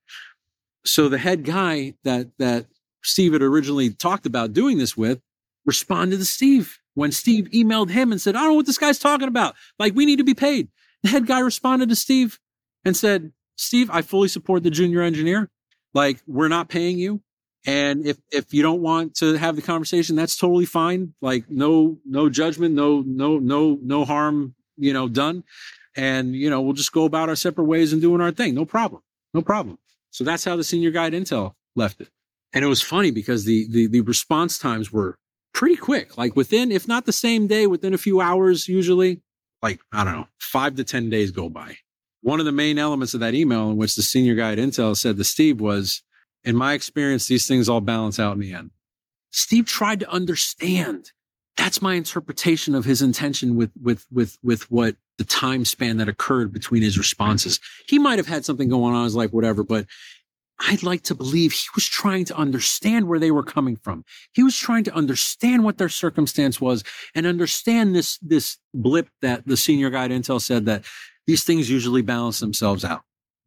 So 0.86 1.10
the 1.10 1.17
head 1.17 1.43
guy 1.43 1.96
that, 2.03 2.29
that 2.38 2.67
Steve 3.03 3.33
had 3.33 3.41
originally 3.41 3.89
talked 3.89 4.25
about 4.25 4.53
doing 4.53 4.77
this 4.77 4.95
with 4.97 5.21
responded 5.65 6.17
to 6.17 6.25
Steve 6.25 6.79
when 6.95 7.11
Steve 7.11 7.47
emailed 7.53 7.91
him 7.91 8.11
and 8.11 8.19
said, 8.19 8.35
I 8.35 8.39
don't 8.39 8.49
know 8.49 8.55
what 8.55 8.65
this 8.65 8.77
guy's 8.77 8.99
talking 8.99 9.27
about. 9.27 9.55
Like, 9.77 9.95
we 9.95 10.05
need 10.05 10.17
to 10.17 10.23
be 10.23 10.33
paid. 10.33 10.69
The 11.03 11.09
head 11.09 11.27
guy 11.27 11.39
responded 11.39 11.89
to 11.89 11.95
Steve 11.95 12.39
and 12.83 12.97
said, 12.97 13.31
Steve, 13.55 13.89
I 13.91 14.01
fully 14.01 14.27
support 14.27 14.63
the 14.63 14.69
junior 14.69 15.01
engineer. 15.01 15.49
Like, 15.93 16.21
we're 16.27 16.47
not 16.47 16.69
paying 16.69 16.97
you. 16.97 17.21
And 17.65 18.05
if, 18.05 18.17
if 18.31 18.53
you 18.53 18.63
don't 18.63 18.81
want 18.81 19.15
to 19.17 19.35
have 19.35 19.55
the 19.55 19.61
conversation, 19.61 20.15
that's 20.15 20.37
totally 20.37 20.65
fine. 20.65 21.13
Like, 21.21 21.49
no, 21.49 21.99
no 22.05 22.29
judgment, 22.29 22.73
no, 22.73 23.03
no, 23.05 23.37
no, 23.37 23.77
no 23.81 24.05
harm, 24.05 24.55
you 24.77 24.93
know, 24.93 25.07
done. 25.07 25.43
And, 25.95 26.35
you 26.35 26.49
know, 26.49 26.61
we'll 26.61 26.73
just 26.73 26.93
go 26.93 27.05
about 27.05 27.29
our 27.29 27.35
separate 27.35 27.65
ways 27.65 27.91
and 27.91 28.01
doing 28.01 28.21
our 28.21 28.31
thing. 28.31 28.55
No 28.55 28.65
problem. 28.65 29.01
No 29.33 29.41
problem. 29.41 29.77
So 30.09 30.23
that's 30.23 30.45
how 30.45 30.55
the 30.55 30.63
senior 30.63 30.91
guy 30.91 31.09
Intel 31.09 31.53
left 31.75 32.01
it. 32.01 32.09
And 32.53 32.65
it 32.65 32.67
was 32.67 32.81
funny 32.81 33.11
because 33.11 33.45
the, 33.45 33.67
the, 33.69 33.87
the 33.87 34.01
response 34.01 34.57
times 34.57 34.91
were 34.91 35.17
pretty 35.53 35.75
quick, 35.75 36.17
like 36.17 36.35
within, 36.35 36.71
if 36.71 36.87
not 36.87 37.05
the 37.05 37.13
same 37.13 37.47
day, 37.47 37.67
within 37.67 37.93
a 37.93 37.97
few 37.97 38.21
hours, 38.21 38.67
usually 38.67 39.21
like, 39.61 39.79
I 39.91 40.03
don't 40.03 40.13
know, 40.13 40.27
five 40.39 40.75
to 40.75 40.83
10 40.83 41.09
days 41.09 41.31
go 41.31 41.49
by. 41.49 41.77
One 42.21 42.39
of 42.39 42.45
the 42.45 42.51
main 42.51 42.77
elements 42.77 43.13
of 43.13 43.19
that 43.21 43.33
email 43.33 43.69
in 43.69 43.77
which 43.77 43.95
the 43.95 44.01
senior 44.01 44.35
guy 44.35 44.51
at 44.51 44.57
Intel 44.57 44.95
said 44.95 45.17
to 45.17 45.23
Steve 45.23 45.61
was, 45.61 46.01
in 46.43 46.55
my 46.55 46.73
experience, 46.73 47.27
these 47.27 47.47
things 47.47 47.69
all 47.69 47.81
balance 47.81 48.19
out 48.19 48.33
in 48.33 48.39
the 48.39 48.53
end. 48.53 48.71
Steve 49.31 49.65
tried 49.65 49.99
to 49.99 50.09
understand. 50.09 51.11
That's 51.57 51.81
my 51.81 51.95
interpretation 51.95 52.73
of 52.73 52.85
his 52.85 53.01
intention 53.01 53.55
with, 53.55 53.71
with, 53.81 54.05
with, 54.11 54.37
with 54.41 54.69
what 54.71 54.95
the 55.17 55.25
time 55.25 55.65
span 55.65 55.97
that 55.97 56.07
occurred 56.07 56.53
between 56.53 56.81
his 56.81 56.97
responses. 56.97 57.59
He 57.87 57.99
might 57.99 58.19
have 58.19 58.27
had 58.27 58.45
something 58.45 58.69
going 58.69 58.95
on. 58.95 59.01
I 59.01 59.03
was 59.03 59.15
like, 59.15 59.31
whatever, 59.31 59.63
but 59.63 59.85
I'd 60.61 60.83
like 60.83 61.03
to 61.03 61.15
believe 61.15 61.53
he 61.53 61.67
was 61.73 61.85
trying 61.85 62.25
to 62.25 62.35
understand 62.35 63.07
where 63.07 63.19
they 63.19 63.31
were 63.31 63.43
coming 63.43 63.77
from. 63.77 64.03
He 64.34 64.43
was 64.43 64.57
trying 64.57 64.84
to 64.86 64.93
understand 64.93 65.63
what 65.63 65.77
their 65.77 65.89
circumstance 65.89 66.60
was 66.60 66.84
and 67.15 67.25
understand 67.25 67.95
this, 67.95 68.17
this 68.17 68.57
blip 68.73 69.10
that 69.21 69.47
the 69.47 69.57
senior 69.57 69.89
guy 69.89 70.05
at 70.05 70.12
Intel 70.12 70.41
said 70.41 70.65
that 70.65 70.84
these 71.27 71.43
things 71.43 71.69
usually 71.69 72.01
balance 72.01 72.39
themselves 72.39 72.84
out. 72.84 73.01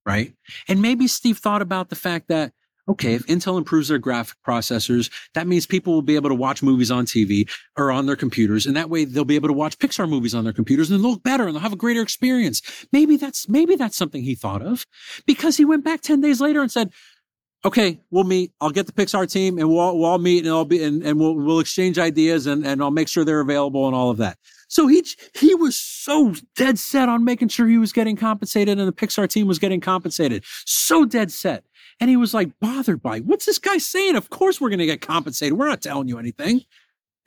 Right. 0.05 0.35
And 0.69 0.83
maybe 0.83 1.07
Steve 1.07 1.39
thought 1.39 1.63
about 1.63 1.89
the 1.89 1.97
fact 1.97 2.29
that, 2.29 2.53
okay, 2.93 3.15
if 3.15 3.27
Intel 3.27 3.57
improves 3.57 3.89
their 3.89 3.99
graphic 3.99 4.37
processors, 4.47 5.11
that 5.35 5.47
means 5.47 5.67
people 5.67 5.95
will 5.95 6.03
be 6.03 6.15
able 6.15 6.29
to 6.29 6.35
watch 6.35 6.63
movies 6.63 6.91
on 6.91 7.07
TV 7.07 7.51
or 7.77 7.91
on 7.91 8.05
their 8.07 8.17
computers. 8.17 8.67
And 8.67 8.77
that 8.77 8.91
way 8.91 9.05
they'll 9.05 9.25
be 9.25 9.35
able 9.35 9.49
to 9.49 9.55
watch 9.55 9.79
Pixar 9.79 10.09
movies 10.09 10.35
on 10.35 10.45
their 10.45 10.53
computers 10.53 10.91
and 10.91 11.03
they'll 11.03 11.13
look 11.13 11.23
better 11.23 11.47
and 11.47 11.55
they'll 11.55 11.63
have 11.63 11.73
a 11.73 11.77
greater 11.77 12.03
experience. 12.03 12.61
Maybe 12.93 13.17
that's, 13.17 13.49
maybe 13.49 13.77
that's 13.77 13.97
something 13.97 14.23
he 14.23 14.35
thought 14.35 14.63
of 14.63 14.87
because 15.27 15.57
he 15.57 15.65
went 15.65 15.85
back 15.85 16.03
10 16.03 16.21
days 16.21 16.41
later 16.41 16.61
and 16.61 16.71
said, 16.71 16.93
okay, 17.65 18.01
we'll 18.11 18.25
meet. 18.25 18.53
I'll 18.61 18.71
get 18.71 18.87
the 18.87 18.93
Pixar 18.93 19.31
team 19.31 19.59
and 19.59 19.69
we'll, 19.69 19.97
we'll 19.97 20.05
all 20.05 20.19
meet 20.19 20.45
and 20.45 20.53
I'll 20.53 20.67
be, 20.67 20.83
and, 20.83 21.03
and 21.03 21.19
we'll, 21.19 21.35
we'll 21.35 21.61
exchange 21.61 21.99
ideas 21.99 22.47
and, 22.47 22.67
and 22.67 22.83
I'll 22.83 22.91
make 22.91 23.09
sure 23.09 23.25
they're 23.25 23.41
available 23.41 23.87
and 23.87 23.97
all 23.97 24.11
of 24.11 24.19
that. 24.19 24.37
So 24.69 24.87
he, 24.87 25.05
he 25.35 25.55
was 25.55 25.79
so 25.79 26.35
dead 26.57 26.79
set 26.79 27.09
on 27.09 27.25
making 27.25 27.49
sure 27.49 27.67
he 27.67 27.79
was 27.79 27.93
getting 27.93 28.17
compensated 28.17 28.79
and 28.79 28.89
the 28.89 28.93
Pixar 28.93 29.29
team 29.29 29.47
was 29.47 29.59
getting 29.59 29.81
compensated. 29.81 30.45
So 30.67 31.05
dead 31.05 31.31
set. 31.31 31.65
And 32.03 32.11
he 32.11 32.17
was 32.17 32.35
like 32.35 32.59
bothered 32.59 33.01
by 33.01 33.21
what's 33.21 33.47
this 33.47 33.61
guy 33.61 33.79
saying? 33.79 34.17
Of 34.17 34.29
course 34.29 34.61
we're 34.61 34.71
going 34.71 34.81
to 34.81 34.87
get 34.87 35.01
compensated. 35.01 35.57
We're 35.57 35.69
not 35.69 35.81
telling 35.81 36.09
you 36.09 36.19
anything. 36.19 36.63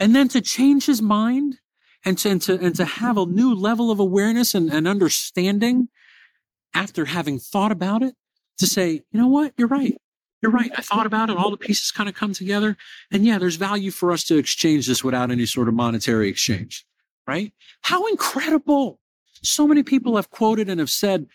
And 0.02 0.14
then 0.14 0.28
to 0.28 0.42
change 0.42 0.86
his 0.86 1.02
mind 1.02 1.60
and 2.04 2.18
to, 2.18 2.30
and 2.30 2.42
to, 2.42 2.60
and 2.60 2.76
to 2.76 2.84
have 2.84 3.18
a 3.18 3.26
new 3.26 3.56
level 3.56 3.90
of 3.90 4.02
awareness 4.02 4.54
and, 4.54 4.70
and 4.70 4.86
understanding 4.86 5.88
after 6.74 7.06
having 7.06 7.40
thought 7.40 7.72
about 7.72 8.04
it 8.04 8.16
to 8.58 8.68
say, 8.68 9.02
you 9.12 9.20
know 9.20 9.30
what? 9.30 9.54
You're 9.58 9.70
right 9.70 9.96
you're 10.46 10.52
right. 10.52 10.72
I 10.78 10.82
thought 10.82 11.08
about 11.08 11.32
it. 11.32 11.38
All 11.38 11.50
the 11.50 11.58
pieces 11.58 11.90
kind 11.90 12.08
of 12.08 12.14
come 12.14 12.32
together. 12.32 12.78
And 13.12 13.26
yeah, 13.26 13.40
there's 13.40 13.56
value 13.56 13.90
for 13.90 14.12
us 14.12 14.24
to 14.26 14.38
exchange 14.38 14.86
this 14.86 15.04
without 15.04 15.32
any 15.32 15.48
sort 15.48 15.68
of 15.68 15.74
monetary 15.74 16.30
exchange, 16.30 16.86
right? 17.28 17.52
How 17.82 18.06
incredible. 18.06 19.00
So 19.42 19.68
many 19.68 19.82
people 19.82 20.18
have 20.18 20.30
quoted 20.30 20.70
and 20.70 20.80
have 20.80 20.92
said, 20.92 21.26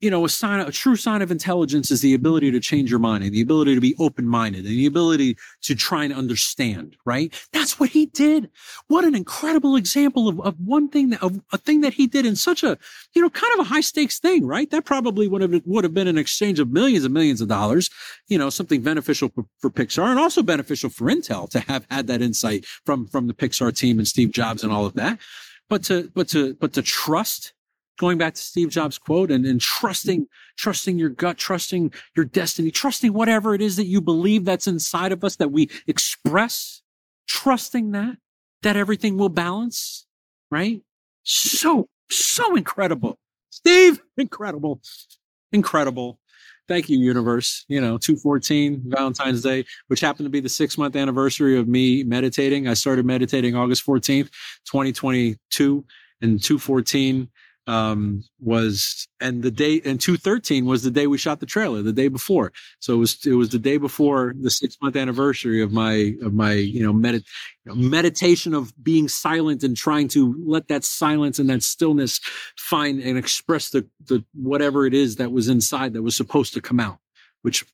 you 0.00 0.10
know, 0.10 0.24
a 0.24 0.28
sign, 0.28 0.60
a 0.60 0.70
true 0.70 0.94
sign 0.94 1.22
of 1.22 1.30
intelligence 1.30 1.90
is 1.90 2.00
the 2.00 2.14
ability 2.14 2.52
to 2.52 2.60
change 2.60 2.90
your 2.90 3.00
mind 3.00 3.24
and 3.24 3.32
the 3.32 3.40
ability 3.40 3.74
to 3.74 3.80
be 3.80 3.96
open 3.98 4.28
minded 4.28 4.64
and 4.64 4.74
the 4.74 4.86
ability 4.86 5.36
to 5.62 5.74
try 5.74 6.04
and 6.04 6.14
understand, 6.14 6.96
right? 7.04 7.34
That's 7.52 7.80
what 7.80 7.90
he 7.90 8.06
did. 8.06 8.48
What 8.86 9.04
an 9.04 9.16
incredible 9.16 9.74
example 9.74 10.28
of, 10.28 10.40
of 10.40 10.54
one 10.64 10.88
thing 10.88 11.10
that, 11.10 11.22
of 11.22 11.40
a 11.52 11.58
thing 11.58 11.80
that 11.80 11.94
he 11.94 12.06
did 12.06 12.26
in 12.26 12.36
such 12.36 12.62
a, 12.62 12.78
you 13.14 13.22
know, 13.22 13.30
kind 13.30 13.52
of 13.54 13.60
a 13.60 13.68
high 13.68 13.80
stakes 13.80 14.20
thing, 14.20 14.46
right? 14.46 14.70
That 14.70 14.84
probably 14.84 15.26
would 15.26 15.42
have, 15.42 15.62
would 15.64 15.84
have 15.84 15.94
been 15.94 16.08
an 16.08 16.18
exchange 16.18 16.60
of 16.60 16.70
millions 16.70 17.04
and 17.04 17.12
millions 17.12 17.40
of 17.40 17.48
dollars, 17.48 17.90
you 18.28 18.38
know, 18.38 18.50
something 18.50 18.82
beneficial 18.82 19.30
for, 19.34 19.44
for 19.58 19.70
Pixar 19.70 20.04
and 20.04 20.20
also 20.20 20.42
beneficial 20.42 20.90
for 20.90 21.06
Intel 21.06 21.50
to 21.50 21.60
have 21.60 21.86
had 21.90 22.06
that 22.06 22.22
insight 22.22 22.66
from, 22.86 23.08
from 23.08 23.26
the 23.26 23.34
Pixar 23.34 23.76
team 23.76 23.98
and 23.98 24.06
Steve 24.06 24.30
Jobs 24.30 24.62
and 24.62 24.72
all 24.72 24.86
of 24.86 24.94
that. 24.94 25.18
But 25.68 25.82
to, 25.84 26.10
but 26.14 26.28
to, 26.28 26.54
but 26.54 26.72
to 26.74 26.82
trust 26.82 27.52
going 27.98 28.16
back 28.16 28.34
to 28.34 28.40
Steve 28.40 28.70
Jobs' 28.70 28.96
quote 28.96 29.30
and, 29.30 29.44
and 29.44 29.60
trusting, 29.60 30.26
trusting 30.56 30.98
your 30.98 31.10
gut, 31.10 31.36
trusting 31.36 31.92
your 32.16 32.24
destiny, 32.24 32.70
trusting 32.70 33.12
whatever 33.12 33.54
it 33.54 33.60
is 33.60 33.76
that 33.76 33.86
you 33.86 34.00
believe 34.00 34.44
that's 34.44 34.66
inside 34.66 35.12
of 35.12 35.22
us 35.22 35.36
that 35.36 35.52
we 35.52 35.68
express, 35.86 36.80
trusting 37.26 37.90
that, 37.90 38.16
that 38.62 38.76
everything 38.76 39.18
will 39.18 39.28
balance, 39.28 40.06
right? 40.50 40.80
So, 41.24 41.88
so 42.10 42.56
incredible. 42.56 43.18
Steve, 43.50 44.00
incredible, 44.16 44.80
incredible. 45.52 46.18
Thank 46.68 46.90
you, 46.90 46.98
universe. 46.98 47.64
You 47.68 47.80
know, 47.80 47.96
214 47.98 48.82
Valentine's 48.86 49.42
Day, 49.42 49.64
which 49.88 50.00
happened 50.00 50.26
to 50.26 50.30
be 50.30 50.40
the 50.40 50.50
six 50.50 50.76
month 50.76 50.96
anniversary 50.96 51.58
of 51.58 51.66
me 51.66 52.04
meditating. 52.04 52.68
I 52.68 52.74
started 52.74 53.06
meditating 53.06 53.56
August 53.56 53.84
14th, 53.86 54.28
2022 54.66 55.84
and 56.20 56.42
214 56.42 57.28
um, 57.68 58.24
was 58.40 59.06
and 59.20 59.42
the 59.42 59.50
day 59.50 59.82
and 59.84 60.00
213 60.00 60.64
was 60.64 60.82
the 60.82 60.90
day 60.90 61.06
we 61.06 61.18
shot 61.18 61.38
the 61.38 61.46
trailer 61.46 61.82
the 61.82 61.92
day 61.92 62.08
before. 62.08 62.50
So 62.80 62.94
it 62.94 62.96
was 62.96 63.26
it 63.26 63.34
was 63.34 63.50
the 63.50 63.58
day 63.58 63.76
before 63.76 64.34
the 64.40 64.50
six 64.50 64.78
month 64.80 64.96
anniversary 64.96 65.60
of 65.62 65.70
my 65.70 66.14
of 66.22 66.32
my 66.32 66.54
you 66.54 66.82
know, 66.82 66.94
medit, 66.94 67.24
you 67.64 67.72
know, 67.72 67.74
meditation 67.74 68.54
of 68.54 68.72
being 68.82 69.06
silent 69.06 69.62
and 69.62 69.76
trying 69.76 70.08
to 70.08 70.34
let 70.46 70.68
that 70.68 70.82
silence 70.82 71.38
and 71.38 71.50
that 71.50 71.62
stillness 71.62 72.20
find 72.56 73.02
and 73.02 73.18
express 73.18 73.68
the 73.68 73.86
the 74.06 74.24
whatever 74.32 74.86
it 74.86 74.94
is 74.94 75.16
that 75.16 75.30
was 75.30 75.48
inside 75.48 75.92
that 75.92 76.02
was 76.02 76.16
supposed 76.16 76.54
to 76.54 76.62
come 76.62 76.80
out 76.80 76.98
which 77.42 77.64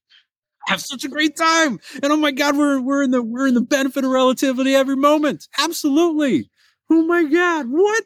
have 0.66 0.80
such 0.80 1.04
a 1.04 1.08
great 1.08 1.36
time! 1.36 1.78
And 2.02 2.10
oh 2.10 2.16
my 2.16 2.32
god 2.32 2.56
we're 2.56 2.80
we're 2.80 3.02
in 3.02 3.12
the 3.12 3.22
we're 3.22 3.46
in 3.46 3.54
the 3.54 3.60
benefit 3.60 4.04
of 4.04 4.10
relativity 4.10 4.74
every 4.74 4.96
moment! 4.96 5.46
Absolutely! 5.56 6.50
Oh 6.90 7.02
my 7.02 7.22
god 7.24 7.66
what 7.68 8.04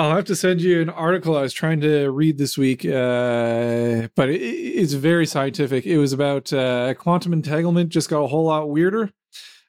I'll 0.00 0.16
have 0.16 0.24
to 0.26 0.36
send 0.36 0.62
you 0.62 0.80
an 0.80 0.88
article 0.88 1.36
I 1.36 1.42
was 1.42 1.52
trying 1.52 1.82
to 1.82 2.10
read 2.10 2.38
this 2.38 2.56
week, 2.56 2.86
uh, 2.86 4.08
but 4.16 4.30
it, 4.30 4.40
it's 4.40 4.94
very 4.94 5.26
scientific. 5.26 5.84
It 5.84 5.98
was 5.98 6.14
about 6.14 6.50
uh, 6.54 6.94
quantum 6.94 7.34
entanglement 7.34 7.90
just 7.90 8.08
got 8.08 8.22
a 8.22 8.26
whole 8.26 8.44
lot 8.44 8.70
weirder. 8.70 9.02
And 9.02 9.12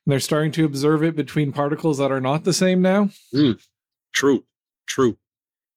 they're 0.08 0.22
starting 0.22 0.54
to 0.54 0.63
observe 0.63 1.04
it 1.04 1.17
between 1.17 1.52
particles 1.52 1.98
that 1.98 2.13
are 2.13 2.22
not 2.22 2.46
the 2.46 2.54
same 2.54 2.82
now. 2.82 3.10
Mm, 3.34 3.62
true, 4.13 4.46
true. 4.88 5.17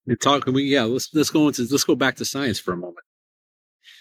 And 0.06 0.20
talk, 0.20 0.46
we, 0.46 0.62
yeah, 0.62 0.84
let's 0.84 1.12
let's 1.12 1.30
go 1.30 1.48
into 1.48 1.66
let's 1.68 1.84
go 1.84 1.96
back 1.96 2.14
to 2.16 2.24
science 2.24 2.60
for 2.60 2.72
a 2.72 2.76
moment. 2.76 3.04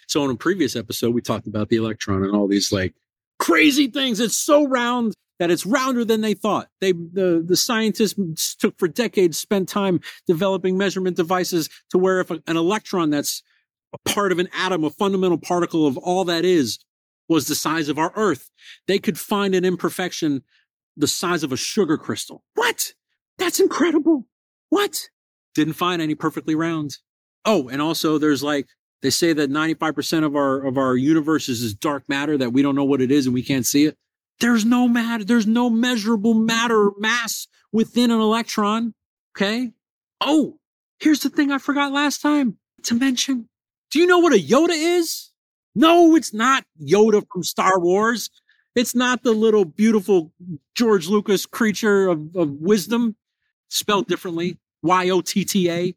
So 0.07 0.23
in 0.23 0.29
a 0.29 0.35
previous 0.35 0.75
episode, 0.75 1.15
we 1.15 1.21
talked 1.21 1.47
about 1.47 1.69
the 1.69 1.77
electron 1.77 2.23
and 2.23 2.35
all 2.35 2.47
these 2.47 2.71
like 2.71 2.93
crazy 3.39 3.87
things. 3.87 4.19
It's 4.19 4.37
so 4.37 4.67
round 4.67 5.15
that 5.43 5.51
it's 5.51 5.65
rounder 5.65 6.05
than 6.05 6.21
they 6.21 6.33
thought. 6.33 6.69
They 6.79 6.93
the 6.93 7.43
the 7.45 7.57
scientists 7.57 8.55
took 8.55 8.79
for 8.79 8.87
decades 8.87 9.37
spent 9.37 9.67
time 9.67 9.99
developing 10.25 10.77
measurement 10.77 11.17
devices 11.17 11.69
to 11.89 11.97
where 11.97 12.21
if 12.21 12.31
an 12.31 12.41
electron 12.47 13.09
that's 13.09 13.43
a 13.91 13.97
part 14.09 14.31
of 14.31 14.39
an 14.39 14.47
atom, 14.53 14.85
a 14.85 14.89
fundamental 14.89 15.37
particle 15.37 15.85
of 15.85 15.97
all 15.97 16.23
that 16.23 16.45
is, 16.45 16.79
was 17.27 17.47
the 17.47 17.55
size 17.55 17.89
of 17.89 17.99
our 17.99 18.13
Earth, 18.15 18.49
they 18.87 18.99
could 18.99 19.19
find 19.19 19.53
an 19.53 19.65
imperfection 19.65 20.43
the 20.95 21.07
size 21.07 21.43
of 21.43 21.51
a 21.51 21.57
sugar 21.57 21.97
crystal. 21.97 22.45
What? 22.53 22.93
That's 23.37 23.59
incredible. 23.59 24.25
What? 24.69 25.09
Didn't 25.55 25.73
find 25.73 26.01
any 26.01 26.15
perfectly 26.15 26.55
round. 26.55 26.99
Oh, 27.43 27.67
and 27.67 27.81
also 27.81 28.17
there's 28.17 28.43
like 28.43 28.69
they 29.01 29.09
say 29.09 29.33
that 29.33 29.51
95% 29.51 30.23
of 30.23 30.37
our 30.37 30.65
of 30.65 30.77
our 30.77 30.95
universe 30.95 31.49
is 31.49 31.73
dark 31.73 32.07
matter 32.07 32.37
that 32.37 32.53
we 32.53 32.61
don't 32.61 32.75
know 32.75 32.85
what 32.85 33.01
it 33.01 33.11
is 33.11 33.25
and 33.25 33.33
we 33.33 33.43
can't 33.43 33.65
see 33.65 33.83
it. 33.83 33.97
There's 34.39 34.65
no 34.65 34.87
matter, 34.87 35.23
there's 35.23 35.47
no 35.47 35.69
measurable 35.69 36.33
matter 36.33 36.91
mass 36.97 37.47
within 37.71 38.11
an 38.11 38.19
electron. 38.19 38.93
Okay. 39.35 39.71
Oh, 40.21 40.59
here's 40.99 41.21
the 41.21 41.29
thing 41.29 41.51
I 41.51 41.57
forgot 41.57 41.91
last 41.91 42.21
time 42.21 42.57
to 42.83 42.95
mention. 42.95 43.49
Do 43.91 43.99
you 43.99 44.07
know 44.07 44.19
what 44.19 44.33
a 44.33 44.37
yotta 44.37 44.75
is? 44.75 45.31
No, 45.75 46.15
it's 46.15 46.33
not 46.33 46.65
Yoda 46.81 47.23
from 47.31 47.43
Star 47.43 47.79
Wars. 47.79 48.29
It's 48.75 48.95
not 48.95 49.23
the 49.23 49.33
little 49.33 49.65
beautiful 49.65 50.31
George 50.75 51.07
Lucas 51.07 51.45
creature 51.45 52.07
of, 52.07 52.35
of 52.35 52.49
wisdom, 52.51 53.15
spelled 53.69 54.07
differently. 54.07 54.57
Y 54.81 55.09
O 55.09 55.21
T 55.21 55.45
T 55.45 55.69
A. 55.69 55.95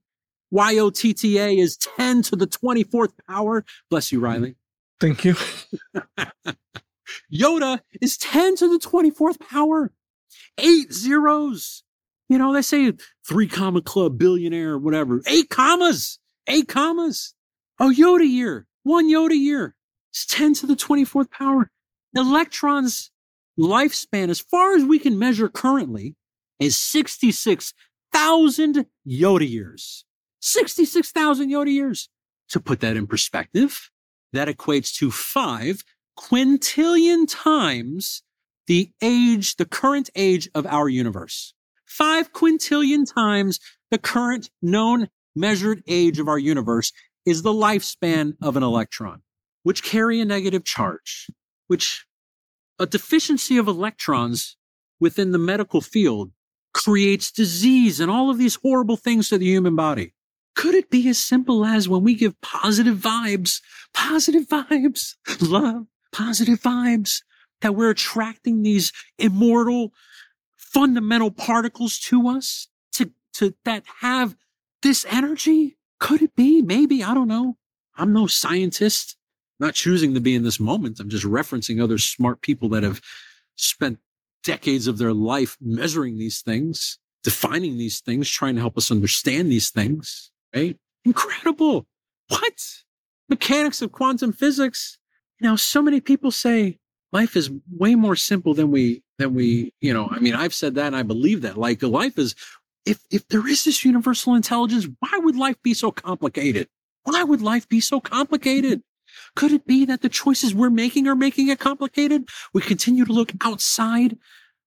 Y 0.50 0.78
O 0.78 0.90
T 0.90 1.12
T 1.12 1.38
A 1.38 1.56
is 1.56 1.76
10 1.76 2.22
to 2.22 2.36
the 2.36 2.46
24th 2.46 3.12
power. 3.28 3.64
Bless 3.90 4.12
you, 4.12 4.20
Riley. 4.20 4.56
Thank 5.00 5.24
you. 5.24 5.34
Yotta 7.32 7.80
is 8.00 8.16
10 8.18 8.56
to 8.56 8.68
the 8.68 8.78
24th 8.78 9.40
power. 9.40 9.92
Eight 10.58 10.92
zeros. 10.92 11.82
You 12.28 12.38
know, 12.38 12.52
they 12.52 12.62
say 12.62 12.92
three 13.26 13.46
comma 13.46 13.82
club, 13.82 14.18
billionaire, 14.18 14.76
whatever. 14.78 15.22
Eight 15.26 15.48
commas. 15.48 16.18
Eight 16.48 16.66
commas. 16.68 17.34
Oh, 17.78 17.92
yotta 17.94 18.28
year. 18.28 18.66
One 18.82 19.08
yotta 19.08 19.38
year. 19.38 19.76
It's 20.10 20.26
10 20.26 20.54
to 20.54 20.66
the 20.66 20.74
24th 20.74 21.30
power. 21.30 21.70
Electron's 22.14 23.12
lifespan, 23.58 24.28
as 24.30 24.40
far 24.40 24.74
as 24.74 24.84
we 24.84 24.98
can 24.98 25.18
measure 25.18 25.48
currently, 25.48 26.16
is 26.58 26.76
66,000 26.76 28.86
yotta 29.06 29.48
years. 29.48 30.04
66,000 30.40 31.50
yotta 31.50 31.72
years. 31.72 32.08
To 32.50 32.60
put 32.60 32.78
that 32.80 32.96
in 32.96 33.06
perspective, 33.08 33.90
that 34.32 34.48
equates 34.48 34.94
to 34.98 35.10
five 35.10 35.82
quintillion 36.16 37.26
times 37.28 38.22
the 38.66 38.90
age, 39.02 39.56
the 39.56 39.64
current 39.64 40.10
age 40.16 40.48
of 40.54 40.66
our 40.66 40.88
universe. 40.88 41.54
Five 41.84 42.32
quintillion 42.32 43.12
times 43.12 43.60
the 43.90 43.98
current 43.98 44.50
known 44.60 45.08
measured 45.34 45.82
age 45.86 46.18
of 46.18 46.28
our 46.28 46.38
universe 46.38 46.92
is 47.24 47.42
the 47.42 47.52
lifespan 47.52 48.34
of 48.42 48.56
an 48.56 48.62
electron, 48.62 49.22
which 49.62 49.82
carry 49.82 50.20
a 50.20 50.24
negative 50.24 50.64
charge, 50.64 51.28
which 51.68 52.06
a 52.78 52.86
deficiency 52.86 53.56
of 53.56 53.68
electrons 53.68 54.56
within 55.00 55.32
the 55.32 55.38
medical 55.38 55.80
field 55.80 56.32
creates 56.72 57.30
disease 57.30 58.00
and 58.00 58.10
all 58.10 58.30
of 58.30 58.38
these 58.38 58.56
horrible 58.56 58.96
things 58.96 59.28
to 59.28 59.38
the 59.38 59.46
human 59.46 59.76
body. 59.76 60.12
Could 60.54 60.74
it 60.74 60.90
be 60.90 61.08
as 61.08 61.18
simple 61.18 61.64
as 61.64 61.88
when 61.88 62.02
we 62.02 62.14
give 62.14 62.40
positive 62.40 62.96
vibes, 62.96 63.60
positive 63.92 64.46
vibes, 64.48 65.14
love, 65.40 65.86
positive 66.16 66.60
vibes, 66.60 67.22
that 67.60 67.74
we're 67.74 67.90
attracting 67.90 68.62
these 68.62 68.92
immortal 69.18 69.92
fundamental 70.56 71.30
particles 71.30 71.98
to 71.98 72.28
us 72.28 72.68
to, 72.92 73.10
to 73.34 73.54
that 73.64 73.84
have 74.00 74.34
this 74.82 75.04
energy? 75.10 75.76
Could 76.00 76.22
it 76.22 76.34
be? 76.34 76.62
Maybe. 76.62 77.02
I 77.02 77.14
don't 77.14 77.28
know. 77.28 77.56
I'm 77.96 78.12
no 78.12 78.26
scientist. 78.26 79.16
I'm 79.58 79.66
not 79.66 79.74
choosing 79.74 80.14
to 80.14 80.20
be 80.20 80.34
in 80.34 80.42
this 80.42 80.60
moment. 80.60 81.00
I'm 81.00 81.08
just 81.08 81.24
referencing 81.24 81.82
other 81.82 81.98
smart 81.98 82.40
people 82.40 82.68
that 82.70 82.82
have 82.82 83.00
spent 83.56 83.98
decades 84.44 84.86
of 84.86 84.98
their 84.98 85.14
life 85.14 85.56
measuring 85.60 86.18
these 86.18 86.40
things, 86.40 86.98
defining 87.24 87.78
these 87.78 88.00
things, 88.00 88.28
trying 88.28 88.54
to 88.54 88.60
help 88.60 88.78
us 88.78 88.90
understand 88.90 89.50
these 89.50 89.70
things, 89.70 90.30
right? 90.54 90.76
Incredible. 91.04 91.86
What? 92.28 92.62
Mechanics 93.28 93.82
of 93.82 93.92
quantum 93.92 94.32
physics 94.32 94.98
know, 95.40 95.56
so 95.56 95.82
many 95.82 96.00
people 96.00 96.30
say 96.30 96.78
life 97.12 97.36
is 97.36 97.50
way 97.70 97.94
more 97.94 98.16
simple 98.16 98.54
than 98.54 98.70
we 98.70 99.02
than 99.18 99.34
we, 99.34 99.72
you 99.80 99.94
know, 99.94 100.08
I 100.10 100.18
mean, 100.18 100.34
I've 100.34 100.54
said 100.54 100.74
that 100.74 100.86
and 100.86 100.96
I 100.96 101.02
believe 101.02 101.42
that. 101.42 101.56
Like 101.56 101.82
life 101.82 102.18
is 102.18 102.34
if 102.84 103.00
if 103.10 103.26
there 103.28 103.46
is 103.46 103.64
this 103.64 103.84
universal 103.84 104.34
intelligence, 104.34 104.86
why 105.00 105.18
would 105.18 105.36
life 105.36 105.56
be 105.62 105.74
so 105.74 105.90
complicated? 105.90 106.68
Why 107.04 107.22
would 107.22 107.42
life 107.42 107.68
be 107.68 107.80
so 107.80 108.00
complicated? 108.00 108.82
Could 109.34 109.52
it 109.52 109.66
be 109.66 109.84
that 109.84 110.02
the 110.02 110.08
choices 110.08 110.54
we're 110.54 110.70
making 110.70 111.06
are 111.06 111.16
making 111.16 111.48
it 111.48 111.58
complicated? 111.58 112.28
We 112.52 112.60
continue 112.60 113.04
to 113.04 113.12
look 113.12 113.32
outside 113.44 114.18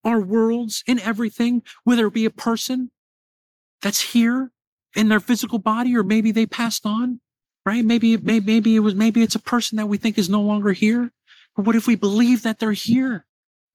our 0.03 0.21
worlds 0.21 0.83
in 0.87 0.99
everything, 0.99 1.61
whether 1.83 2.07
it 2.07 2.13
be 2.13 2.25
a 2.25 2.31
person 2.31 2.91
that's 3.81 4.13
here 4.13 4.51
in 4.95 5.09
their 5.09 5.19
physical 5.19 5.59
body, 5.59 5.95
or 5.95 6.03
maybe 6.03 6.31
they 6.31 6.45
passed 6.45 6.85
on, 6.85 7.19
right? 7.65 7.83
Maybe, 7.83 8.17
maybe, 8.17 8.45
maybe 8.45 8.75
it 8.75 8.79
was, 8.79 8.95
maybe 8.95 9.21
it's 9.21 9.35
a 9.35 9.39
person 9.39 9.77
that 9.77 9.87
we 9.87 9.97
think 9.97 10.17
is 10.17 10.29
no 10.29 10.41
longer 10.41 10.71
here. 10.71 11.11
But 11.55 11.65
what 11.65 11.75
if 11.75 11.87
we 11.87 11.95
believe 11.95 12.43
that 12.43 12.59
they're 12.59 12.71
here? 12.71 13.25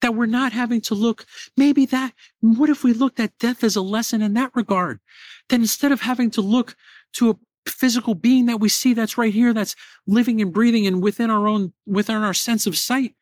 That 0.00 0.14
we're 0.14 0.26
not 0.26 0.52
having 0.52 0.80
to 0.82 0.94
look, 0.94 1.24
maybe 1.56 1.86
that, 1.86 2.12
what 2.40 2.68
if 2.68 2.84
we 2.84 2.92
looked 2.92 3.20
at 3.20 3.38
death 3.38 3.64
as 3.64 3.76
a 3.76 3.82
lesson 3.82 4.22
in 4.22 4.34
that 4.34 4.50
regard? 4.54 5.00
Then 5.48 5.60
instead 5.60 5.92
of 5.92 6.02
having 6.02 6.30
to 6.32 6.40
look 6.40 6.76
to 7.14 7.30
a 7.30 7.36
physical 7.70 8.14
being 8.14 8.46
that 8.46 8.60
we 8.60 8.68
see 8.68 8.92
that's 8.92 9.16
right 9.16 9.32
here, 9.32 9.52
that's 9.52 9.76
living 10.06 10.40
and 10.40 10.52
breathing 10.52 10.86
and 10.86 11.02
within 11.02 11.30
our 11.30 11.46
own, 11.46 11.72
within 11.86 12.16
our 12.16 12.34
sense 12.34 12.66
of 12.66 12.76
sight, 12.76 13.14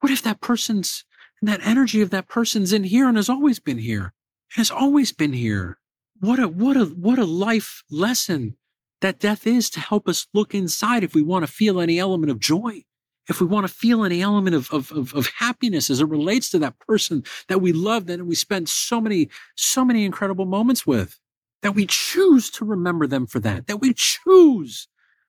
what 0.00 0.12
if 0.12 0.22
that 0.22 0.40
person's, 0.40 1.04
that 1.42 1.60
energy 1.64 2.00
of 2.00 2.10
that 2.10 2.28
person's 2.28 2.72
in 2.72 2.84
here 2.84 3.06
and 3.06 3.16
has 3.16 3.28
always 3.28 3.60
been 3.60 3.78
here, 3.78 4.12
has 4.52 4.70
always 4.70 5.12
been 5.12 5.32
here? 5.32 5.78
What 6.18 6.38
a, 6.38 6.48
what 6.48 6.76
a, 6.76 6.84
what 6.86 7.18
a 7.18 7.24
life 7.24 7.84
lesson 7.90 8.56
that 9.00 9.18
death 9.18 9.46
is 9.46 9.70
to 9.70 9.80
help 9.80 10.08
us 10.08 10.26
look 10.32 10.54
inside 10.54 11.04
if 11.04 11.14
we 11.14 11.22
want 11.22 11.46
to 11.46 11.52
feel 11.52 11.80
any 11.80 11.98
element 11.98 12.30
of 12.30 12.38
joy, 12.38 12.82
if 13.28 13.40
we 13.40 13.46
want 13.46 13.66
to 13.66 13.72
feel 13.72 14.04
any 14.04 14.22
element 14.22 14.54
of, 14.54 14.70
of, 14.70 14.92
of, 14.92 15.14
of 15.14 15.28
happiness 15.38 15.90
as 15.90 16.00
it 16.00 16.08
relates 16.08 16.50
to 16.50 16.58
that 16.58 16.78
person 16.78 17.22
that 17.48 17.60
we 17.60 17.72
love, 17.72 18.08
and 18.08 18.26
we 18.26 18.34
spent 18.34 18.68
so 18.68 19.00
many, 19.00 19.28
so 19.56 19.84
many 19.84 20.04
incredible 20.04 20.46
moments 20.46 20.86
with, 20.86 21.18
that 21.62 21.74
we 21.74 21.86
choose 21.86 22.50
to 22.50 22.64
remember 22.64 23.06
them 23.06 23.26
for 23.26 23.40
that, 23.40 23.66
that 23.66 23.80
we 23.80 23.94
choose 23.94 24.88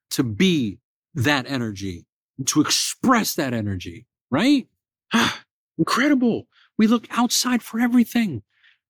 to 0.10 0.24
be 0.24 0.80
that 1.14 1.46
energy, 1.50 2.06
to 2.46 2.60
express 2.60 3.36
that 3.36 3.54
energy, 3.54 4.06
right? 4.30 4.68
Incredible. 5.78 6.48
We 6.78 6.88
look 6.88 7.08
outside 7.12 7.64
for 7.64 7.80
everything, 7.80 8.44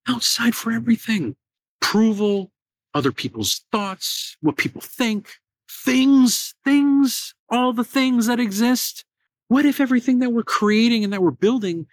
outside 0.08 0.54
for 0.54 0.72
everything. 0.72 1.36
Approval, 1.80 2.50
other 2.96 3.12
people's 3.12 3.62
thoughts, 3.70 4.36
what 4.40 4.56
people 4.56 4.80
think, 4.80 5.34
things, 5.70 6.54
things, 6.64 7.34
all 7.50 7.72
the 7.72 7.84
things 7.84 8.26
that 8.26 8.40
exist. 8.40 9.04
What 9.48 9.66
if 9.66 9.80
everything 9.80 10.18
that 10.20 10.30
we're 10.30 10.42
creating 10.42 11.04
and 11.04 11.12
that 11.12 11.22
we're 11.22 11.30
building 11.30 11.86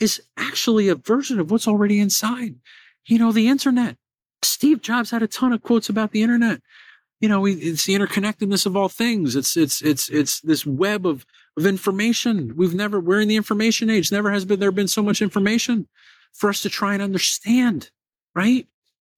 is 0.00 0.20
actually 0.36 0.88
a 0.88 0.94
version 0.94 1.38
of 1.38 1.50
what's 1.50 1.68
already 1.68 2.00
inside? 2.00 2.54
You 3.06 3.18
know, 3.18 3.32
the 3.32 3.48
internet. 3.48 3.96
Steve 4.42 4.80
Jobs 4.80 5.10
had 5.10 5.22
a 5.22 5.28
ton 5.28 5.52
of 5.52 5.62
quotes 5.62 5.88
about 5.88 6.12
the 6.12 6.22
internet. 6.22 6.62
You 7.20 7.28
know, 7.28 7.46
it's 7.46 7.84
the 7.84 7.94
interconnectedness 7.94 8.66
of 8.66 8.76
all 8.76 8.88
things. 8.88 9.36
It's 9.36 9.56
it's 9.56 9.80
it's 9.82 10.08
it's 10.08 10.40
this 10.40 10.66
web 10.66 11.06
of 11.06 11.24
of 11.56 11.66
information. 11.66 12.54
We've 12.56 12.74
never 12.74 13.00
we're 13.00 13.20
in 13.20 13.28
the 13.28 13.36
information 13.36 13.88
age. 13.88 14.10
Never 14.10 14.30
has 14.30 14.44
been 14.44 14.60
there 14.60 14.72
been 14.72 14.88
so 14.88 15.02
much 15.02 15.22
information 15.22 15.88
for 16.32 16.50
us 16.50 16.60
to 16.62 16.68
try 16.68 16.92
and 16.92 17.02
understand, 17.02 17.90
right? 18.34 18.66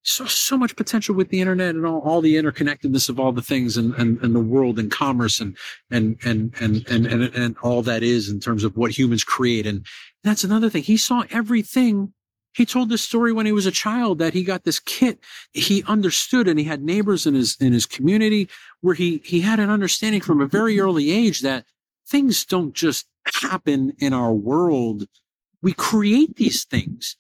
So 0.09 0.25
so 0.25 0.57
much 0.57 0.75
potential 0.75 1.15
with 1.15 1.29
the 1.29 1.41
internet 1.41 1.75
and 1.75 1.85
all, 1.87 2.01
all 2.01 2.21
the 2.21 2.37
interconnectedness 2.37 3.09
of 3.09 3.21
all 3.21 3.33
the 3.33 3.43
things 3.43 3.77
and, 3.77 3.95
and, 3.95 4.19
and 4.23 4.35
the 4.35 4.41
world 4.41 4.79
and 4.79 4.91
commerce 4.91 5.39
and, 5.39 5.57
and, 5.91 6.17
and, 6.25 6.55
and, 6.61 6.87
and, 6.89 7.07
and, 7.07 7.23
and 7.35 7.57
all 7.63 7.83
that 7.83 8.03
is 8.03 8.29
in 8.29 8.41
terms 8.41 8.65
of 8.65 8.77
what 8.77 8.97
humans 8.97 9.23
create. 9.23 9.67
And 9.67 9.85
that's 10.25 10.45
another 10.45 10.71
thing. 10.71 10.83
He 10.83 10.97
saw 10.97 11.25
everything 11.31 12.13
He 12.55 12.67
told 12.67 12.89
this 12.89 13.03
story 13.03 13.33
when 13.33 13.47
he 13.47 13.53
was 13.53 13.67
a 13.67 13.71
child 13.71 14.19
that 14.19 14.35
he 14.35 14.43
got 14.43 14.65
this 14.65 14.81
kit. 14.81 15.21
He 15.53 15.85
understood 15.85 16.49
and 16.49 16.59
he 16.59 16.65
had 16.65 16.83
neighbors 16.83 17.27
in 17.27 17.35
his, 17.35 17.57
in 17.61 17.73
his 17.73 17.87
community 17.87 18.49
where 18.81 18.95
he, 18.95 19.23
he 19.25 19.43
had 19.43 19.61
an 19.61 19.71
understanding 19.71 20.21
from 20.21 20.41
a 20.41 20.47
very 20.47 20.81
early 20.81 21.13
age 21.13 21.41
that 21.43 21.65
things 22.09 22.45
don't 22.45 22.75
just 22.75 23.07
happen 23.43 23.93
in 23.99 24.13
our 24.13 24.33
world. 24.33 25.07
We 25.63 25.73
create 25.73 26.37
these 26.37 26.65
things. 26.65 27.17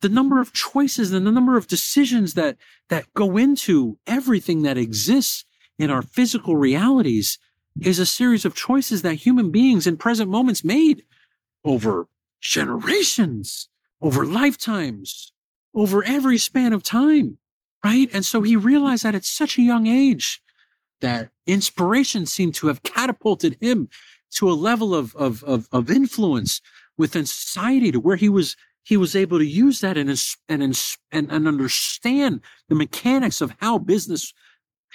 The 0.00 0.08
number 0.08 0.40
of 0.40 0.52
choices 0.52 1.12
and 1.12 1.26
the 1.26 1.32
number 1.32 1.56
of 1.56 1.66
decisions 1.66 2.34
that, 2.34 2.56
that 2.88 3.12
go 3.14 3.36
into 3.36 3.98
everything 4.06 4.62
that 4.62 4.78
exists 4.78 5.44
in 5.78 5.90
our 5.90 6.02
physical 6.02 6.56
realities 6.56 7.38
is 7.80 7.98
a 7.98 8.06
series 8.06 8.44
of 8.44 8.54
choices 8.54 9.02
that 9.02 9.14
human 9.14 9.50
beings 9.50 9.86
in 9.86 9.96
present 9.96 10.30
moments 10.30 10.64
made 10.64 11.04
over 11.64 12.08
generations, 12.40 13.68
over 14.00 14.24
lifetimes, 14.24 15.32
over 15.74 16.02
every 16.04 16.38
span 16.38 16.72
of 16.72 16.82
time. 16.82 17.38
Right. 17.84 18.10
And 18.12 18.26
so 18.26 18.42
he 18.42 18.56
realized 18.56 19.04
that 19.04 19.14
at 19.14 19.24
such 19.24 19.56
a 19.56 19.62
young 19.62 19.86
age 19.86 20.42
that 21.00 21.30
inspiration 21.46 22.26
seemed 22.26 22.56
to 22.56 22.66
have 22.66 22.82
catapulted 22.82 23.56
him 23.60 23.88
to 24.32 24.50
a 24.50 24.52
level 24.52 24.94
of, 24.94 25.14
of, 25.14 25.44
of, 25.44 25.68
of 25.70 25.90
influence 25.90 26.60
within 26.96 27.24
society 27.24 27.92
to 27.92 28.00
where 28.00 28.16
he 28.16 28.28
was 28.28 28.56
he 28.88 28.96
was 28.96 29.14
able 29.14 29.38
to 29.38 29.44
use 29.44 29.80
that 29.80 29.98
and, 29.98 30.08
and, 30.48 30.96
and, 31.12 31.30
and 31.30 31.46
understand 31.46 32.40
the 32.70 32.74
mechanics 32.74 33.42
of 33.42 33.54
how 33.60 33.76
business 33.76 34.32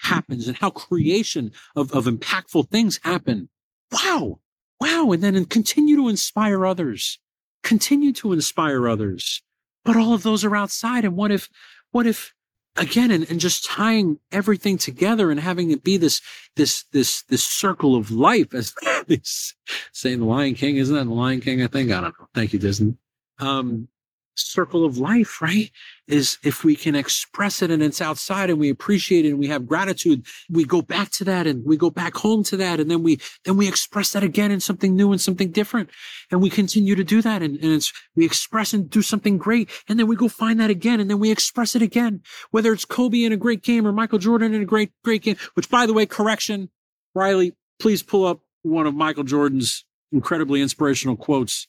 happens 0.02 0.48
and 0.48 0.58
how 0.58 0.72
creation 0.72 1.52
of, 1.76 1.92
of 1.92 2.06
impactful 2.06 2.68
things 2.72 3.00
happen. 3.04 3.50
Wow. 3.92 4.40
Wow. 4.82 5.12
And 5.12 5.22
then 5.22 5.36
and 5.36 5.48
continue 5.48 5.96
to 5.98 6.10
inspire 6.10 6.66
others, 6.66 7.20
continue 7.62 8.12
to 8.14 8.34
inspire 8.34 8.90
others. 8.90 9.44
But 9.86 9.96
all 9.96 10.16
of 10.16 10.24
those 10.24 10.44
are 10.44 10.56
outside. 10.56 11.06
And 11.06 11.16
what 11.16 11.30
if, 11.30 11.48
what 11.92 12.08
if 12.08 12.34
again, 12.76 13.12
and, 13.12 13.30
and 13.30 13.40
just 13.40 13.64
tying 13.64 14.18
everything 14.32 14.80
together 14.80 15.30
and 15.30 15.40
having 15.40 15.70
it 15.70 15.84
be 15.84 15.98
this, 15.98 16.20
this, 16.56 16.86
this, 16.94 17.22
this 17.30 17.44
circle 17.44 17.96
of 17.96 18.10
life 18.10 18.56
as 18.56 18.74
saying 19.94 20.18
the 20.18 20.26
Lion 20.26 20.56
King, 20.56 20.78
isn't 20.78 20.96
that 20.96 21.04
the 21.04 21.14
Lion 21.14 21.42
King? 21.42 21.62
I 21.62 21.68
think, 21.68 21.92
I 21.92 22.02
don't 22.02 22.20
know. 22.20 22.28
Thank 22.34 22.54
you, 22.54 22.60
Disney. 22.60 22.98
Um, 23.40 23.88
circle 24.36 24.86
of 24.86 24.98
life, 24.98 25.42
right? 25.42 25.72
Is 26.08 26.38
if 26.44 26.64
we 26.64 26.76
can 26.76 26.96
express 26.96 27.62
it 27.62 27.72
and 27.72 27.82
it's 27.82 28.02
outside 28.02 28.50
and 28.50 28.60
we 28.60 28.70
appreciate 28.70 29.26
it 29.26 29.30
and 29.30 29.40
we 29.40 29.48
have 29.48 29.68
gratitude, 29.68 30.26
we 30.50 30.66
go 30.66 30.82
back 30.82 31.12
to 31.12 31.24
that 31.26 31.48
and 31.48 31.66
we 31.66 31.78
go 31.78 31.90
back 31.90 32.16
home 32.16 32.44
to 32.46 32.58
that. 32.58 32.80
And 32.80 32.90
then 32.90 33.04
we, 33.04 33.20
then 33.46 33.58
we 33.58 33.68
express 33.68 34.12
that 34.14 34.24
again 34.24 34.52
in 34.52 34.60
something 34.60 34.96
new 34.96 35.12
and 35.12 35.22
something 35.22 35.52
different. 35.52 35.90
And 36.32 36.42
we 36.42 36.50
continue 36.50 36.96
to 36.96 37.04
do 37.04 37.22
that. 37.22 37.42
And, 37.42 37.56
and 37.58 37.74
it's, 37.74 37.94
we 38.16 38.26
express 38.26 38.74
and 38.74 38.90
do 38.90 39.02
something 39.02 39.38
great. 39.38 39.70
And 39.88 40.00
then 40.00 40.08
we 40.08 40.16
go 40.16 40.28
find 40.28 40.60
that 40.60 40.70
again. 40.70 41.00
And 41.00 41.10
then 41.10 41.20
we 41.20 41.32
express 41.32 41.76
it 41.76 41.82
again, 41.82 42.22
whether 42.52 42.74
it's 42.74 42.86
Kobe 42.86 43.24
in 43.24 43.34
a 43.34 43.38
great 43.38 43.62
game 43.62 43.88
or 43.88 43.92
Michael 43.92 44.20
Jordan 44.20 44.54
in 44.54 44.62
a 44.62 44.66
great, 44.66 44.92
great 45.04 45.22
game, 45.22 45.38
which 45.54 45.70
by 45.70 45.86
the 45.86 45.94
way, 45.94 46.06
correction, 46.06 46.70
Riley, 47.16 47.54
please 47.80 48.04
pull 48.04 48.26
up 48.26 48.42
one 48.64 48.88
of 48.88 48.96
Michael 48.96 49.24
Jordan's 49.24 49.86
incredibly 50.12 50.62
inspirational 50.62 51.16
quotes 51.16 51.68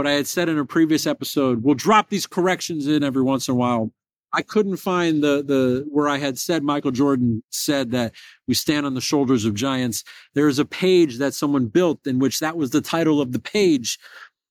but 0.00 0.06
I 0.06 0.12
had 0.12 0.26
said 0.26 0.48
in 0.48 0.58
a 0.58 0.64
previous 0.64 1.06
episode, 1.06 1.62
we'll 1.62 1.74
drop 1.74 2.08
these 2.08 2.26
corrections 2.26 2.86
in 2.86 3.04
every 3.04 3.20
once 3.20 3.48
in 3.48 3.52
a 3.52 3.54
while. 3.54 3.92
I 4.32 4.40
couldn't 4.40 4.78
find 4.78 5.22
the 5.22 5.42
the 5.42 5.86
where 5.90 6.08
I 6.08 6.16
had 6.16 6.38
said 6.38 6.62
Michael 6.62 6.90
Jordan 6.90 7.42
said 7.50 7.90
that 7.90 8.14
we 8.48 8.54
stand 8.54 8.86
on 8.86 8.94
the 8.94 9.02
shoulders 9.02 9.44
of 9.44 9.52
giants. 9.52 10.02
There's 10.32 10.58
a 10.58 10.64
page 10.64 11.18
that 11.18 11.34
someone 11.34 11.66
built 11.66 12.06
in 12.06 12.18
which 12.18 12.38
that 12.38 12.56
was 12.56 12.70
the 12.70 12.80
title 12.80 13.20
of 13.20 13.32
the 13.32 13.38
page. 13.40 13.98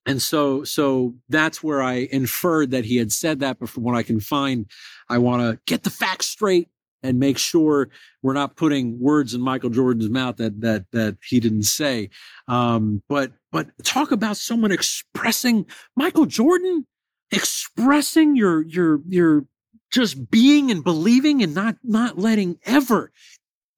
And 0.06 0.22
so 0.22 0.64
so 0.64 1.16
that's 1.30 1.64
where 1.64 1.82
I 1.82 2.08
inferred 2.12 2.70
that 2.70 2.86
he 2.86 2.98
had 2.98 3.12
said 3.12 3.40
that, 3.40 3.58
but 3.58 3.70
from 3.70 3.82
what 3.82 3.96
I 3.96 4.04
can 4.04 4.20
find, 4.20 4.68
I 5.10 5.18
want 5.18 5.42
to 5.42 5.60
get 5.66 5.82
the 5.82 5.90
facts 5.90 6.28
straight 6.28 6.70
and 7.02 7.20
make 7.20 7.40
sure 7.40 7.90
we're 8.22 8.34
not 8.34 8.56
putting 8.56 9.00
words 9.00 9.34
in 9.34 9.42
Michael 9.42 9.72
Jordan's 9.72 10.12
mouth 10.12 10.38
that 10.38 10.62
that 10.62 10.86
that 10.92 11.18
he 11.26 11.40
didn't 11.40 11.64
say. 11.64 12.12
Um, 12.48 13.02
but 13.10 13.32
but 13.52 13.68
talk 13.84 14.12
about 14.12 14.38
someone 14.38 14.72
expressing 14.72 15.66
Michael 15.96 16.26
Jordan 16.26 16.86
expressing 17.32 18.36
your 18.36 18.62
your 18.66 19.02
your 19.08 19.46
just 19.92 20.30
being 20.30 20.70
and 20.72 20.84
believing 20.84 21.42
and 21.42 21.54
not 21.54 21.78
not 21.84 22.18
letting 22.18 22.58
ever 22.66 23.12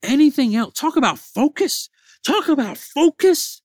anything 0.04 0.56
else. 0.56 0.74
Talk 0.74 0.96
about 0.96 1.20
focus. 1.20 1.90
Talk 2.26 2.48
about 2.48 2.78
focus. 2.78 3.62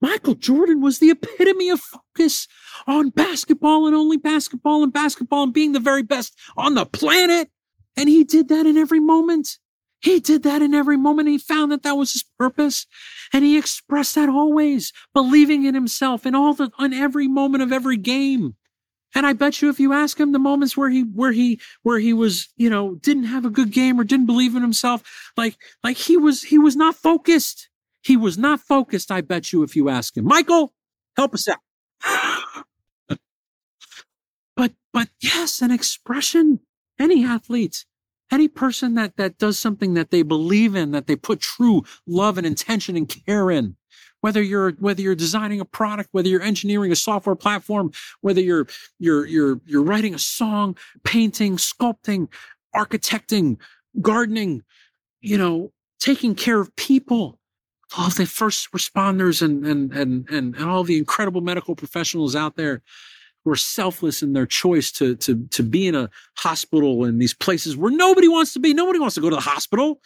Michael 0.00 0.34
Jordan 0.34 0.80
was 0.80 1.00
the 1.00 1.10
epitome 1.10 1.70
of 1.70 1.80
focus 1.80 2.46
on 2.86 3.10
basketball 3.10 3.86
and 3.86 3.96
only 3.96 4.16
basketball 4.16 4.84
and 4.84 4.92
basketball 4.92 5.42
and 5.42 5.52
being 5.52 5.72
the 5.72 5.80
very 5.80 6.04
best 6.04 6.38
on 6.56 6.74
the 6.74 6.86
planet. 6.86 7.50
And 7.96 8.08
he 8.08 8.22
did 8.22 8.48
that 8.48 8.64
in 8.64 8.76
every 8.76 9.00
moment. 9.00 9.58
He 10.00 10.20
did 10.20 10.44
that 10.44 10.62
in 10.62 10.74
every 10.74 10.96
moment. 10.96 11.28
He 11.28 11.38
found 11.38 11.72
that 11.72 11.82
that 11.82 11.96
was 11.96 12.12
his 12.12 12.24
purpose. 12.38 12.86
And 13.32 13.44
he 13.44 13.58
expressed 13.58 14.14
that 14.14 14.28
always, 14.28 14.92
believing 15.12 15.64
in 15.64 15.74
himself 15.74 16.24
in 16.24 16.34
all 16.34 16.54
the, 16.54 16.70
on 16.78 16.92
every 16.92 17.26
moment 17.26 17.62
of 17.62 17.72
every 17.72 17.96
game. 17.96 18.54
And 19.14 19.26
I 19.26 19.32
bet 19.32 19.62
you 19.62 19.70
if 19.70 19.80
you 19.80 19.92
ask 19.92 20.20
him 20.20 20.32
the 20.32 20.38
moments 20.38 20.76
where 20.76 20.90
he, 20.90 21.00
where 21.02 21.32
he, 21.32 21.60
where 21.82 21.98
he 21.98 22.12
was, 22.12 22.48
you 22.56 22.70
know, 22.70 22.96
didn't 22.96 23.24
have 23.24 23.44
a 23.44 23.50
good 23.50 23.72
game 23.72 23.98
or 23.98 24.04
didn't 24.04 24.26
believe 24.26 24.54
in 24.54 24.62
himself, 24.62 25.02
like, 25.36 25.56
like 25.82 25.96
he 25.96 26.16
was, 26.16 26.42
he 26.44 26.58
was 26.58 26.76
not 26.76 26.94
focused. 26.94 27.68
He 28.02 28.16
was 28.16 28.38
not 28.38 28.60
focused. 28.60 29.10
I 29.10 29.22
bet 29.22 29.52
you 29.52 29.62
if 29.62 29.74
you 29.74 29.88
ask 29.88 30.16
him, 30.16 30.26
Michael, 30.26 30.74
help 31.16 31.34
us 31.34 31.48
out. 31.48 31.58
but, 34.56 34.72
but 34.92 35.08
yes, 35.20 35.62
an 35.62 35.70
expression 35.70 36.60
any 36.98 37.24
athlete, 37.24 37.84
any 38.30 38.48
person 38.48 38.94
that, 38.94 39.16
that 39.16 39.38
does 39.38 39.58
something 39.58 39.94
that 39.94 40.10
they 40.10 40.22
believe 40.22 40.74
in, 40.74 40.90
that 40.92 41.06
they 41.06 41.16
put 41.16 41.40
true 41.40 41.84
love 42.06 42.38
and 42.38 42.46
intention 42.46 42.96
and 42.96 43.08
care 43.08 43.50
in, 43.50 43.76
whether 44.20 44.42
you're 44.42 44.72
whether 44.72 45.00
you're 45.00 45.14
designing 45.14 45.60
a 45.60 45.64
product, 45.64 46.10
whether 46.12 46.28
you're 46.28 46.42
engineering 46.42 46.92
a 46.92 46.96
software 46.96 47.36
platform, 47.36 47.90
whether 48.20 48.40
you're 48.40 48.66
you're 48.98 49.26
you're 49.26 49.60
you're 49.64 49.82
writing 49.82 50.14
a 50.14 50.18
song, 50.18 50.76
painting, 51.04 51.56
sculpting, 51.56 52.28
architecting, 52.74 53.56
gardening, 54.00 54.62
you 55.20 55.38
know, 55.38 55.72
taking 56.00 56.34
care 56.34 56.60
of 56.60 56.74
people, 56.76 57.38
all 57.96 58.10
the 58.10 58.26
first 58.26 58.70
responders 58.72 59.40
and 59.40 59.64
and 59.66 59.92
and 59.92 60.28
and, 60.28 60.56
and 60.56 60.68
all 60.68 60.84
the 60.84 60.98
incredible 60.98 61.40
medical 61.40 61.74
professionals 61.74 62.36
out 62.36 62.56
there 62.56 62.82
who 63.48 63.52
are 63.52 63.56
selfless 63.56 64.22
in 64.22 64.34
their 64.34 64.44
choice 64.44 64.92
to, 64.92 65.16
to, 65.16 65.46
to 65.46 65.62
be 65.62 65.86
in 65.86 65.94
a 65.94 66.10
hospital 66.36 67.06
in 67.06 67.16
these 67.16 67.32
places 67.32 67.78
where 67.78 67.90
nobody 67.90 68.28
wants 68.28 68.52
to 68.52 68.60
be. 68.60 68.74
Nobody 68.74 68.98
wants 68.98 69.14
to 69.14 69.22
go 69.22 69.30
to 69.30 69.36
the 69.36 69.40
hospital, 69.40 70.02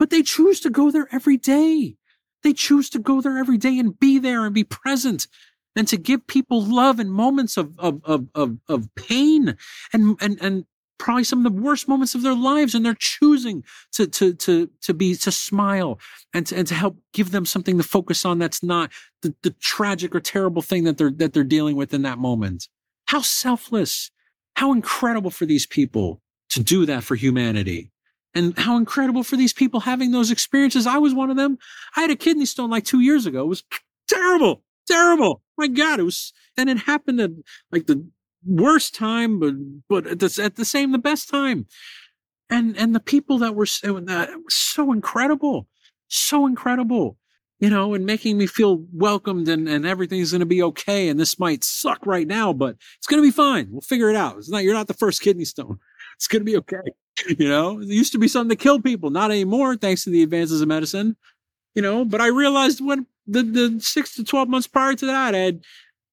but 0.00 0.10
they 0.10 0.22
choose 0.22 0.58
to 0.60 0.70
go 0.70 0.90
there 0.90 1.06
every 1.12 1.36
day. 1.36 1.94
They 2.42 2.52
choose 2.52 2.90
to 2.90 2.98
go 2.98 3.20
there 3.20 3.38
every 3.38 3.56
day 3.56 3.78
and 3.78 3.96
be 3.96 4.18
there 4.18 4.44
and 4.44 4.52
be 4.52 4.64
present 4.64 5.28
and 5.76 5.86
to 5.86 5.96
give 5.96 6.26
people 6.26 6.60
love 6.60 6.98
in 6.98 7.08
moments 7.08 7.56
of, 7.56 7.78
of, 7.78 8.00
of, 8.04 8.26
of, 8.34 8.58
of 8.68 8.92
pain 8.96 9.56
and, 9.92 10.16
and, 10.20 10.42
and 10.42 10.64
probably 11.02 11.24
some 11.24 11.44
of 11.44 11.52
the 11.52 11.60
worst 11.60 11.88
moments 11.88 12.14
of 12.14 12.22
their 12.22 12.34
lives 12.34 12.76
and 12.76 12.86
they're 12.86 12.94
choosing 12.96 13.64
to 13.90 14.06
to 14.06 14.32
to 14.34 14.70
to 14.80 14.94
be 14.94 15.16
to 15.16 15.32
smile 15.32 15.98
and 16.32 16.46
to, 16.46 16.56
and 16.56 16.68
to 16.68 16.74
help 16.74 16.96
give 17.12 17.32
them 17.32 17.44
something 17.44 17.76
to 17.76 17.82
focus 17.82 18.24
on 18.24 18.38
that's 18.38 18.62
not 18.62 18.88
the, 19.22 19.34
the 19.42 19.50
tragic 19.50 20.14
or 20.14 20.20
terrible 20.20 20.62
thing 20.62 20.84
that 20.84 20.98
they're 20.98 21.10
that 21.10 21.32
they're 21.32 21.42
dealing 21.42 21.74
with 21.74 21.92
in 21.92 22.02
that 22.02 22.18
moment. 22.18 22.68
How 23.06 23.20
selfless 23.20 24.12
how 24.54 24.70
incredible 24.72 25.30
for 25.30 25.44
these 25.44 25.66
people 25.66 26.22
to 26.50 26.62
do 26.62 26.86
that 26.86 27.02
for 27.02 27.16
humanity 27.16 27.90
and 28.32 28.56
how 28.56 28.76
incredible 28.76 29.24
for 29.24 29.36
these 29.36 29.52
people 29.52 29.80
having 29.80 30.12
those 30.12 30.30
experiences. 30.30 30.86
I 30.86 30.98
was 30.98 31.14
one 31.14 31.30
of 31.30 31.36
them. 31.36 31.58
I 31.96 32.02
had 32.02 32.10
a 32.10 32.16
kidney 32.16 32.46
stone 32.46 32.70
like 32.70 32.84
2 32.84 33.00
years 33.00 33.26
ago. 33.26 33.42
It 33.42 33.48
was 33.48 33.64
terrible 34.08 34.62
terrible. 34.86 35.42
My 35.58 35.66
god 35.66 36.00
it 36.00 36.04
was 36.04 36.32
and 36.56 36.70
it 36.70 36.78
happened 36.78 37.20
at 37.20 37.30
like 37.70 37.86
the 37.86 38.06
worst 38.44 38.94
time, 38.94 39.38
but 39.38 39.54
but 39.88 40.06
at 40.06 40.18
the, 40.20 40.42
at 40.42 40.56
the 40.56 40.64
same 40.64 40.92
the 40.92 40.98
best 40.98 41.28
time. 41.28 41.66
And 42.50 42.76
and 42.76 42.94
the 42.94 43.00
people 43.00 43.38
that 43.38 43.54
were 43.54 43.64
that 43.64 44.30
so 44.48 44.92
incredible, 44.92 45.68
so 46.08 46.46
incredible, 46.46 47.16
you 47.60 47.70
know, 47.70 47.94
and 47.94 48.04
making 48.04 48.36
me 48.36 48.46
feel 48.46 48.84
welcomed 48.92 49.48
and 49.48 49.68
and 49.68 49.86
everything's 49.86 50.32
going 50.32 50.40
to 50.40 50.46
be 50.46 50.62
okay. 50.62 51.08
And 51.08 51.18
this 51.18 51.38
might 51.38 51.64
suck 51.64 52.04
right 52.04 52.26
now, 52.26 52.52
but 52.52 52.76
it's 52.98 53.06
going 53.06 53.22
to 53.22 53.26
be 53.26 53.32
fine. 53.32 53.68
We'll 53.70 53.80
figure 53.80 54.10
it 54.10 54.16
out. 54.16 54.36
It's 54.38 54.50
not 54.50 54.64
you're 54.64 54.74
not 54.74 54.88
the 54.88 54.94
first 54.94 55.22
kidney 55.22 55.44
stone. 55.44 55.78
It's 56.16 56.28
going 56.28 56.42
to 56.42 56.44
be 56.44 56.56
okay. 56.58 56.76
You 57.38 57.48
know, 57.48 57.80
it 57.80 57.88
used 57.88 58.12
to 58.12 58.18
be 58.18 58.26
something 58.26 58.48
that 58.48 58.58
killed 58.58 58.82
people, 58.82 59.10
not 59.10 59.30
anymore, 59.30 59.76
thanks 59.76 60.04
to 60.04 60.10
the 60.10 60.22
advances 60.22 60.62
of 60.62 60.68
medicine. 60.68 61.16
You 61.74 61.82
know, 61.82 62.06
but 62.06 62.22
I 62.22 62.28
realized 62.28 62.80
when 62.80 63.06
the 63.26 63.42
the 63.42 63.80
six 63.80 64.14
to 64.16 64.24
twelve 64.24 64.48
months 64.48 64.66
prior 64.66 64.94
to 64.94 65.06
that, 65.06 65.34
I 65.34 65.38
had 65.38 65.60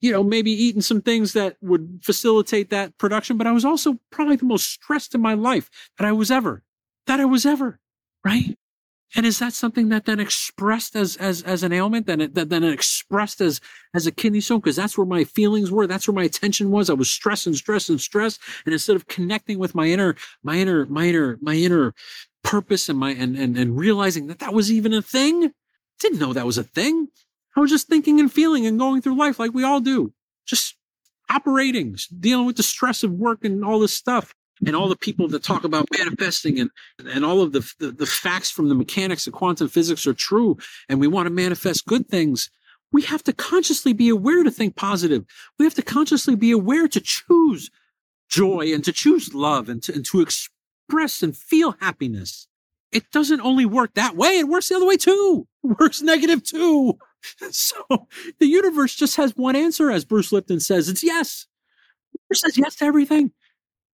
you 0.01 0.11
know, 0.11 0.23
maybe 0.23 0.51
eating 0.51 0.81
some 0.81 1.01
things 1.01 1.33
that 1.33 1.57
would 1.61 1.99
facilitate 2.03 2.69
that 2.69 2.97
production. 2.97 3.37
But 3.37 3.47
I 3.47 3.51
was 3.51 3.65
also 3.65 3.99
probably 4.11 4.37
the 4.37 4.45
most 4.45 4.69
stressed 4.69 5.13
in 5.15 5.21
my 5.21 5.33
life 5.33 5.69
that 5.97 6.07
I 6.07 6.11
was 6.11 6.31
ever, 6.31 6.63
that 7.07 7.19
I 7.19 7.25
was 7.25 7.45
ever, 7.45 7.79
right? 8.23 8.57
And 9.15 9.25
is 9.25 9.39
that 9.39 9.53
something 9.53 9.89
that 9.89 10.05
then 10.05 10.19
expressed 10.19 10.95
as 10.95 11.17
as 11.17 11.41
as 11.41 11.63
an 11.63 11.73
ailment, 11.73 12.05
then 12.05 12.21
it, 12.21 12.35
that 12.35 12.49
then 12.49 12.63
it 12.63 12.73
expressed 12.73 13.41
as 13.41 13.59
as 13.93 14.05
a 14.05 14.11
kidney 14.11 14.39
stone? 14.39 14.59
Because 14.59 14.75
that's 14.75 14.97
where 14.97 15.07
my 15.07 15.23
feelings 15.23 15.71
were. 15.71 15.87
That's 15.87 16.07
where 16.07 16.13
my 16.13 16.23
attention 16.23 16.69
was. 16.69 16.89
I 16.89 16.93
was 16.93 17.09
stressed 17.09 17.47
and 17.47 17.55
stressed 17.55 17.89
and 17.89 17.99
stressed. 17.99 18.39
And 18.65 18.73
instead 18.73 18.95
of 18.95 19.07
connecting 19.07 19.57
with 19.57 19.73
my 19.73 19.87
inner, 19.87 20.15
my 20.43 20.57
inner, 20.57 20.85
my 20.85 21.07
inner, 21.07 21.39
my 21.41 21.55
inner 21.55 21.95
purpose 22.43 22.87
and 22.87 22.99
my 22.99 23.11
and 23.11 23.35
and, 23.35 23.57
and 23.57 23.77
realizing 23.79 24.27
that 24.27 24.39
that 24.39 24.53
was 24.53 24.71
even 24.71 24.93
a 24.93 25.01
thing, 25.01 25.53
didn't 25.99 26.19
know 26.19 26.33
that 26.33 26.45
was 26.45 26.59
a 26.59 26.63
thing. 26.63 27.07
I 27.55 27.59
was 27.59 27.69
just 27.69 27.87
thinking 27.87 28.19
and 28.19 28.31
feeling 28.31 28.65
and 28.65 28.79
going 28.79 29.01
through 29.01 29.17
life 29.17 29.39
like 29.39 29.53
we 29.53 29.63
all 29.63 29.79
do, 29.79 30.13
just 30.45 30.75
operating, 31.29 31.95
dealing 32.19 32.45
with 32.45 32.57
the 32.57 32.63
stress 32.63 33.03
of 33.03 33.11
work 33.11 33.43
and 33.43 33.63
all 33.63 33.79
this 33.79 33.93
stuff. 33.93 34.33
And 34.65 34.75
all 34.75 34.89
the 34.89 34.97
people 34.97 35.29
that 35.29 35.41
talk 35.41 35.63
about 35.63 35.87
manifesting 35.97 36.59
and 36.59 36.69
and 37.13 37.23
all 37.23 37.41
of 37.41 37.53
the, 37.53 37.65
the, 37.79 37.91
the 37.91 38.05
facts 38.05 38.51
from 38.51 38.67
the 38.67 38.75
mechanics 38.75 39.25
of 39.25 39.31
quantum 39.31 39.69
physics 39.69 40.05
are 40.05 40.13
true 40.13 40.57
and 40.89 40.99
we 40.99 41.07
want 41.07 41.27
to 41.27 41.33
manifest 41.33 41.85
good 41.85 42.09
things. 42.09 42.49
We 42.91 43.03
have 43.03 43.23
to 43.23 43.33
consciously 43.33 43.93
be 43.93 44.09
aware 44.09 44.43
to 44.43 44.51
think 44.51 44.75
positive. 44.75 45.23
We 45.57 45.65
have 45.65 45.75
to 45.75 45.81
consciously 45.81 46.35
be 46.35 46.51
aware 46.51 46.89
to 46.89 46.99
choose 46.99 47.69
joy 48.29 48.73
and 48.73 48.83
to 48.83 48.91
choose 48.91 49.33
love 49.33 49.69
and 49.69 49.81
to, 49.83 49.93
and 49.93 50.05
to 50.07 50.19
express 50.19 51.23
and 51.23 51.37
feel 51.37 51.77
happiness 51.79 52.48
it 52.91 53.09
doesn't 53.11 53.41
only 53.41 53.65
work 53.65 53.93
that 53.93 54.15
way 54.15 54.39
it 54.39 54.47
works 54.47 54.69
the 54.69 54.75
other 54.75 54.85
way 54.87 54.97
too 54.97 55.47
it 55.63 55.77
works 55.79 56.01
negative 56.01 56.43
too 56.43 56.97
so 57.51 58.07
the 58.39 58.47
universe 58.47 58.95
just 58.95 59.15
has 59.17 59.35
one 59.35 59.55
answer 59.55 59.91
as 59.91 60.05
bruce 60.05 60.31
lipton 60.31 60.59
says 60.59 60.89
it's 60.89 61.03
yes 61.03 61.47
it 62.29 62.37
says 62.37 62.57
yes 62.57 62.75
to 62.75 62.85
everything 62.85 63.31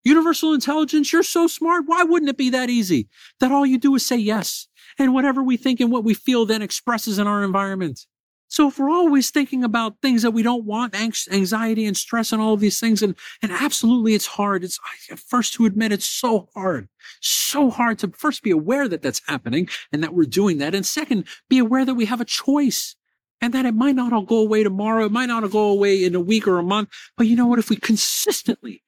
Universal 0.05 0.53
intelligence, 0.53 1.11
you're 1.11 1.23
so 1.23 1.47
smart. 1.47 1.85
Why 1.87 2.03
wouldn't 2.03 2.29
it 2.29 2.37
be 2.37 2.51
that 2.51 2.69
easy? 2.69 3.09
That 3.39 3.51
all 3.51 3.65
you 3.65 3.79
do 3.79 3.95
is 3.95 4.05
say 4.05 4.17
yes. 4.17 4.67
And 4.99 5.15
whatever 5.15 5.43
we 5.43 5.57
think 5.57 5.79
and 5.79 5.91
what 5.91 6.03
we 6.03 6.13
feel 6.13 6.45
then 6.45 6.61
expresses 6.61 7.17
in 7.17 7.25
our 7.25 7.43
environment. 7.43 8.05
So 8.47 8.67
if 8.67 8.79
we're 8.79 8.91
always 8.91 9.31
thinking 9.31 9.63
about 9.63 10.01
things 10.01 10.21
that 10.21 10.31
we 10.31 10.43
don't 10.43 10.65
want, 10.65 10.95
anxiety 10.95 11.85
and 11.85 11.97
stress 11.97 12.31
and 12.31 12.41
all 12.41 12.53
of 12.53 12.59
these 12.59 12.79
things, 12.79 13.01
and, 13.01 13.15
and 13.41 13.51
absolutely 13.51 14.13
it's 14.13 14.27
hard. 14.27 14.63
It's 14.63 14.79
first 15.27 15.53
to 15.55 15.65
admit 15.65 15.91
it's 15.91 16.07
so 16.07 16.49
hard, 16.53 16.87
so 17.21 17.69
hard 17.69 17.99
to 17.99 18.09
first 18.09 18.43
be 18.43 18.51
aware 18.51 18.87
that 18.87 19.01
that's 19.01 19.21
happening 19.27 19.67
and 19.91 20.03
that 20.03 20.13
we're 20.13 20.25
doing 20.25 20.59
that. 20.59 20.75
And 20.75 20.85
second, 20.85 21.27
be 21.49 21.57
aware 21.57 21.85
that 21.85 21.95
we 21.95 22.05
have 22.05 22.21
a 22.21 22.25
choice 22.25 22.95
and 23.41 23.53
that 23.53 23.65
it 23.65 23.75
might 23.75 23.95
not 23.95 24.13
all 24.13 24.21
go 24.21 24.37
away 24.37 24.63
tomorrow. 24.63 25.05
It 25.05 25.11
might 25.11 25.25
not 25.25 25.43
all 25.43 25.49
go 25.49 25.69
away 25.69 26.03
in 26.03 26.15
a 26.15 26.21
week 26.21 26.47
or 26.47 26.57
a 26.57 26.63
month. 26.63 26.89
But 27.17 27.27
you 27.27 27.35
know 27.35 27.47
what? 27.47 27.59
If 27.59 27.69
we 27.69 27.75
consistently 27.75 28.83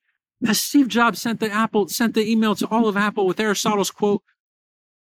as 0.46 0.60
Steve 0.60 0.88
Jobs 0.88 1.20
sent 1.20 1.40
the 1.40 1.50
Apple, 1.50 1.88
sent 1.88 2.14
the 2.14 2.30
email 2.30 2.54
to 2.56 2.66
all 2.66 2.86
of 2.86 2.96
Apple 2.96 3.26
with 3.26 3.40
Aristotle's 3.40 3.90
quote, 3.90 4.22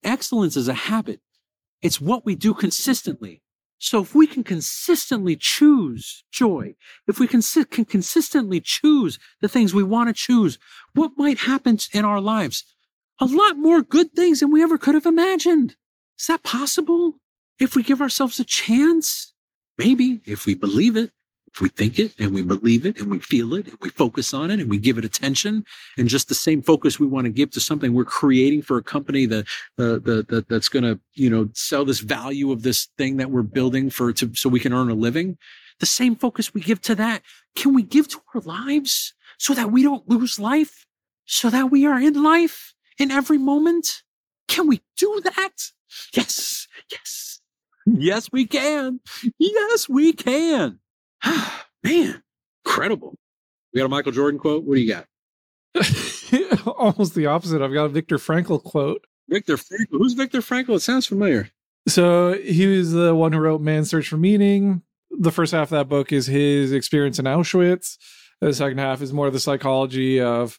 excellence 0.03 0.57
is 0.57 0.69
a 0.69 0.75
habit. 0.75 1.21
It's 1.83 2.01
what 2.01 2.25
we 2.25 2.35
do 2.35 2.55
consistently. 2.55 3.43
So 3.79 4.01
if 4.03 4.15
we 4.15 4.27
can 4.27 4.43
consistently 4.43 5.37
choose 5.37 6.25
joy, 6.33 6.75
if 7.07 7.21
we 7.21 7.29
can, 7.29 7.43
can 7.43 7.85
consistently 7.85 8.61
choose 8.61 9.19
the 9.41 9.49
things 9.49 9.73
we 9.73 9.85
want 9.85 10.09
to 10.09 10.13
choose, 10.13 10.59
what 10.95 11.13
might 11.17 11.39
happen 11.39 11.79
in 11.93 12.05
our 12.05 12.21
lives? 12.21 12.65
A 13.21 13.27
lot 13.27 13.57
more 13.57 13.83
good 13.83 14.13
things 14.13 14.41
than 14.41 14.51
we 14.51 14.63
ever 14.63 14.79
could 14.79 14.95
have 14.95 15.07
imagined. 15.07 15.77
Is 16.19 16.27
that 16.27 16.43
possible? 16.43 17.21
If 17.61 17.77
we 17.77 17.83
give 17.83 18.01
ourselves 18.01 18.39
a 18.41 18.45
chance? 18.45 19.33
Maybe, 19.77 20.21
if 20.25 20.47
we 20.47 20.55
believe 20.55 20.97
it. 20.97 21.13
If 21.55 21.61
we 21.61 21.69
think 21.71 21.99
it 21.99 22.15
and 22.19 22.33
we 22.33 22.43
believe 22.43 22.85
it 22.87 23.01
and 23.01 23.11
we 23.11 23.19
feel 23.19 23.55
it 23.55 23.67
and 23.69 23.79
we 23.81 23.89
focus 23.89 24.35
on 24.35 24.51
it 24.51 24.61
and 24.61 24.69
we 24.71 24.79
give 24.79 24.99
it 24.99 25.05
attention 25.05 25.65
and 25.97 26.09
just 26.09 26.29
the 26.29 26.35
same 26.35 26.63
focus 26.63 27.01
we 27.01 27.07
want 27.07 27.25
to 27.25 27.31
give 27.31 27.51
to 27.53 27.61
something 27.61 27.95
we're 27.95 28.05
creating 28.05 28.63
for 28.63 28.77
a 28.77 28.83
company 28.83 29.27
that, 29.27 29.47
uh, 29.79 29.99
that 30.05 30.47
that's 30.49 30.69
going 30.69 30.85
to, 30.85 31.01
you 31.15 31.31
know, 31.31 31.49
sell 31.55 31.85
this 31.85 32.01
value 32.01 32.53
of 32.53 32.63
this 32.63 32.89
thing 32.99 33.17
that 33.17 33.31
we're 33.31 33.43
building 33.43 33.91
for 33.91 34.13
to, 34.13 34.31
so 34.35 34.49
we 34.49 34.61
can 34.61 34.73
earn 34.73 34.91
a 34.91 34.95
living. 34.95 35.39
The 35.81 35.87
same 35.87 36.17
focus 36.17 36.53
we 36.53 36.61
give 36.61 36.81
to 36.83 36.95
that, 36.97 37.23
can 37.57 37.73
we 37.75 37.83
give 37.83 38.09
to 38.09 38.21
our 38.35 38.41
lives 38.43 39.15
so 39.39 39.55
that 39.55 39.73
we 39.73 39.83
don't 39.83 40.09
lose 40.09 40.39
life, 40.39 40.87
so 41.25 41.51
that 41.51 41.71
we 41.71 41.87
are 41.87 41.99
in 42.01 42.23
life 42.23 42.75
in 42.99 43.11
every 43.11 43.39
moment? 43.39 44.03
Can 44.49 44.67
we 44.67 44.81
do 44.97 45.21
that? 45.25 45.71
Yes, 46.15 46.69
yes, 46.91 47.41
yes, 47.87 48.29
we 48.33 48.47
can. 48.47 49.01
Yes, 49.39 49.89
we 49.89 50.13
can. 50.13 50.81
Man, 51.85 52.23
incredible. 52.65 53.15
We 53.73 53.79
got 53.79 53.87
a 53.87 53.89
Michael 53.89 54.13
Jordan 54.13 54.41
quote. 54.41 54.65
What 54.65 54.77
do 54.77 54.81
you 54.81 54.95
got? 54.95 55.07
Almost 56.79 57.15
the 57.15 57.27
opposite. 57.27 57.63
I've 57.63 57.73
got 57.73 57.85
a 57.85 57.89
Viktor 57.89 58.17
Frankl 58.17 58.63
quote. 58.63 59.05
Viktor 59.29 59.57
Frankl. 59.57 59.87
Who's 59.93 60.15
Viktor 60.15 60.41
Frankl? 60.41 60.77
It 60.77 60.81
sounds 60.81 61.07
familiar. 61.07 61.51
So 61.87 62.35
he 62.35 62.67
was 62.67 62.93
the 62.93 63.15
one 63.15 63.33
who 63.33 63.39
wrote 63.39 63.61
Man's 63.61 63.91
Search 63.91 64.09
for 64.09 64.17
Meaning. 64.17 64.83
The 65.11 65.33
first 65.33 65.53
half 65.53 65.69
of 65.69 65.79
that 65.79 65.89
book 65.89 66.13
is 66.13 66.27
his 66.27 66.73
experience 66.73 67.19
in 67.19 67.25
Auschwitz. 67.25 67.97
The 68.41 68.53
second 68.53 68.79
half 68.79 69.03
is 69.03 69.13
more 69.13 69.27
of 69.27 69.33
the 69.33 69.41
psychology 69.41 70.21
of 70.21 70.59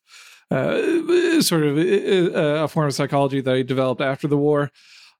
uh, 0.51 1.41
sort 1.41 1.63
of 1.63 1.77
uh, 1.77 2.63
a 2.63 2.67
form 2.67 2.87
of 2.87 2.93
psychology 2.93 3.41
that 3.41 3.55
he 3.55 3.63
developed 3.63 4.01
after 4.01 4.27
the 4.27 4.37
war. 4.37 4.71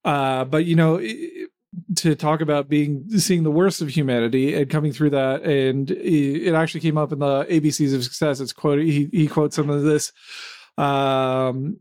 Uh, 0.03 0.45
but 0.45 0.65
you 0.65 0.75
know, 0.75 0.99
to 1.97 2.15
talk 2.15 2.41
about 2.41 2.67
being 2.69 3.07
seeing 3.19 3.43
the 3.43 3.51
worst 3.51 3.81
of 3.81 3.89
humanity 3.89 4.55
and 4.55 4.69
coming 4.69 4.91
through 4.91 5.11
that. 5.11 5.43
And 5.43 5.89
it 5.91 6.53
actually 6.53 6.81
came 6.81 6.97
up 6.97 7.11
in 7.11 7.19
the 7.19 7.45
abcs 7.45 7.93
of 7.93 8.03
success. 8.03 8.39
It's 8.39 8.53
quoted 8.53 8.87
he, 8.87 9.09
he 9.11 9.27
quotes 9.27 9.55
some 9.55 9.69
of 9.69 9.83
this. 9.83 10.11
Um 10.77 11.77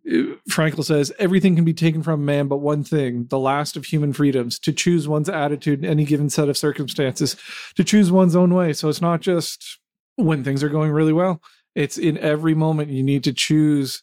frankl 0.51 0.85
says 0.85 1.13
everything 1.21 1.55
can 1.55 1.65
be 1.65 1.73
taken 1.73 2.03
from 2.03 2.25
man 2.25 2.49
but 2.49 2.57
one 2.57 2.83
thing 2.83 3.27
the 3.29 3.39
last 3.39 3.77
of 3.77 3.85
human 3.85 4.13
freedoms 4.13 4.59
to 4.59 4.73
choose 4.73 5.07
one's 5.07 5.29
attitude 5.29 5.85
in 5.85 5.91
any 5.91 6.05
given 6.05 6.29
set 6.29 6.49
of 6.49 6.57
circumstances 6.57 7.37
to 7.77 7.85
choose 7.85 8.11
one's 8.11 8.35
own 8.35 8.53
way. 8.53 8.73
So 8.73 8.89
it's 8.89 9.01
not 9.01 9.21
just 9.21 9.79
when 10.17 10.43
things 10.43 10.65
are 10.65 10.69
going 10.69 10.91
really 10.91 11.13
well. 11.13 11.41
It's 11.77 11.97
in 11.97 12.19
every 12.19 12.55
moment 12.55 12.91
you 12.91 13.05
need 13.05 13.23
to 13.25 13.33
choose 13.33 14.03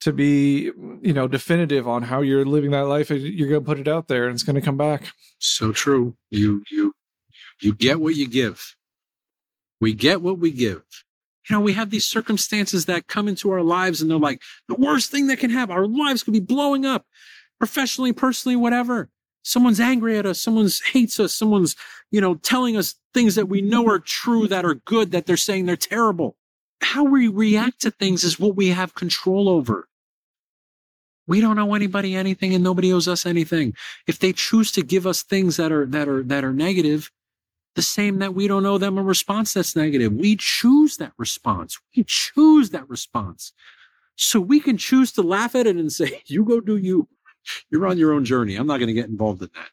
to 0.00 0.12
be 0.12 0.70
you 1.00 1.12
know 1.12 1.26
definitive 1.26 1.88
on 1.88 2.02
how 2.02 2.20
you're 2.20 2.44
living 2.44 2.70
that 2.72 2.86
life 2.86 3.10
you're 3.10 3.48
going 3.48 3.62
to 3.62 3.66
put 3.66 3.80
it 3.80 3.88
out 3.88 4.08
there 4.08 4.26
and 4.26 4.34
it's 4.34 4.42
going 4.42 4.56
to 4.56 4.62
come 4.62 4.76
back. 4.76 5.12
So 5.38 5.72
true. 5.72 6.16
You 6.30 6.62
you 6.70 6.94
you 7.60 7.74
get 7.74 8.00
what 8.00 8.14
you 8.14 8.28
give. 8.28 8.76
We 9.80 9.94
get 9.94 10.22
what 10.22 10.38
we 10.38 10.50
give. 10.50 10.82
You 11.48 11.56
know 11.56 11.60
we 11.60 11.74
have 11.74 11.90
these 11.90 12.06
circumstances 12.06 12.86
that 12.86 13.06
come 13.06 13.28
into 13.28 13.50
our 13.50 13.62
lives 13.62 14.00
and 14.00 14.10
they're 14.10 14.18
like 14.18 14.42
the 14.68 14.74
worst 14.74 15.10
thing 15.10 15.26
that 15.28 15.38
can 15.38 15.50
happen. 15.50 15.74
Our 15.74 15.86
lives 15.86 16.22
could 16.22 16.34
be 16.34 16.40
blowing 16.40 16.84
up 16.84 17.06
professionally 17.58 18.12
personally 18.12 18.56
whatever. 18.56 19.10
Someone's 19.42 19.80
angry 19.80 20.18
at 20.18 20.26
us 20.26 20.40
someone's 20.40 20.80
hates 20.80 21.20
us 21.20 21.34
someone's 21.34 21.76
you 22.10 22.20
know 22.20 22.34
telling 22.36 22.76
us 22.76 22.94
things 23.12 23.34
that 23.34 23.48
we 23.48 23.62
know 23.62 23.86
are 23.88 23.98
true 23.98 24.48
that 24.48 24.64
are 24.64 24.74
good 24.74 25.12
that 25.12 25.26
they're 25.26 25.36
saying 25.36 25.66
they're 25.66 25.76
terrible 25.76 26.36
how 26.84 27.04
we 27.04 27.28
react 27.28 27.80
to 27.82 27.90
things 27.90 28.24
is 28.24 28.38
what 28.38 28.56
we 28.56 28.68
have 28.68 28.94
control 28.94 29.48
over. 29.48 29.88
We 31.26 31.40
don't 31.40 31.58
owe 31.58 31.74
anybody 31.74 32.14
anything 32.14 32.54
and 32.54 32.62
nobody 32.62 32.92
owes 32.92 33.08
us 33.08 33.24
anything. 33.24 33.74
If 34.06 34.18
they 34.18 34.32
choose 34.32 34.70
to 34.72 34.82
give 34.82 35.06
us 35.06 35.22
things 35.22 35.56
that 35.56 35.72
are 35.72 35.86
that 35.86 36.08
are 36.08 36.22
that 36.24 36.44
are 36.44 36.52
negative, 36.52 37.10
the 37.74 37.82
same 37.82 38.18
that 38.18 38.34
we 38.34 38.46
don't 38.46 38.66
owe 38.66 38.78
them 38.78 38.98
a 38.98 39.02
response 39.02 39.54
that's 39.54 39.74
negative. 39.74 40.12
We 40.12 40.36
choose 40.36 40.96
that 40.98 41.12
response. 41.18 41.78
We 41.96 42.04
choose 42.06 42.70
that 42.70 42.88
response. 42.88 43.52
So 44.16 44.40
we 44.40 44.60
can 44.60 44.76
choose 44.76 45.12
to 45.12 45.22
laugh 45.22 45.54
at 45.54 45.66
it 45.66 45.76
and 45.76 45.92
say, 45.92 46.22
you 46.26 46.44
go 46.44 46.60
do 46.60 46.76
you. 46.76 47.08
You're 47.70 47.86
on 47.86 47.98
your 47.98 48.12
own 48.12 48.24
journey. 48.24 48.56
I'm 48.56 48.66
not 48.66 48.78
going 48.78 48.88
to 48.88 48.94
get 48.94 49.08
involved 49.08 49.42
in 49.42 49.50
that. 49.54 49.68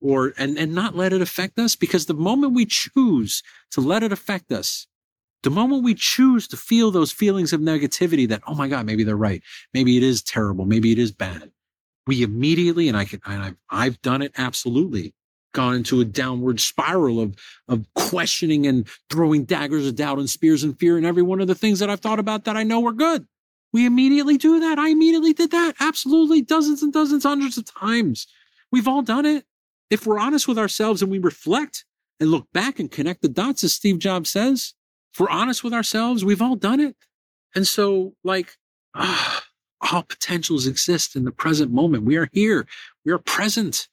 Or 0.00 0.34
and 0.36 0.58
and 0.58 0.74
not 0.74 0.94
let 0.94 1.14
it 1.14 1.22
affect 1.22 1.58
us 1.58 1.76
because 1.76 2.06
the 2.06 2.14
moment 2.14 2.52
we 2.52 2.66
choose 2.66 3.42
to 3.70 3.80
let 3.80 4.02
it 4.02 4.12
affect 4.12 4.52
us, 4.52 4.86
the 5.44 5.50
moment 5.50 5.84
we 5.84 5.94
choose 5.94 6.48
to 6.48 6.56
feel 6.56 6.90
those 6.90 7.12
feelings 7.12 7.52
of 7.52 7.60
negativity 7.60 8.26
that, 8.28 8.42
oh 8.46 8.54
my 8.54 8.66
God, 8.66 8.86
maybe 8.86 9.04
they're 9.04 9.16
right. 9.16 9.42
Maybe 9.72 9.96
it 9.96 10.02
is 10.02 10.22
terrible. 10.22 10.64
Maybe 10.64 10.90
it 10.90 10.98
is 10.98 11.12
bad. 11.12 11.52
We 12.06 12.22
immediately, 12.22 12.88
and 12.88 12.96
I 12.96 13.04
can, 13.04 13.20
and 13.26 13.42
I've, 13.42 13.56
I've 13.70 14.02
done 14.02 14.22
it 14.22 14.32
absolutely, 14.36 15.14
gone 15.52 15.74
into 15.74 16.00
a 16.00 16.04
downward 16.04 16.60
spiral 16.60 17.20
of, 17.20 17.36
of 17.68 17.86
questioning 17.94 18.66
and 18.66 18.88
throwing 19.10 19.44
daggers 19.44 19.86
of 19.86 19.96
doubt 19.96 20.18
and 20.18 20.28
spears 20.28 20.64
and 20.64 20.78
fear 20.78 20.96
and 20.96 21.06
every 21.06 21.22
one 21.22 21.40
of 21.40 21.46
the 21.46 21.54
things 21.54 21.78
that 21.78 21.88
I've 21.88 22.00
thought 22.00 22.18
about 22.18 22.44
that 22.44 22.56
I 22.56 22.62
know 22.62 22.84
are 22.86 22.92
good. 22.92 23.26
We 23.72 23.86
immediately 23.86 24.38
do 24.38 24.60
that. 24.60 24.78
I 24.78 24.88
immediately 24.88 25.32
did 25.32 25.50
that. 25.50 25.74
Absolutely. 25.80 26.42
Dozens 26.42 26.82
and 26.82 26.92
dozens, 26.92 27.24
hundreds 27.24 27.58
of 27.58 27.64
times. 27.64 28.26
We've 28.72 28.88
all 28.88 29.02
done 29.02 29.26
it. 29.26 29.44
If 29.90 30.06
we're 30.06 30.18
honest 30.18 30.48
with 30.48 30.58
ourselves 30.58 31.02
and 31.02 31.10
we 31.10 31.18
reflect 31.18 31.84
and 32.18 32.30
look 32.30 32.46
back 32.52 32.78
and 32.78 32.90
connect 32.90 33.22
the 33.22 33.28
dots, 33.28 33.62
as 33.64 33.72
Steve 33.74 33.98
Jobs 33.98 34.30
says, 34.30 34.74
if 35.14 35.20
we're 35.20 35.30
honest 35.30 35.62
with 35.62 35.72
ourselves, 35.72 36.24
we've 36.24 36.42
all 36.42 36.56
done 36.56 36.80
it. 36.80 36.96
And 37.54 37.66
so, 37.66 38.14
like, 38.24 38.56
all 38.96 40.02
potentials 40.02 40.66
exist 40.66 41.14
in 41.14 41.24
the 41.24 41.30
present 41.30 41.70
moment. 41.70 42.02
We 42.02 42.16
are 42.16 42.28
here. 42.32 42.66
We 43.04 43.12
are 43.12 43.18
present. 43.18 43.88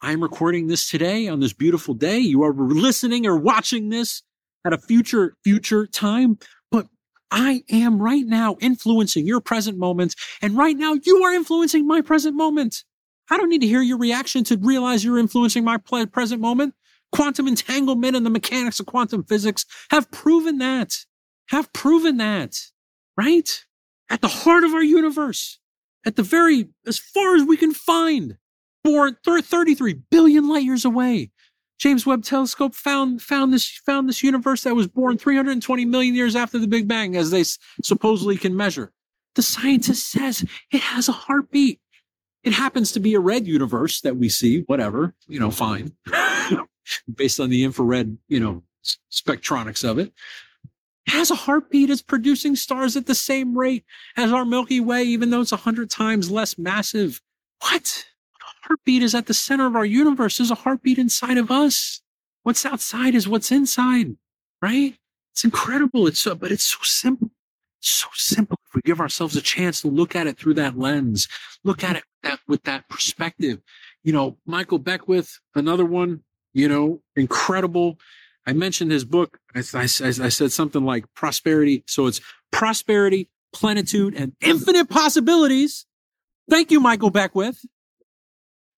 I 0.00 0.12
am 0.12 0.22
recording 0.22 0.68
this 0.68 0.88
today 0.88 1.26
on 1.26 1.40
this 1.40 1.52
beautiful 1.52 1.94
day. 1.94 2.18
You 2.18 2.44
are 2.44 2.54
listening 2.54 3.26
or 3.26 3.36
watching 3.36 3.88
this 3.88 4.22
at 4.64 4.72
a 4.72 4.78
future, 4.78 5.34
future 5.42 5.88
time. 5.88 6.38
But 6.70 6.86
I 7.32 7.64
am 7.70 8.00
right 8.00 8.24
now 8.24 8.56
influencing 8.60 9.26
your 9.26 9.40
present 9.40 9.76
moment. 9.76 10.14
And 10.40 10.56
right 10.56 10.76
now 10.76 10.94
you 11.02 11.24
are 11.24 11.32
influencing 11.32 11.84
my 11.86 12.00
present 12.00 12.36
moment. 12.36 12.84
I 13.28 13.36
don't 13.36 13.48
need 13.48 13.62
to 13.62 13.66
hear 13.66 13.82
your 13.82 13.98
reaction 13.98 14.44
to 14.44 14.56
realize 14.56 15.04
you're 15.04 15.18
influencing 15.18 15.64
my 15.64 15.78
present 15.78 16.40
moment. 16.40 16.74
Quantum 17.12 17.48
entanglement 17.48 18.16
and 18.16 18.24
the 18.24 18.30
mechanics 18.30 18.80
of 18.80 18.86
quantum 18.86 19.24
physics 19.24 19.64
have 19.90 20.10
proven 20.10 20.58
that, 20.58 20.96
have 21.48 21.72
proven 21.72 22.18
that, 22.18 22.56
right? 23.16 23.64
At 24.08 24.20
the 24.20 24.28
heart 24.28 24.64
of 24.64 24.74
our 24.74 24.82
universe, 24.82 25.58
at 26.06 26.16
the 26.16 26.22
very, 26.22 26.68
as 26.86 26.98
far 26.98 27.36
as 27.36 27.42
we 27.44 27.56
can 27.56 27.74
find, 27.74 28.36
born 28.82 29.16
33 29.24 29.94
billion 30.10 30.48
light 30.48 30.64
years 30.64 30.84
away. 30.84 31.30
James 31.78 32.04
Webb 32.04 32.22
Telescope 32.22 32.74
found 32.74 33.22
found 33.22 33.54
this 33.54 33.66
found 33.86 34.08
this 34.08 34.22
universe 34.22 34.64
that 34.64 34.76
was 34.76 34.86
born 34.86 35.16
320 35.16 35.86
million 35.86 36.14
years 36.14 36.36
after 36.36 36.58
the 36.58 36.66
Big 36.66 36.86
Bang, 36.86 37.16
as 37.16 37.30
they 37.30 37.42
supposedly 37.82 38.36
can 38.36 38.54
measure. 38.54 38.92
The 39.34 39.42
scientist 39.42 40.10
says 40.10 40.44
it 40.70 40.80
has 40.80 41.08
a 41.08 41.12
heartbeat. 41.12 41.80
It 42.44 42.52
happens 42.52 42.92
to 42.92 43.00
be 43.00 43.14
a 43.14 43.20
red 43.20 43.46
universe 43.46 44.00
that 44.02 44.16
we 44.16 44.28
see, 44.28 44.60
whatever, 44.66 45.14
you 45.26 45.40
know, 45.40 45.50
fine, 45.50 45.92
based 47.12 47.40
on 47.40 47.50
the 47.50 47.64
infrared, 47.64 48.16
you 48.28 48.40
know, 48.40 48.62
mm. 48.84 48.96
spectronics 49.10 49.88
of 49.88 49.98
it. 49.98 50.12
Has 51.06 51.30
a 51.30 51.34
heartbeat. 51.34 51.90
It's 51.90 52.02
producing 52.02 52.54
stars 52.54 52.96
at 52.96 53.06
the 53.06 53.14
same 53.14 53.56
rate 53.56 53.84
as 54.16 54.32
our 54.32 54.44
Milky 54.44 54.80
Way, 54.80 55.02
even 55.04 55.30
though 55.30 55.40
it's 55.40 55.52
a 55.52 55.56
hundred 55.56 55.90
times 55.90 56.30
less 56.30 56.58
massive. 56.58 57.20
What? 57.60 58.04
heartbeat 58.70 59.02
is 59.02 59.16
at 59.16 59.26
the 59.26 59.34
center 59.34 59.66
of 59.66 59.74
our 59.74 59.84
universe. 59.84 60.38
There's 60.38 60.52
a 60.52 60.56
heartbeat 60.56 60.98
inside 60.98 61.38
of 61.38 61.50
us. 61.50 62.00
What's 62.44 62.64
outside 62.64 63.16
is 63.16 63.28
what's 63.28 63.50
inside, 63.50 64.16
right? 64.62 64.94
It's 65.32 65.44
incredible. 65.44 66.06
It's 66.06 66.20
so, 66.20 66.36
but 66.36 66.52
it's 66.52 66.64
so 66.64 66.78
simple. 66.82 67.30
It's 67.80 67.90
so 67.90 68.06
simple. 68.14 68.58
If 68.68 68.74
we 68.74 68.82
give 68.82 69.00
ourselves 69.00 69.34
a 69.34 69.40
chance 69.40 69.82
to 69.82 69.88
look 69.88 70.14
at 70.14 70.28
it 70.28 70.38
through 70.38 70.54
that 70.54 70.78
lens, 70.78 71.26
look 71.64 71.82
at 71.82 71.96
it 71.96 72.04
with 72.04 72.30
that, 72.30 72.40
with 72.46 72.62
that 72.64 72.88
perspective. 72.88 73.60
You 74.04 74.12
know, 74.12 74.38
Michael 74.46 74.78
Beckwith, 74.78 75.40
another 75.54 75.84
one, 75.84 76.22
you 76.52 76.68
know, 76.68 77.02
incredible. 77.16 77.98
I 78.46 78.52
mentioned 78.52 78.90
his 78.90 79.04
book. 79.04 79.38
I, 79.54 79.60
I, 79.74 79.82
I 79.82 79.86
said 79.86 80.52
something 80.52 80.84
like 80.84 81.04
prosperity. 81.14 81.84
So 81.86 82.06
it's 82.06 82.20
prosperity, 82.50 83.28
plenitude, 83.52 84.14
and 84.14 84.32
infinite 84.40 84.88
possibilities. 84.88 85.86
Thank 86.48 86.70
you, 86.70 86.80
Michael 86.80 87.10
Beckwith. 87.10 87.64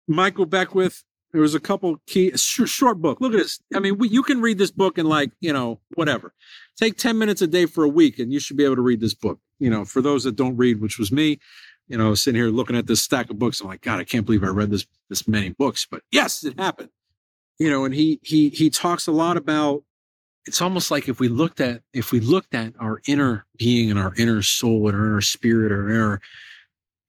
Michael 0.06 0.46
Beckwith. 0.46 1.04
There 1.32 1.40
was 1.40 1.54
a 1.54 1.60
couple 1.60 1.96
key 2.06 2.36
short, 2.36 2.68
short 2.68 3.00
book. 3.00 3.18
Look 3.22 3.32
at 3.32 3.38
this. 3.38 3.58
I 3.74 3.78
mean, 3.78 3.96
we, 3.96 4.08
you 4.08 4.22
can 4.22 4.42
read 4.42 4.58
this 4.58 4.70
book 4.70 4.98
in 4.98 5.06
like 5.06 5.30
you 5.40 5.52
know 5.52 5.80
whatever. 5.94 6.34
Take 6.76 6.98
ten 6.98 7.16
minutes 7.16 7.40
a 7.40 7.46
day 7.46 7.64
for 7.64 7.84
a 7.84 7.88
week, 7.88 8.18
and 8.18 8.30
you 8.30 8.38
should 8.38 8.58
be 8.58 8.64
able 8.64 8.76
to 8.76 8.82
read 8.82 9.00
this 9.00 9.14
book. 9.14 9.38
You 9.58 9.70
know, 9.70 9.86
for 9.86 10.02
those 10.02 10.24
that 10.24 10.36
don't 10.36 10.58
read, 10.58 10.82
which 10.82 10.98
was 10.98 11.10
me, 11.10 11.38
you 11.88 11.96
know, 11.96 12.14
sitting 12.14 12.38
here 12.38 12.50
looking 12.50 12.76
at 12.76 12.86
this 12.86 13.02
stack 13.02 13.30
of 13.30 13.38
books, 13.38 13.62
I'm 13.62 13.68
like, 13.68 13.80
God, 13.80 13.98
I 13.98 14.04
can't 14.04 14.26
believe 14.26 14.44
I 14.44 14.48
read 14.48 14.70
this 14.70 14.86
this 15.08 15.26
many 15.26 15.50
books. 15.50 15.86
But 15.90 16.02
yes, 16.10 16.44
it 16.44 16.60
happened. 16.60 16.90
You 17.58 17.70
know, 17.70 17.84
and 17.84 17.94
he 17.94 18.18
he 18.22 18.48
he 18.50 18.70
talks 18.70 19.06
a 19.06 19.12
lot 19.12 19.36
about. 19.36 19.84
It's 20.44 20.60
almost 20.60 20.90
like 20.90 21.08
if 21.08 21.20
we 21.20 21.28
looked 21.28 21.60
at 21.60 21.82
if 21.92 22.10
we 22.10 22.18
looked 22.18 22.54
at 22.54 22.74
our 22.80 23.00
inner 23.06 23.46
being 23.56 23.90
and 23.90 23.98
our 23.98 24.12
inner 24.16 24.42
soul 24.42 24.88
and 24.88 24.96
our 24.96 25.06
inner 25.06 25.20
spirit 25.20 25.70
or 25.70 25.88
inner 25.88 26.20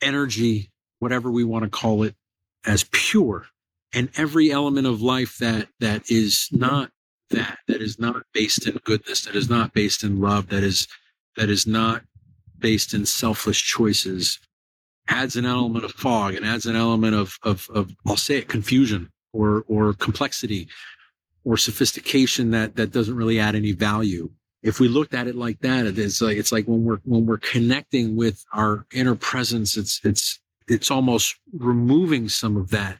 energy, 0.01 0.71
whatever 0.99 1.31
we 1.31 1.43
want 1.43 1.63
to 1.63 1.69
call 1.69 2.03
it, 2.03 2.15
as 2.65 2.85
pure 2.91 3.47
and 3.93 4.09
every 4.15 4.51
element 4.51 4.87
of 4.87 5.01
life 5.01 5.37
that 5.37 5.67
that 5.79 6.09
is 6.09 6.49
not 6.51 6.89
that 7.29 7.59
that 7.67 7.81
is 7.81 7.99
not 7.99 8.23
based 8.33 8.67
in 8.67 8.79
goodness 8.83 9.21
that 9.25 9.35
is 9.35 9.49
not 9.49 9.73
based 9.73 10.03
in 10.03 10.19
love 10.19 10.49
that 10.49 10.63
is 10.63 10.87
that 11.37 11.49
is 11.49 11.65
not 11.65 12.03
based 12.57 12.93
in 12.93 13.05
selfless 13.05 13.57
choices 13.59 14.39
adds 15.07 15.35
an 15.35 15.45
element 15.45 15.83
of 15.83 15.91
fog 15.91 16.33
and 16.33 16.45
adds 16.45 16.65
an 16.65 16.75
element 16.75 17.15
of 17.15 17.37
of, 17.43 17.67
of 17.73 17.91
I'll 18.05 18.17
say 18.17 18.37
it 18.37 18.47
confusion 18.47 19.09
or 19.33 19.63
or 19.67 19.93
complexity 19.93 20.67
or 21.43 21.57
sophistication 21.57 22.51
that 22.51 22.75
that 22.75 22.91
doesn't 22.91 23.15
really 23.15 23.39
add 23.39 23.55
any 23.55 23.71
value 23.73 24.29
if 24.61 24.79
we 24.79 24.87
looked 24.87 25.13
at 25.13 25.27
it 25.27 25.35
like 25.35 25.59
that 25.59 25.85
it's 25.85 26.21
like 26.21 26.37
it's 26.37 26.51
like 26.51 26.65
when 26.65 26.83
we're 26.83 26.99
when 27.03 27.25
we're 27.25 27.37
connecting 27.37 28.15
with 28.15 28.45
our 28.53 28.85
inner 28.93 29.15
presence 29.15 29.75
it's 29.75 29.99
it's 30.03 30.39
it's 30.67 30.91
almost 30.91 31.35
removing 31.51 32.29
some 32.29 32.57
of 32.57 32.69
that. 32.71 32.99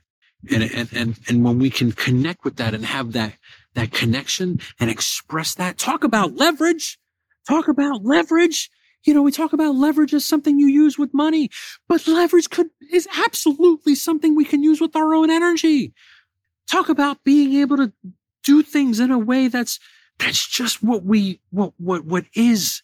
And, 0.52 0.64
and, 0.64 0.90
and, 0.94 1.20
and 1.30 1.44
when 1.44 1.58
we 1.60 1.70
can 1.70 1.94
connect 1.94 2.44
with 2.44 2.58
that 2.58 2.74
and 2.74 2.86
have 2.86 3.14
that, 3.14 3.36
that 3.76 3.92
connection 3.92 4.60
and 4.80 4.90
express 4.90 5.56
that, 5.56 5.78
talk 5.78 6.04
about 6.04 6.36
leverage, 6.36 7.00
talk 7.48 7.70
about 7.70 8.04
leverage. 8.04 8.70
You 9.06 9.14
know, 9.14 9.22
we 9.22 9.32
talk 9.32 9.54
about 9.54 9.76
leverage 9.76 10.14
as 10.14 10.26
something 10.26 10.60
you 10.60 10.68
use 10.68 10.98
with 10.98 11.14
money, 11.14 11.50
but 11.88 12.08
leverage 12.08 12.50
could, 12.50 12.68
is 12.92 13.08
absolutely 13.18 13.96
something 13.96 14.36
we 14.36 14.46
can 14.46 14.64
use 14.64 14.82
with 14.82 14.96
our 14.96 15.14
own 15.14 15.30
energy. 15.30 15.94
Talk 16.70 16.90
about 16.90 17.24
being 17.24 17.54
able 17.62 17.78
to 17.78 17.92
do 18.44 18.64
things 18.64 19.00
in 19.00 19.12
a 19.12 19.20
way 19.20 19.48
that's, 19.48 19.80
that's 20.20 20.48
just 20.48 20.84
what 20.84 21.04
we, 21.04 21.40
what, 21.52 21.74
what, 21.78 22.06
what 22.06 22.26
is, 22.36 22.82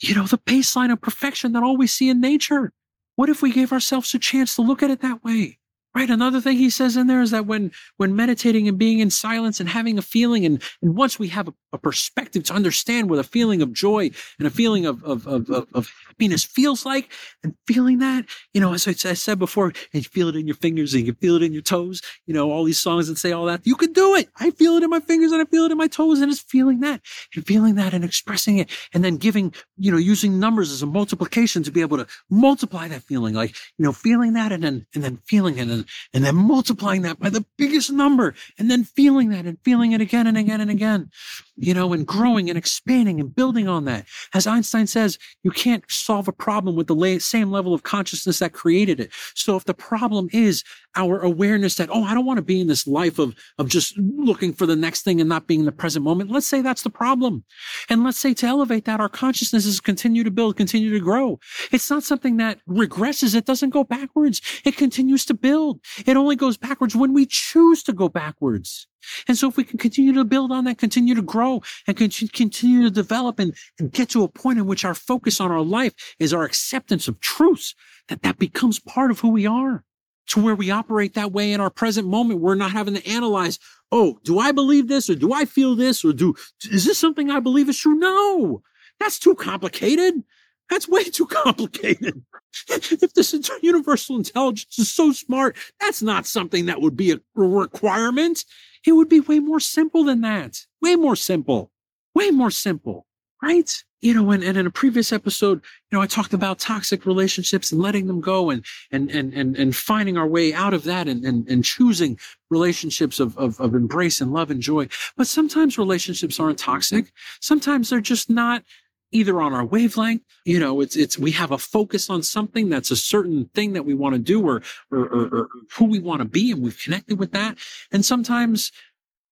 you 0.00 0.14
know, 0.14 0.26
the 0.26 0.38
baseline 0.38 0.92
of 0.92 1.00
perfection 1.00 1.52
that 1.52 1.62
all 1.62 1.76
we 1.76 1.86
see 1.86 2.08
in 2.08 2.20
nature. 2.20 2.72
What 3.16 3.28
if 3.28 3.42
we 3.42 3.52
gave 3.52 3.72
ourselves 3.72 4.14
a 4.14 4.18
chance 4.18 4.56
to 4.56 4.62
look 4.62 4.82
at 4.82 4.90
it 4.90 5.00
that 5.00 5.22
way? 5.22 5.58
Right. 5.94 6.08
Another 6.08 6.40
thing 6.40 6.56
he 6.56 6.70
says 6.70 6.96
in 6.96 7.06
there 7.06 7.20
is 7.20 7.32
that 7.32 7.44
when, 7.44 7.70
when 7.98 8.16
meditating 8.16 8.66
and 8.66 8.78
being 8.78 9.00
in 9.00 9.10
silence 9.10 9.60
and 9.60 9.68
having 9.68 9.98
a 9.98 10.02
feeling, 10.02 10.46
and, 10.46 10.62
and 10.80 10.96
once 10.96 11.18
we 11.18 11.28
have 11.28 11.48
a, 11.48 11.54
a 11.74 11.78
perspective 11.78 12.44
to 12.44 12.54
understand 12.54 13.10
what 13.10 13.18
a 13.18 13.24
feeling 13.24 13.60
of 13.60 13.74
joy 13.74 14.10
and 14.38 14.48
a 14.48 14.50
feeling 14.50 14.86
of, 14.86 15.04
of, 15.04 15.26
of, 15.26 15.50
of, 15.50 15.92
happiness 16.08 16.44
feels 16.44 16.86
like, 16.86 17.10
and 17.42 17.54
feeling 17.66 17.98
that, 17.98 18.24
you 18.54 18.60
know, 18.60 18.72
as 18.72 18.86
I, 18.86 18.92
as 18.92 19.04
I 19.04 19.12
said 19.14 19.38
before, 19.38 19.66
and 19.66 19.74
you 19.92 20.02
feel 20.02 20.28
it 20.28 20.36
in 20.36 20.46
your 20.46 20.56
fingers 20.56 20.94
and 20.94 21.06
you 21.06 21.14
feel 21.14 21.36
it 21.36 21.42
in 21.42 21.52
your 21.52 21.62
toes, 21.62 22.00
you 22.26 22.32
know, 22.32 22.50
all 22.50 22.64
these 22.64 22.78
songs 22.78 23.08
that 23.08 23.18
say 23.18 23.32
all 23.32 23.46
that, 23.46 23.66
you 23.66 23.74
can 23.74 23.92
do 23.92 24.14
it. 24.14 24.28
I 24.36 24.50
feel 24.50 24.76
it 24.76 24.82
in 24.82 24.90
my 24.90 25.00
fingers 25.00 25.32
and 25.32 25.42
I 25.42 25.44
feel 25.46 25.64
it 25.64 25.72
in 25.72 25.78
my 25.78 25.88
toes, 25.88 26.20
and 26.20 26.30
it's 26.30 26.40
feeling 26.40 26.80
that 26.80 27.02
and 27.34 27.46
feeling 27.46 27.74
that 27.74 27.92
and 27.92 28.04
expressing 28.04 28.58
it, 28.58 28.70
and 28.94 29.04
then 29.04 29.16
giving, 29.18 29.52
you 29.76 29.90
know, 29.90 29.98
using 29.98 30.38
numbers 30.38 30.70
as 30.70 30.82
a 30.82 30.86
multiplication 30.86 31.62
to 31.62 31.70
be 31.70 31.80
able 31.80 31.98
to 31.98 32.06
multiply 32.30 32.88
that 32.88 33.02
feeling, 33.02 33.34
like, 33.34 33.54
you 33.76 33.84
know, 33.84 33.92
feeling 33.92 34.34
that 34.34 34.52
and 34.52 34.62
then, 34.62 34.86
and 34.94 35.04
then 35.04 35.18
feeling 35.26 35.58
it 35.58 35.68
and 35.68 35.81
and 36.14 36.24
then 36.24 36.34
multiplying 36.34 37.02
that 37.02 37.18
by 37.18 37.28
the 37.28 37.44
biggest 37.58 37.92
number 37.92 38.34
and 38.58 38.70
then 38.70 38.84
feeling 38.84 39.28
that 39.30 39.44
and 39.44 39.58
feeling 39.64 39.92
it 39.92 40.00
again 40.00 40.26
and 40.26 40.38
again 40.38 40.60
and 40.60 40.70
again, 40.70 41.10
you 41.56 41.74
know, 41.74 41.92
and 41.92 42.06
growing 42.06 42.48
and 42.48 42.58
expanding 42.58 43.20
and 43.20 43.34
building 43.34 43.68
on 43.68 43.84
that. 43.84 44.06
As 44.34 44.46
Einstein 44.46 44.86
says, 44.86 45.18
you 45.42 45.50
can't 45.50 45.84
solve 45.88 46.28
a 46.28 46.32
problem 46.32 46.76
with 46.76 46.86
the 46.86 47.18
same 47.18 47.50
level 47.50 47.74
of 47.74 47.82
consciousness 47.82 48.38
that 48.38 48.52
created 48.52 49.00
it. 49.00 49.10
So 49.34 49.56
if 49.56 49.64
the 49.64 49.74
problem 49.74 50.28
is 50.32 50.64
our 50.96 51.20
awareness 51.20 51.76
that, 51.76 51.88
oh, 51.90 52.04
I 52.04 52.14
don't 52.14 52.26
want 52.26 52.38
to 52.38 52.42
be 52.42 52.60
in 52.60 52.66
this 52.66 52.86
life 52.86 53.18
of, 53.18 53.34
of 53.58 53.68
just 53.68 53.96
looking 53.98 54.52
for 54.52 54.66
the 54.66 54.76
next 54.76 55.02
thing 55.02 55.20
and 55.20 55.28
not 55.28 55.46
being 55.46 55.60
in 55.60 55.66
the 55.66 55.72
present 55.72 56.04
moment. 56.04 56.30
Let's 56.30 56.46
say 56.46 56.60
that's 56.60 56.82
the 56.82 56.90
problem. 56.90 57.44
And 57.88 58.04
let's 58.04 58.18
say 58.18 58.34
to 58.34 58.46
elevate 58.46 58.84
that, 58.84 59.00
our 59.00 59.08
consciousness 59.08 59.42
consciousnesses 59.42 59.80
continue 59.80 60.24
to 60.24 60.30
build, 60.30 60.56
continue 60.56 60.90
to 60.90 61.00
grow. 61.00 61.38
It's 61.72 61.90
not 61.90 62.02
something 62.02 62.36
that 62.36 62.58
regresses. 62.68 63.34
It 63.34 63.44
doesn't 63.44 63.70
go 63.70 63.84
backwards. 63.84 64.40
It 64.64 64.76
continues 64.76 65.24
to 65.26 65.34
build. 65.72 66.08
It 66.08 66.16
only 66.16 66.36
goes 66.36 66.56
backwards 66.56 66.96
when 66.96 67.12
we 67.12 67.26
choose 67.26 67.82
to 67.84 67.92
go 67.92 68.08
backwards. 68.08 68.86
And 69.26 69.36
so 69.36 69.48
if 69.48 69.56
we 69.56 69.64
can 69.64 69.78
continue 69.78 70.12
to 70.12 70.24
build 70.24 70.52
on 70.52 70.64
that, 70.64 70.78
continue 70.78 71.14
to 71.14 71.22
grow 71.22 71.62
and 71.86 71.96
continue 71.96 72.82
to 72.84 72.90
develop 72.90 73.38
and, 73.38 73.54
and 73.78 73.92
get 73.92 74.10
to 74.10 74.22
a 74.22 74.28
point 74.28 74.58
in 74.58 74.66
which 74.66 74.84
our 74.84 74.94
focus 74.94 75.40
on 75.40 75.50
our 75.50 75.62
life 75.62 75.92
is 76.18 76.32
our 76.32 76.44
acceptance 76.44 77.08
of 77.08 77.18
truths, 77.20 77.74
that 78.08 78.22
that 78.22 78.38
becomes 78.38 78.78
part 78.78 79.10
of 79.10 79.20
who 79.20 79.30
we 79.30 79.46
are 79.46 79.84
to 80.28 80.40
where 80.40 80.54
we 80.54 80.70
operate 80.70 81.14
that 81.14 81.32
way 81.32 81.52
in 81.52 81.60
our 81.60 81.70
present 81.70 82.06
moment. 82.06 82.40
We're 82.40 82.54
not 82.54 82.70
having 82.70 82.94
to 82.94 83.08
analyze, 83.08 83.58
oh, 83.90 84.18
do 84.22 84.38
I 84.38 84.52
believe 84.52 84.86
this 84.86 85.10
or 85.10 85.16
do 85.16 85.32
I 85.32 85.46
feel 85.46 85.74
this 85.74 86.04
or 86.04 86.12
do, 86.12 86.34
is 86.70 86.84
this 86.84 86.98
something 86.98 87.28
I 87.28 87.40
believe 87.40 87.68
is 87.68 87.78
true? 87.78 87.96
No, 87.96 88.62
that's 89.00 89.18
too 89.18 89.34
complicated. 89.34 90.22
That's 90.70 90.88
way 90.88 91.04
too 91.04 91.26
complicated. 91.26 92.22
if 92.68 93.14
this 93.14 93.34
universal 93.62 94.16
intelligence 94.16 94.78
is 94.78 94.90
so 94.90 95.12
smart, 95.12 95.56
that's 95.80 96.02
not 96.02 96.26
something 96.26 96.66
that 96.66 96.80
would 96.80 96.96
be 96.96 97.12
a 97.12 97.20
requirement. 97.34 98.44
It 98.86 98.92
would 98.92 99.08
be 99.08 99.20
way 99.20 99.38
more 99.38 99.60
simple 99.60 100.04
than 100.04 100.20
that. 100.22 100.60
Way 100.80 100.96
more 100.96 101.16
simple. 101.16 101.70
Way 102.14 102.30
more 102.30 102.50
simple. 102.50 103.06
Right? 103.42 103.72
You 104.02 104.14
know, 104.14 104.30
and, 104.32 104.42
and 104.42 104.56
in 104.56 104.66
a 104.66 104.70
previous 104.70 105.12
episode, 105.12 105.62
you 105.90 105.96
know, 105.96 106.02
I 106.02 106.06
talked 106.06 106.32
about 106.32 106.58
toxic 106.58 107.06
relationships 107.06 107.70
and 107.70 107.80
letting 107.80 108.06
them 108.06 108.20
go 108.20 108.50
and 108.50 108.64
and 108.90 109.10
and 109.10 109.32
and, 109.32 109.56
and 109.56 109.76
finding 109.76 110.16
our 110.16 110.26
way 110.26 110.52
out 110.52 110.74
of 110.74 110.84
that 110.84 111.06
and, 111.08 111.24
and, 111.24 111.48
and 111.48 111.64
choosing 111.64 112.18
relationships 112.50 113.20
of, 113.20 113.36
of, 113.38 113.60
of 113.60 113.74
embrace 113.74 114.20
and 114.20 114.32
love 114.32 114.50
and 114.50 114.60
joy. 114.60 114.88
But 115.16 115.26
sometimes 115.26 115.78
relationships 115.78 116.40
aren't 116.40 116.58
toxic. 116.58 117.12
Sometimes 117.40 117.90
they're 117.90 118.00
just 118.00 118.28
not 118.28 118.64
either 119.12 119.40
on 119.40 119.52
our 119.52 119.64
wavelength. 119.64 120.22
You 120.44 120.58
know, 120.58 120.80
it's, 120.80 120.96
it's, 120.96 121.18
we 121.18 121.30
have 121.32 121.52
a 121.52 121.58
focus 121.58 122.10
on 122.10 122.22
something 122.22 122.68
that's 122.68 122.90
a 122.90 122.96
certain 122.96 123.50
thing 123.54 123.74
that 123.74 123.84
we 123.84 123.94
want 123.94 124.14
to 124.14 124.18
do 124.18 124.46
or, 124.46 124.62
or, 124.90 125.06
or, 125.06 125.28
or 125.28 125.48
who 125.76 125.84
we 125.84 126.00
want 126.00 126.20
to 126.20 126.28
be. 126.28 126.50
And 126.50 126.62
we've 126.62 126.78
connected 126.78 127.18
with 127.18 127.32
that. 127.32 127.58
And 127.92 128.04
sometimes, 128.04 128.72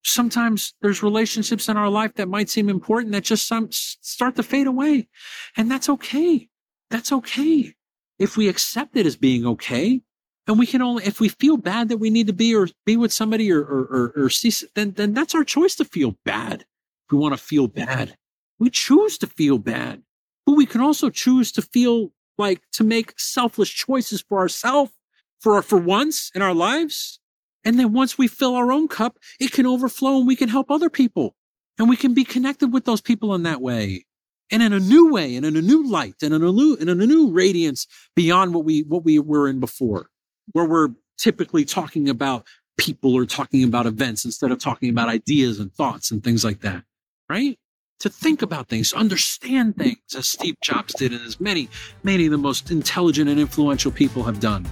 sometimes 0.02 0.74
there's 0.80 1.02
relationships 1.02 1.68
in 1.68 1.76
our 1.76 1.90
life 1.90 2.14
that 2.14 2.28
might 2.28 2.48
seem 2.48 2.68
important 2.68 3.12
that 3.12 3.24
just 3.24 3.46
some 3.46 3.68
start 3.70 4.36
to 4.36 4.42
fade 4.42 4.66
away. 4.66 5.08
And 5.56 5.70
that's 5.70 5.88
okay. 5.88 6.48
That's 6.90 7.12
okay. 7.12 7.74
If 8.18 8.36
we 8.36 8.48
accept 8.48 8.96
it 8.96 9.06
as 9.06 9.16
being 9.16 9.46
okay, 9.46 10.02
And 10.50 10.58
we 10.58 10.66
can 10.66 10.82
only, 10.82 11.04
if 11.04 11.20
we 11.20 11.28
feel 11.28 11.56
bad 11.56 11.88
that 11.90 11.98
we 11.98 12.10
need 12.10 12.26
to 12.26 12.32
be 12.32 12.56
or 12.56 12.66
be 12.84 12.96
with 12.96 13.12
somebody 13.12 13.52
or, 13.52 13.60
or, 13.60 14.12
or, 14.16 14.24
or 14.24 14.30
see, 14.30 14.52
then, 14.74 14.92
then 14.92 15.14
that's 15.14 15.32
our 15.32 15.44
choice 15.44 15.76
to 15.76 15.84
feel 15.84 16.16
bad. 16.24 16.62
If 17.06 17.12
we 17.12 17.18
want 17.18 17.34
to 17.34 17.38
feel 17.38 17.68
bad, 17.68 18.16
we 18.60 18.70
choose 18.70 19.18
to 19.18 19.26
feel 19.26 19.58
bad. 19.58 20.02
But 20.46 20.52
we 20.52 20.66
can 20.66 20.80
also 20.80 21.10
choose 21.10 21.50
to 21.52 21.62
feel 21.62 22.12
like 22.38 22.60
to 22.72 22.84
make 22.84 23.18
selfless 23.18 23.68
choices 23.68 24.22
for 24.22 24.38
ourselves 24.38 24.92
for, 25.40 25.60
for 25.62 25.78
once 25.78 26.30
in 26.34 26.42
our 26.42 26.54
lives. 26.54 27.18
And 27.64 27.78
then 27.78 27.92
once 27.92 28.16
we 28.16 28.28
fill 28.28 28.54
our 28.54 28.70
own 28.70 28.88
cup, 28.88 29.18
it 29.40 29.52
can 29.52 29.66
overflow 29.66 30.18
and 30.18 30.26
we 30.26 30.36
can 30.36 30.48
help 30.48 30.70
other 30.70 30.90
people 30.90 31.34
and 31.78 31.88
we 31.88 31.96
can 31.96 32.14
be 32.14 32.24
connected 32.24 32.72
with 32.72 32.84
those 32.84 33.00
people 33.00 33.34
in 33.34 33.42
that 33.42 33.60
way 33.60 34.04
and 34.50 34.62
in 34.62 34.72
a 34.72 34.80
new 34.80 35.12
way 35.12 35.36
and 35.36 35.44
in 35.44 35.56
a 35.56 35.62
new 35.62 35.86
light 35.86 36.16
and 36.22 36.34
in 36.34 36.42
a 36.42 36.52
new, 36.52 36.74
in 36.76 36.88
a 36.88 36.94
new 36.94 37.30
radiance 37.30 37.86
beyond 38.16 38.54
what 38.54 38.64
we, 38.64 38.82
what 38.82 39.04
we 39.04 39.18
were 39.18 39.48
in 39.48 39.60
before, 39.60 40.06
where 40.52 40.64
we're 40.64 40.88
typically 41.18 41.64
talking 41.64 42.08
about 42.08 42.46
people 42.78 43.14
or 43.14 43.26
talking 43.26 43.62
about 43.62 43.86
events 43.86 44.24
instead 44.24 44.50
of 44.50 44.58
talking 44.58 44.88
about 44.88 45.08
ideas 45.08 45.60
and 45.60 45.72
thoughts 45.74 46.10
and 46.10 46.24
things 46.24 46.44
like 46.44 46.60
that, 46.60 46.82
right? 47.28 47.58
To 48.00 48.08
think 48.08 48.40
about 48.40 48.68
things, 48.68 48.94
understand 48.94 49.76
things 49.76 49.98
as 50.16 50.26
Steve 50.26 50.56
Jobs 50.62 50.94
did 50.94 51.12
and 51.12 51.20
as 51.26 51.38
many, 51.38 51.68
many 52.02 52.24
of 52.24 52.30
the 52.30 52.38
most 52.38 52.70
intelligent 52.70 53.28
and 53.28 53.38
influential 53.38 53.92
people 53.92 54.22
have 54.22 54.40
done. 54.40 54.66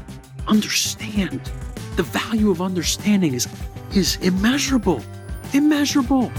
Understand. 0.47 1.43
The 1.97 2.05
value 2.05 2.51
of 2.51 2.63
understanding 2.63 3.35
is, 3.35 3.47
is 3.95 4.17
immeasurable, 4.23 5.03
immeasurable. 5.53 6.33